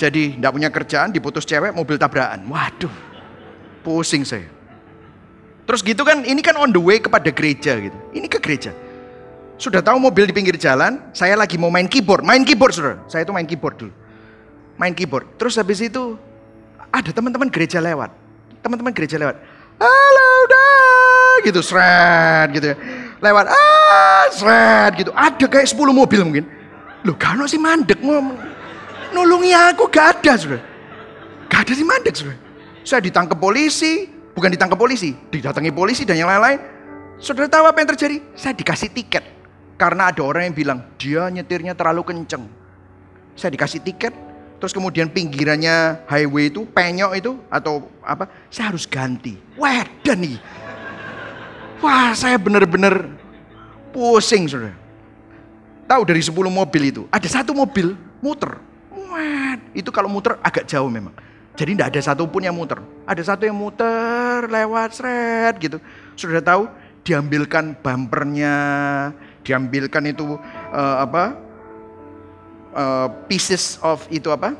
Jadi 0.00 0.40
tidak 0.40 0.52
punya 0.56 0.72
kerjaan, 0.72 1.12
diputus 1.12 1.44
cewek, 1.44 1.76
mobil 1.76 2.00
tabrakan. 2.00 2.40
Waduh, 2.48 2.92
pusing 3.84 4.24
saya. 4.24 4.48
Terus 5.70 5.86
gitu 5.86 6.02
kan, 6.02 6.26
ini 6.26 6.42
kan 6.42 6.58
on 6.58 6.74
the 6.74 6.82
way 6.82 6.98
kepada 6.98 7.30
gereja 7.30 7.78
gitu. 7.78 7.94
Ini 8.10 8.26
ke 8.26 8.42
gereja. 8.42 8.74
Sudah 9.54 9.78
tahu 9.78 10.02
mobil 10.02 10.26
di 10.26 10.34
pinggir 10.34 10.58
jalan, 10.58 10.98
saya 11.14 11.38
lagi 11.38 11.54
mau 11.62 11.70
main 11.70 11.86
keyboard. 11.86 12.26
Main 12.26 12.42
keyboard, 12.42 12.74
saudara. 12.74 12.98
Saya 13.06 13.22
itu 13.22 13.30
main 13.30 13.46
keyboard 13.46 13.78
dulu. 13.78 13.94
Main 14.74 14.98
keyboard. 14.98 15.30
Terus 15.38 15.54
habis 15.62 15.78
itu, 15.78 16.18
ada 16.90 17.14
teman-teman 17.14 17.46
gereja 17.46 17.78
lewat. 17.78 18.10
Teman-teman 18.66 18.90
gereja 18.90 19.14
lewat. 19.14 19.38
Halo, 19.78 20.30
dah. 20.50 21.34
Gitu, 21.46 21.62
seret 21.62 22.50
gitu 22.50 22.74
ya. 22.74 22.76
Lewat, 23.22 23.46
ah, 23.54 24.26
seret 24.34 24.92
gitu. 24.98 25.14
Ada 25.14 25.46
kayak 25.46 25.70
10 25.70 25.94
mobil 25.94 26.20
mungkin. 26.26 26.50
Loh, 27.06 27.14
kano 27.14 27.46
sih 27.46 27.62
mandek. 27.62 28.02
Nolongi 29.14 29.54
aku, 29.54 29.86
gak 29.86 30.18
ada, 30.18 30.34
saudara. 30.34 30.66
Gak 31.46 31.70
ada 31.70 31.72
sih 31.78 31.86
mandek, 31.86 32.18
saudara. 32.18 32.42
Saya 32.82 33.06
ditangkap 33.06 33.38
polisi, 33.38 34.18
bukan 34.34 34.50
ditangkap 34.54 34.78
polisi, 34.78 35.14
didatangi 35.30 35.72
polisi 35.74 36.02
dan 36.06 36.18
yang 36.18 36.30
lain-lain. 36.30 36.60
Saudara 37.20 37.52
tahu 37.52 37.64
apa 37.68 37.78
yang 37.84 37.88
terjadi? 37.92 38.16
Saya 38.32 38.56
dikasih 38.56 38.88
tiket. 38.96 39.24
Karena 39.76 40.12
ada 40.12 40.20
orang 40.20 40.48
yang 40.48 40.56
bilang, 40.56 40.78
dia 41.00 41.28
nyetirnya 41.32 41.72
terlalu 41.72 42.04
kenceng. 42.04 42.44
Saya 43.32 43.56
dikasih 43.56 43.80
tiket, 43.80 44.12
terus 44.60 44.76
kemudian 44.76 45.08
pinggirannya 45.08 46.04
highway 46.04 46.52
itu, 46.52 46.68
penyok 46.68 47.12
itu, 47.16 47.32
atau 47.48 47.88
apa, 48.04 48.28
saya 48.52 48.72
harus 48.72 48.84
ganti. 48.84 49.40
Wedan 49.56 50.20
nih. 50.20 50.36
Wah, 51.80 52.12
saya 52.12 52.36
benar-benar 52.36 53.08
pusing, 53.88 54.44
saudara. 54.44 54.76
Tahu 55.88 56.02
dari 56.04 56.20
10 56.20 56.36
mobil 56.52 56.82
itu, 56.92 57.02
ada 57.08 57.24
satu 57.24 57.56
mobil 57.56 57.96
muter. 58.20 58.60
Wah, 58.92 59.56
itu 59.72 59.88
kalau 59.88 60.12
muter 60.12 60.36
agak 60.44 60.68
jauh 60.68 60.92
memang. 60.92 61.16
Jadi 61.58 61.76
tidak 61.76 61.88
ada 61.92 62.00
satupun 62.00 62.46
yang 62.46 62.56
muter. 62.56 62.78
Ada 63.04 63.34
satu 63.34 63.44
yang 63.44 63.58
muter 63.58 64.46
lewat 64.46 64.96
seret 64.96 65.58
gitu. 65.58 65.82
Sudah 66.14 66.40
tahu 66.40 66.70
diambilkan 67.02 67.74
bumpernya, 67.80 68.56
diambilkan 69.42 70.06
itu 70.08 70.38
uh, 70.72 70.96
apa 71.02 71.34
uh, 72.76 73.08
pieces 73.26 73.80
of 73.82 74.06
itu 74.12 74.30
apa 74.30 74.54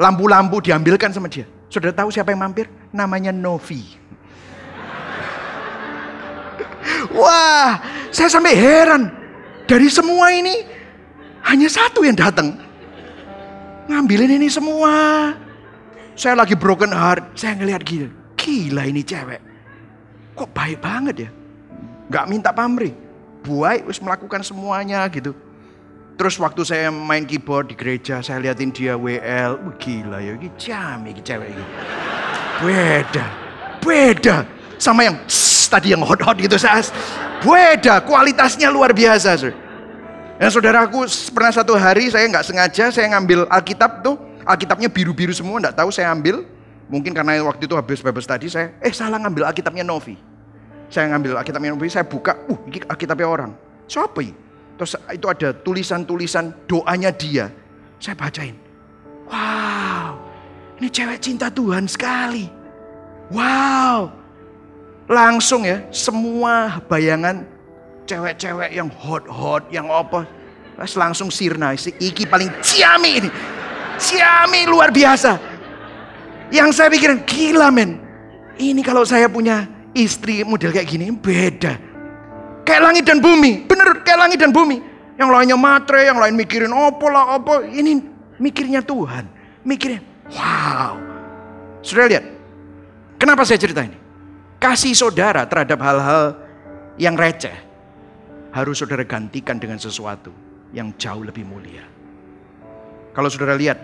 lampu-lampu 0.00 0.64
diambilkan 0.64 1.12
sama 1.12 1.28
dia. 1.28 1.44
Sudah 1.70 1.94
tahu 1.94 2.10
siapa 2.10 2.34
yang 2.34 2.42
mampir? 2.42 2.66
Namanya 2.90 3.30
Novi. 3.30 3.84
Wah, 7.20 7.78
saya 8.10 8.26
sampai 8.26 8.58
heran. 8.58 9.06
Dari 9.70 9.86
semua 9.86 10.34
ini 10.34 10.66
hanya 11.46 11.70
satu 11.70 12.02
yang 12.02 12.18
datang. 12.18 12.58
Ngambilin 13.86 14.34
ini 14.34 14.50
semua. 14.50 15.30
Saya 16.20 16.36
lagi 16.36 16.52
broken 16.52 16.92
heart, 16.92 17.32
saya 17.32 17.56
ngelihat 17.56 17.80
gila. 17.80 18.12
Gila 18.36 18.84
ini 18.84 19.00
cewek. 19.00 19.40
Kok 20.36 20.52
baik 20.52 20.76
banget 20.84 21.16
ya? 21.24 21.30
Gak 22.12 22.28
minta 22.28 22.52
pamrih. 22.52 22.92
Buai 23.40 23.80
wis 23.88 24.04
melakukan 24.04 24.44
semuanya 24.44 25.00
gitu. 25.08 25.32
Terus 26.20 26.36
waktu 26.36 26.60
saya 26.68 26.92
main 26.92 27.24
keyboard 27.24 27.72
di 27.72 27.74
gereja, 27.74 28.20
saya 28.20 28.36
liatin 28.36 28.68
dia 28.68 29.00
WL. 29.00 29.80
Gila 29.80 30.20
ya, 30.20 30.36
ini 30.36 30.52
jam 30.60 31.00
ini 31.08 31.24
cewek 31.24 31.56
ini. 31.56 31.64
Beda, 32.60 33.24
beda. 33.80 34.36
Sama 34.76 35.08
yang 35.08 35.24
tss, 35.24 35.72
tadi 35.72 35.96
yang 35.96 36.04
hot-hot 36.04 36.36
gitu. 36.36 36.60
Saya, 36.60 36.84
beda, 37.40 38.04
kualitasnya 38.04 38.68
luar 38.68 38.92
biasa. 38.92 39.40
Sir. 39.40 39.56
Dan 40.36 40.52
saudaraku 40.52 41.08
pernah 41.32 41.48
satu 41.48 41.80
hari 41.80 42.12
saya 42.12 42.28
nggak 42.28 42.44
sengaja 42.44 42.92
saya 42.92 43.08
ngambil 43.16 43.48
Alkitab 43.48 44.04
tuh 44.04 44.20
Alkitabnya 44.50 44.90
biru-biru 44.90 45.30
semua, 45.30 45.62
enggak 45.62 45.78
tahu 45.78 45.94
saya 45.94 46.10
ambil. 46.10 46.42
Mungkin 46.90 47.14
karena 47.14 47.38
waktu 47.46 47.70
itu 47.70 47.78
habis 47.78 48.02
bebas 48.02 48.26
tadi 48.26 48.50
saya, 48.50 48.74
eh 48.82 48.90
salah 48.90 49.22
ngambil 49.22 49.46
Alkitabnya 49.46 49.86
Novi. 49.86 50.18
Saya 50.90 51.06
ngambil 51.14 51.38
Alkitabnya 51.38 51.70
Novi, 51.70 51.86
saya 51.86 52.02
buka, 52.02 52.34
uh 52.50 52.58
ini 52.66 52.82
Alkitabnya 52.82 53.30
orang. 53.30 53.54
Siapa 53.86 54.18
ini? 54.26 54.34
Terus 54.74 54.98
itu 55.14 55.26
ada 55.30 55.54
tulisan-tulisan 55.54 56.66
doanya 56.66 57.14
dia. 57.14 57.46
Saya 58.02 58.18
bacain. 58.18 58.58
Wow, 59.30 60.18
ini 60.82 60.90
cewek 60.90 61.22
cinta 61.22 61.46
Tuhan 61.46 61.86
sekali. 61.86 62.50
Wow, 63.30 64.10
langsung 65.06 65.62
ya 65.62 65.86
semua 65.94 66.82
bayangan 66.90 67.46
cewek-cewek 68.10 68.74
yang 68.74 68.90
hot-hot, 68.90 69.70
yang 69.70 69.86
apa, 69.86 70.26
langsung 70.98 71.30
sirna. 71.30 71.70
Iki 71.78 72.26
paling 72.26 72.50
ciami 72.58 73.10
ini. 73.22 73.30
Siami 74.00 74.64
luar 74.64 74.88
biasa. 74.88 75.36
Yang 76.48 76.68
saya 76.72 76.88
pikirin, 76.88 77.22
gila 77.28 77.68
men. 77.68 78.00
Ini 78.56 78.80
kalau 78.80 79.04
saya 79.04 79.28
punya 79.28 79.68
istri 79.92 80.42
model 80.42 80.72
kayak 80.72 80.88
gini, 80.88 81.12
beda. 81.12 81.76
Kayak 82.64 82.82
langit 82.90 83.04
dan 83.04 83.20
bumi, 83.20 83.68
bener 83.68 84.00
kayak 84.02 84.18
langit 84.26 84.38
dan 84.40 84.50
bumi. 84.50 84.80
Yang 85.20 85.28
lainnya 85.36 85.56
matre, 85.60 86.00
yang 86.08 86.16
lain 86.16 86.32
mikirin 86.32 86.72
opo 86.72 87.12
lah 87.12 87.36
opo. 87.36 87.60
Ini 87.60 87.92
mikirnya 88.40 88.80
Tuhan. 88.80 89.28
Mikirnya, 89.68 90.00
wow. 90.32 90.96
Sudah 91.84 92.08
lihat, 92.08 92.24
kenapa 93.20 93.44
saya 93.44 93.60
cerita 93.60 93.84
ini? 93.84 94.00
Kasih 94.56 94.96
saudara 94.96 95.44
terhadap 95.44 95.76
hal-hal 95.80 96.40
yang 96.96 97.16
receh. 97.20 97.52
Harus 98.50 98.80
saudara 98.80 99.04
gantikan 99.04 99.60
dengan 99.60 99.76
sesuatu 99.76 100.32
yang 100.72 100.96
jauh 100.96 101.22
lebih 101.22 101.44
mulia. 101.44 101.99
Kalau 103.10 103.26
saudara 103.26 103.58
lihat, 103.58 103.78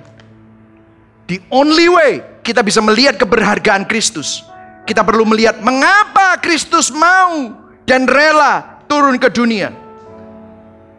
the 1.27 1.43
only 1.51 1.91
way 1.91 2.22
kita 2.47 2.62
bisa 2.62 2.79
melihat 2.79 3.18
keberhargaan 3.18 3.83
Kristus, 3.91 4.47
kita 4.87 5.03
perlu 5.03 5.27
melihat 5.27 5.59
mengapa 5.59 6.39
Kristus 6.39 6.95
mau 6.95 7.51
dan 7.83 8.07
rela 8.07 8.83
turun 8.87 9.18
ke 9.18 9.27
dunia. 9.31 9.74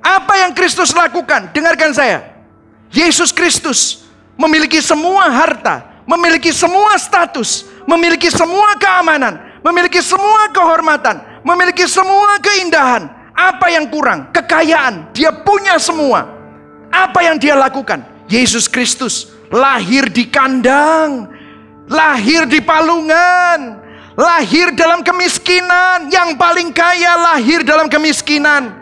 Apa 0.03 0.43
yang 0.43 0.51
Kristus 0.55 0.91
lakukan? 0.95 1.51
Dengarkan 1.51 1.91
saya. 1.95 2.23
Yesus 2.91 3.35
Kristus 3.35 4.07
memiliki 4.39 4.79
semua 4.79 5.27
harta, 5.27 6.03
memiliki 6.07 6.55
semua 6.55 6.95
status, 6.95 7.67
memiliki 7.83 8.31
semua 8.31 8.79
keamanan, 8.79 9.59
memiliki 9.63 9.99
semua 9.99 10.47
kehormatan, 10.51 11.19
memiliki 11.43 11.83
semua 11.87 12.39
keindahan. 12.39 13.11
Apa 13.35 13.69
yang 13.69 13.91
kurang? 13.91 14.31
Kekayaan. 14.33 15.11
Dia 15.13 15.29
punya 15.29 15.77
semua. 15.77 16.25
Apa 16.89 17.21
yang 17.27 17.35
dia 17.37 17.53
lakukan? 17.53 18.16
Yesus 18.27 18.67
Kristus 18.67 19.31
lahir 19.51 20.11
di 20.11 20.27
kandang, 20.27 21.31
lahir 21.87 22.43
di 22.47 22.59
palungan, 22.59 23.79
lahir 24.19 24.75
dalam 24.75 25.03
kemiskinan, 25.03 26.11
yang 26.11 26.35
paling 26.35 26.71
kaya 26.75 27.15
lahir 27.15 27.63
dalam 27.63 27.87
kemiskinan, 27.87 28.75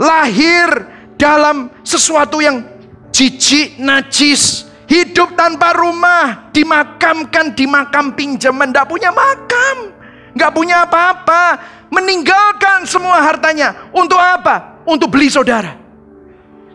lahir 0.00 0.88
dalam 1.20 1.68
sesuatu 1.84 2.40
yang 2.40 2.64
jijik, 3.12 3.76
najis, 3.76 4.64
hidup 4.88 5.36
tanpa 5.36 5.76
rumah, 5.76 6.48
dimakamkan 6.52 7.52
di 7.52 7.68
makam 7.68 8.16
pinjaman, 8.16 8.72
tidak 8.72 8.88
punya 8.88 9.12
makam, 9.12 9.92
nggak 10.32 10.52
punya 10.56 10.88
apa-apa, 10.88 11.44
meninggalkan 11.92 12.88
semua 12.88 13.20
hartanya. 13.20 13.92
Untuk 13.92 14.16
apa? 14.16 14.80
Untuk 14.88 15.12
beli 15.12 15.28
saudara 15.28 15.87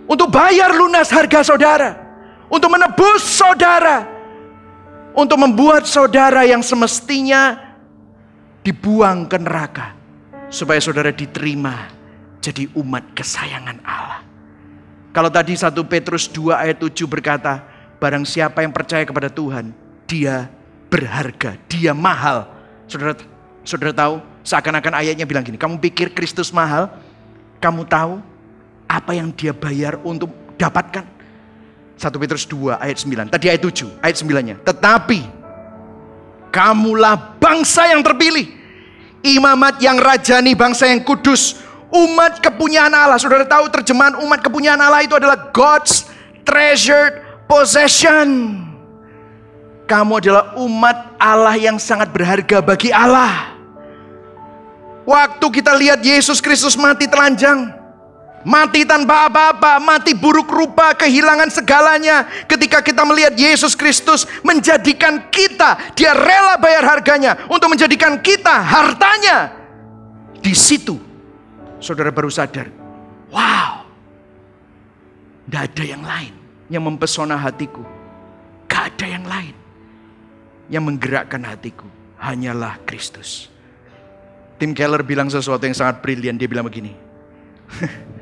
untuk 0.07 0.27
bayar 0.29 0.73
lunas 0.75 1.07
harga 1.09 1.43
saudara, 1.43 1.95
untuk 2.51 2.69
menebus 2.71 3.23
saudara, 3.23 4.07
untuk 5.15 5.39
membuat 5.39 5.87
saudara 5.87 6.43
yang 6.43 6.59
semestinya 6.59 7.55
dibuang 8.63 9.27
ke 9.27 9.37
neraka, 9.39 9.95
supaya 10.51 10.79
saudara 10.83 11.11
diterima 11.11 11.91
jadi 12.43 12.67
umat 12.75 13.15
kesayangan 13.15 13.79
Allah. 13.87 14.21
Kalau 15.13 15.29
tadi 15.29 15.53
1 15.53 15.69
Petrus 15.85 16.25
2 16.27 16.57
ayat 16.57 16.77
7 16.81 17.05
berkata, 17.05 17.61
barang 18.01 18.25
siapa 18.25 18.65
yang 18.65 18.73
percaya 18.73 19.05
kepada 19.05 19.29
Tuhan, 19.29 19.71
dia 20.09 20.49
berharga, 20.89 21.55
dia 21.69 21.93
mahal. 21.93 22.49
Saudara 22.89 23.15
saudara 23.63 23.93
tahu, 23.95 24.19
seakan-akan 24.43 24.99
ayatnya 24.99 25.23
bilang 25.23 25.45
gini, 25.45 25.55
kamu 25.55 25.79
pikir 25.79 26.11
Kristus 26.11 26.51
mahal? 26.51 26.91
Kamu 27.63 27.87
tahu 27.87 28.32
apa 28.87 29.11
yang 29.15 29.33
dia 29.33 29.51
bayar 29.55 29.99
untuk 30.03 30.29
dapatkan. 30.59 31.05
1 31.97 32.21
Petrus 32.21 32.43
2 32.49 32.77
ayat 32.77 32.97
9. 32.99 33.33
Tadi 33.33 33.45
ayat 33.47 33.61
7, 33.63 34.03
ayat 34.03 34.15
9-nya. 34.19 34.55
Tetapi 34.65 35.19
kamulah 36.49 37.37
bangsa 37.39 37.89
yang 37.89 38.01
terpilih. 38.03 38.49
Imamat 39.23 39.79
yang 39.79 39.95
rajani, 39.97 40.51
bangsa 40.53 40.91
yang 40.91 40.99
kudus. 41.01 41.63
Umat 41.93 42.43
kepunyaan 42.43 42.91
Allah. 42.91 43.21
Saudara 43.21 43.47
tahu 43.47 43.69
terjemahan 43.71 44.19
umat 44.19 44.43
kepunyaan 44.43 44.81
Allah 44.81 45.05
itu 45.05 45.15
adalah 45.15 45.53
God's 45.53 46.09
treasured 46.43 47.21
possession. 47.47 48.59
Kamu 49.87 50.19
adalah 50.19 50.57
umat 50.59 51.15
Allah 51.19 51.55
yang 51.55 51.77
sangat 51.79 52.11
berharga 52.11 52.59
bagi 52.59 52.89
Allah. 52.89 53.53
Waktu 55.03 55.45
kita 55.51 55.75
lihat 55.75 55.99
Yesus 55.99 56.39
Kristus 56.39 56.79
mati 56.79 57.05
telanjang, 57.11 57.82
mati 58.43 58.83
tanpa 58.87 59.27
apa-apa, 59.27 59.79
mati 59.79 60.15
buruk 60.15 60.47
rupa, 60.47 60.95
kehilangan 60.95 61.49
segalanya. 61.51 62.27
Ketika 62.47 62.79
kita 62.79 63.03
melihat 63.03 63.33
Yesus 63.35 63.73
Kristus 63.75 64.23
menjadikan 64.45 65.27
kita, 65.31 65.95
Dia 65.97 66.15
rela 66.15 66.59
bayar 66.59 66.83
harganya 66.85 67.47
untuk 67.51 67.73
menjadikan 67.73 68.19
kita 68.19 68.53
hartanya. 68.63 69.51
Di 70.43 70.51
situ, 70.51 70.99
saudara 71.79 72.11
baru 72.11 72.27
sadar, 72.27 72.67
wow, 73.31 73.87
tidak 75.47 75.63
ada 75.71 75.83
yang 75.83 76.03
lain 76.03 76.33
yang 76.67 76.83
mempesona 76.83 77.39
hatiku, 77.39 77.83
gak 78.67 78.95
ada 78.95 79.05
yang 79.07 79.23
lain 79.23 79.55
yang 80.71 80.83
menggerakkan 80.83 81.43
hatiku, 81.43 81.87
hanyalah 82.19 82.79
Kristus. 82.87 83.53
Tim 84.63 84.71
Keller 84.71 85.03
bilang 85.03 85.27
sesuatu 85.27 85.67
yang 85.67 85.75
sangat 85.75 85.99
brilian. 85.99 86.39
Dia 86.39 86.47
bilang 86.47 86.63
begini. 86.63 86.95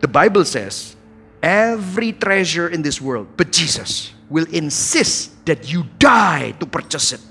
The 0.00 0.08
Bible 0.08 0.44
says, 0.44 0.94
every 1.42 2.14
treasure 2.14 2.68
in 2.70 2.82
this 2.82 3.02
world, 3.02 3.26
but 3.36 3.50
Jesus 3.50 4.14
will 4.30 4.46
insist 4.52 5.34
that 5.46 5.70
you 5.70 5.86
die 5.98 6.54
to 6.60 6.66
purchase 6.66 7.16
it. 7.16 7.22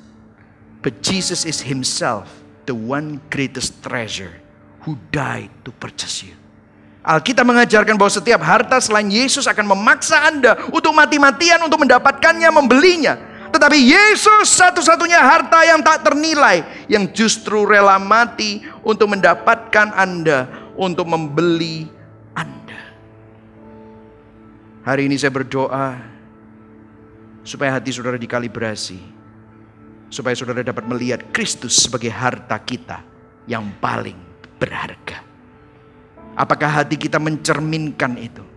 But 0.81 1.03
Jesus 1.03 1.45
is 1.45 1.61
himself 1.61 2.27
the 2.67 2.75
one 2.75 3.23
greatest 3.31 3.79
treasure 3.83 4.35
who 4.83 4.99
died 5.11 5.51
to 5.63 5.71
purchase 5.71 6.23
you. 6.23 6.35
Alkitab 7.07 7.47
mengajarkan 7.47 7.95
bahwa 7.95 8.11
setiap 8.11 8.43
harta 8.43 8.83
selain 8.83 9.07
Yesus 9.07 9.47
akan 9.47 9.63
memaksa 9.71 10.27
Anda 10.27 10.59
untuk 10.75 10.91
mati-matian 10.91 11.63
untuk 11.63 11.87
mendapatkannya, 11.87 12.51
membelinya. 12.51 13.15
Tetapi 13.47 13.79
Yesus 13.79 14.51
satu-satunya 14.59 15.15
harta 15.15 15.63
yang 15.63 15.79
tak 15.79 16.03
ternilai, 16.03 16.67
yang 16.91 17.07
justru 17.15 17.63
rela 17.63 17.95
mati 17.95 18.59
untuk 18.83 19.15
mendapatkan 19.15 19.95
Anda, 19.95 20.51
untuk 20.75 21.07
membeli. 21.07 21.96
Hari 24.87 25.11
ini 25.11 25.19
saya 25.19 25.35
berdoa 25.35 25.99
supaya 27.43 27.75
hati 27.75 27.91
saudara 27.91 28.15
dikalibrasi, 28.15 28.95
supaya 30.07 30.31
saudara 30.31 30.63
dapat 30.63 30.87
melihat 30.87 31.27
Kristus 31.35 31.75
sebagai 31.75 32.07
harta 32.07 32.55
kita 32.55 33.03
yang 33.51 33.67
paling 33.83 34.15
berharga. 34.55 35.27
Apakah 36.39 36.71
hati 36.79 36.95
kita 36.95 37.19
mencerminkan 37.19 38.15
itu? 38.15 38.47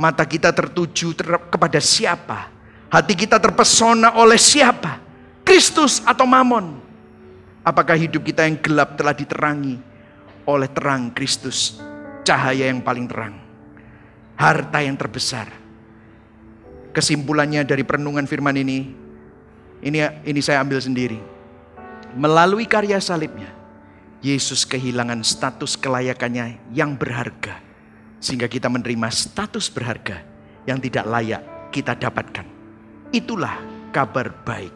Mata 0.00 0.24
kita 0.24 0.48
tertuju 0.48 1.12
ter 1.12 1.28
kepada 1.28 1.76
siapa? 1.76 2.48
Hati 2.88 3.12
kita 3.12 3.36
terpesona 3.36 4.16
oleh 4.16 4.40
siapa? 4.40 4.96
Kristus 5.44 6.00
atau 6.08 6.24
Mamon? 6.24 6.80
Apakah 7.60 8.00
hidup 8.00 8.24
kita 8.24 8.48
yang 8.48 8.56
gelap 8.64 8.96
telah 8.96 9.12
diterangi 9.12 9.76
oleh 10.48 10.72
terang 10.72 11.12
Kristus, 11.12 11.76
cahaya 12.24 12.72
yang 12.72 12.80
paling 12.80 13.04
terang, 13.04 13.49
harta 14.40 14.80
yang 14.80 14.96
terbesar? 14.96 15.52
Kesimpulannya 16.96 17.68
dari 17.68 17.84
perenungan 17.84 18.24
firman 18.24 18.56
ini, 18.56 18.88
ini 19.84 19.98
ini 20.24 20.40
saya 20.40 20.64
ambil 20.64 20.80
sendiri. 20.80 21.20
Melalui 22.16 22.64
karya 22.64 22.98
salibnya, 22.98 23.52
Yesus 24.24 24.64
kehilangan 24.64 25.20
status 25.22 25.76
kelayakannya 25.76 26.72
yang 26.72 26.96
berharga. 26.96 27.60
Sehingga 28.20 28.48
kita 28.48 28.68
menerima 28.68 29.08
status 29.08 29.72
berharga 29.72 30.20
yang 30.68 30.76
tidak 30.76 31.08
layak 31.08 31.42
kita 31.72 31.96
dapatkan. 31.96 32.44
Itulah 33.14 33.56
kabar 33.94 34.28
baik 34.44 34.74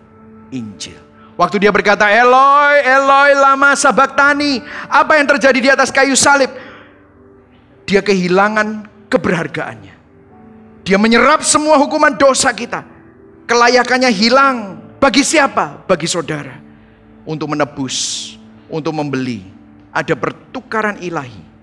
Injil. 0.55 0.97
Waktu 1.35 1.67
dia 1.67 1.75
berkata, 1.75 2.07
Eloi, 2.07 2.79
Eloi, 2.87 3.35
lama 3.35 3.75
sabaktani. 3.75 4.63
Apa 4.87 5.19
yang 5.19 5.27
terjadi 5.35 5.59
di 5.59 5.67
atas 5.67 5.91
kayu 5.91 6.15
salib? 6.15 6.49
Dia 7.85 8.01
kehilangan 8.01 8.87
keberhargaannya. 9.15 9.95
Dia 10.85 10.99
menyerap 10.99 11.47
semua 11.47 11.79
hukuman 11.79 12.13
dosa 12.13 12.51
kita. 12.51 12.83
Kelayakannya 13.47 14.11
hilang. 14.11 14.59
Bagi 14.99 15.23
siapa? 15.23 15.87
Bagi 15.87 16.11
saudara. 16.11 16.59
Untuk 17.25 17.55
menebus, 17.55 18.35
untuk 18.69 18.93
membeli. 18.93 19.47
Ada 19.95 20.13
pertukaran 20.19 21.01
ilahi. 21.01 21.55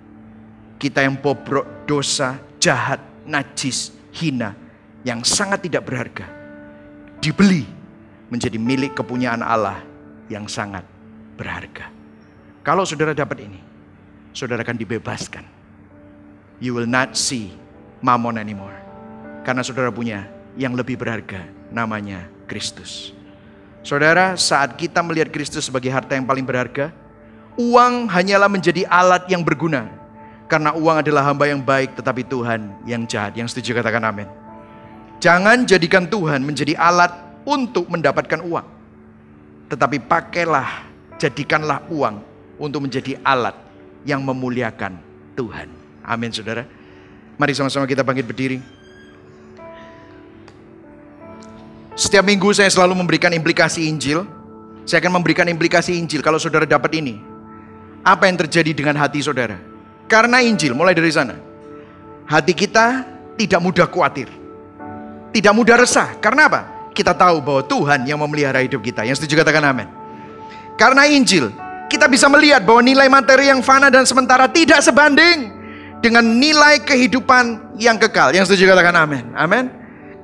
Kita 0.79 1.05
yang 1.05 1.19
bobrok, 1.19 1.85
dosa, 1.85 2.41
jahat, 2.57 3.03
najis, 3.27 3.93
hina. 4.15 4.57
Yang 5.05 5.29
sangat 5.33 5.65
tidak 5.65 5.85
berharga 5.85 6.41
dibeli 7.21 7.63
menjadi 8.33 8.57
milik 8.57 8.97
kepunyaan 8.97 9.45
Allah 9.45 9.79
yang 10.27 10.49
sangat 10.49 10.81
berharga. 11.37 11.93
Kalau 12.65 12.83
saudara 12.85 13.13
dapat 13.13 13.45
ini, 13.45 13.61
saudara 14.33 14.65
akan 14.65 14.77
dibebaskan. 14.77 15.60
You 16.61 16.77
will 16.77 16.85
not 16.85 17.17
see 17.17 17.49
mammon 18.05 18.37
anymore. 18.37 18.77
Karena 19.41 19.65
saudara 19.65 19.89
punya 19.89 20.29
yang 20.53 20.77
lebih 20.77 20.93
berharga, 21.01 21.49
namanya 21.73 22.29
Kristus. 22.45 23.17
Saudara, 23.81 24.37
saat 24.37 24.77
kita 24.77 25.01
melihat 25.01 25.33
Kristus 25.33 25.65
sebagai 25.65 25.89
harta 25.89 26.13
yang 26.13 26.29
paling 26.29 26.45
berharga, 26.45 26.93
uang 27.57 28.05
hanyalah 28.13 28.45
menjadi 28.45 28.85
alat 28.85 29.25
yang 29.25 29.41
berguna. 29.41 29.89
Karena 30.45 30.77
uang 30.77 31.01
adalah 31.01 31.25
hamba 31.25 31.49
yang 31.49 31.65
baik, 31.65 31.97
tetapi 31.97 32.21
Tuhan 32.29 32.85
yang 32.85 33.09
jahat. 33.09 33.33
Yang 33.33 33.57
setuju 33.57 33.81
katakan 33.81 34.05
amin. 34.05 34.29
Jangan 35.17 35.65
jadikan 35.65 36.05
Tuhan 36.05 36.45
menjadi 36.45 36.77
alat 36.77 37.09
untuk 37.41 37.89
mendapatkan 37.89 38.37
uang. 38.45 38.67
Tetapi 39.73 39.97
pakailah, 40.05 40.85
jadikanlah 41.17 41.81
uang 41.89 42.21
untuk 42.61 42.85
menjadi 42.85 43.17
alat 43.25 43.57
yang 44.05 44.21
memuliakan 44.21 45.01
Tuhan. 45.33 45.80
Amin 46.05 46.33
saudara. 46.33 46.65
Mari 47.37 47.53
sama-sama 47.57 47.89
kita 47.89 48.05
bangkit 48.05 48.25
berdiri. 48.25 48.57
Setiap 51.97 52.25
minggu 52.25 52.49
saya 52.53 52.69
selalu 52.69 52.97
memberikan 52.97 53.29
implikasi 53.29 53.85
Injil. 53.85 54.25
Saya 54.85 54.97
akan 55.05 55.21
memberikan 55.21 55.45
implikasi 55.45 55.97
Injil 56.01 56.25
kalau 56.25 56.41
saudara 56.41 56.65
dapat 56.65 56.97
ini. 56.97 57.21
Apa 58.01 58.25
yang 58.25 58.41
terjadi 58.41 58.73
dengan 58.73 58.97
hati 58.97 59.21
saudara? 59.21 59.61
Karena 60.09 60.41
Injil, 60.41 60.73
mulai 60.73 60.97
dari 60.97 61.13
sana. 61.13 61.37
Hati 62.25 62.57
kita 62.57 63.05
tidak 63.37 63.61
mudah 63.61 63.85
khawatir. 63.85 64.25
Tidak 65.29 65.53
mudah 65.53 65.77
resah. 65.77 66.17
Karena 66.17 66.49
apa? 66.49 66.61
Kita 66.91 67.13
tahu 67.13 67.39
bahwa 67.39 67.61
Tuhan 67.63 68.09
yang 68.09 68.19
memelihara 68.19 68.65
hidup 68.65 68.81
kita. 68.81 69.05
Yang 69.05 69.21
setuju 69.21 69.45
katakan 69.45 69.63
amin. 69.63 69.87
Karena 70.75 71.05
Injil, 71.05 71.53
kita 71.87 72.09
bisa 72.09 72.25
melihat 72.25 72.65
bahwa 72.65 72.81
nilai 72.81 73.05
materi 73.07 73.53
yang 73.53 73.61
fana 73.61 73.93
dan 73.93 74.03
sementara 74.09 74.49
tidak 74.49 74.81
sebanding 74.81 75.60
dengan 76.01 76.25
nilai 76.25 76.81
kehidupan 76.81 77.77
yang 77.77 78.01
kekal. 78.01 78.33
Yang 78.33 78.51
setuju 78.51 78.73
katakan 78.73 78.97
amin. 78.97 79.25
Amin. 79.37 79.65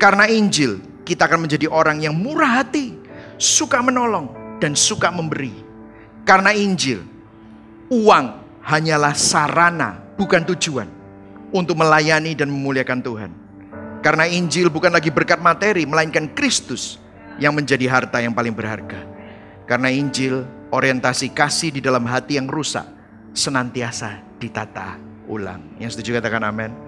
Karena 0.01 0.25
Injil, 0.25 0.81
kita 1.05 1.29
akan 1.29 1.45
menjadi 1.45 1.69
orang 1.69 2.01
yang 2.01 2.17
murah 2.17 2.61
hati, 2.61 2.97
suka 3.37 3.79
menolong, 3.79 4.57
dan 4.57 4.73
suka 4.73 5.13
memberi. 5.13 5.53
Karena 6.25 6.51
Injil, 6.51 7.05
uang 7.93 8.25
hanyalah 8.65 9.13
sarana, 9.13 10.01
bukan 10.17 10.43
tujuan 10.53 10.89
untuk 11.53 11.77
melayani 11.77 12.33
dan 12.33 12.51
memuliakan 12.51 12.99
Tuhan. 12.99 13.31
Karena 14.01 14.25
Injil 14.27 14.69
bukan 14.69 14.91
lagi 14.91 15.13
berkat 15.13 15.41
materi, 15.41 15.85
melainkan 15.85 16.29
Kristus 16.33 17.01
yang 17.37 17.53
menjadi 17.53 17.85
harta 17.89 18.21
yang 18.21 18.33
paling 18.33 18.53
berharga. 18.53 19.05
Karena 19.65 19.93
Injil, 19.93 20.45
orientasi 20.73 21.33
kasih 21.33 21.73
di 21.73 21.81
dalam 21.81 22.05
hati 22.05 22.37
yang 22.37 22.45
rusak 22.49 22.85
senantiasa 23.33 24.21
ditata 24.37 25.06
ulang. 25.27 25.61
Yang 25.77 25.99
setuju 25.99 26.23
katakan 26.23 26.43
amin. 26.47 26.86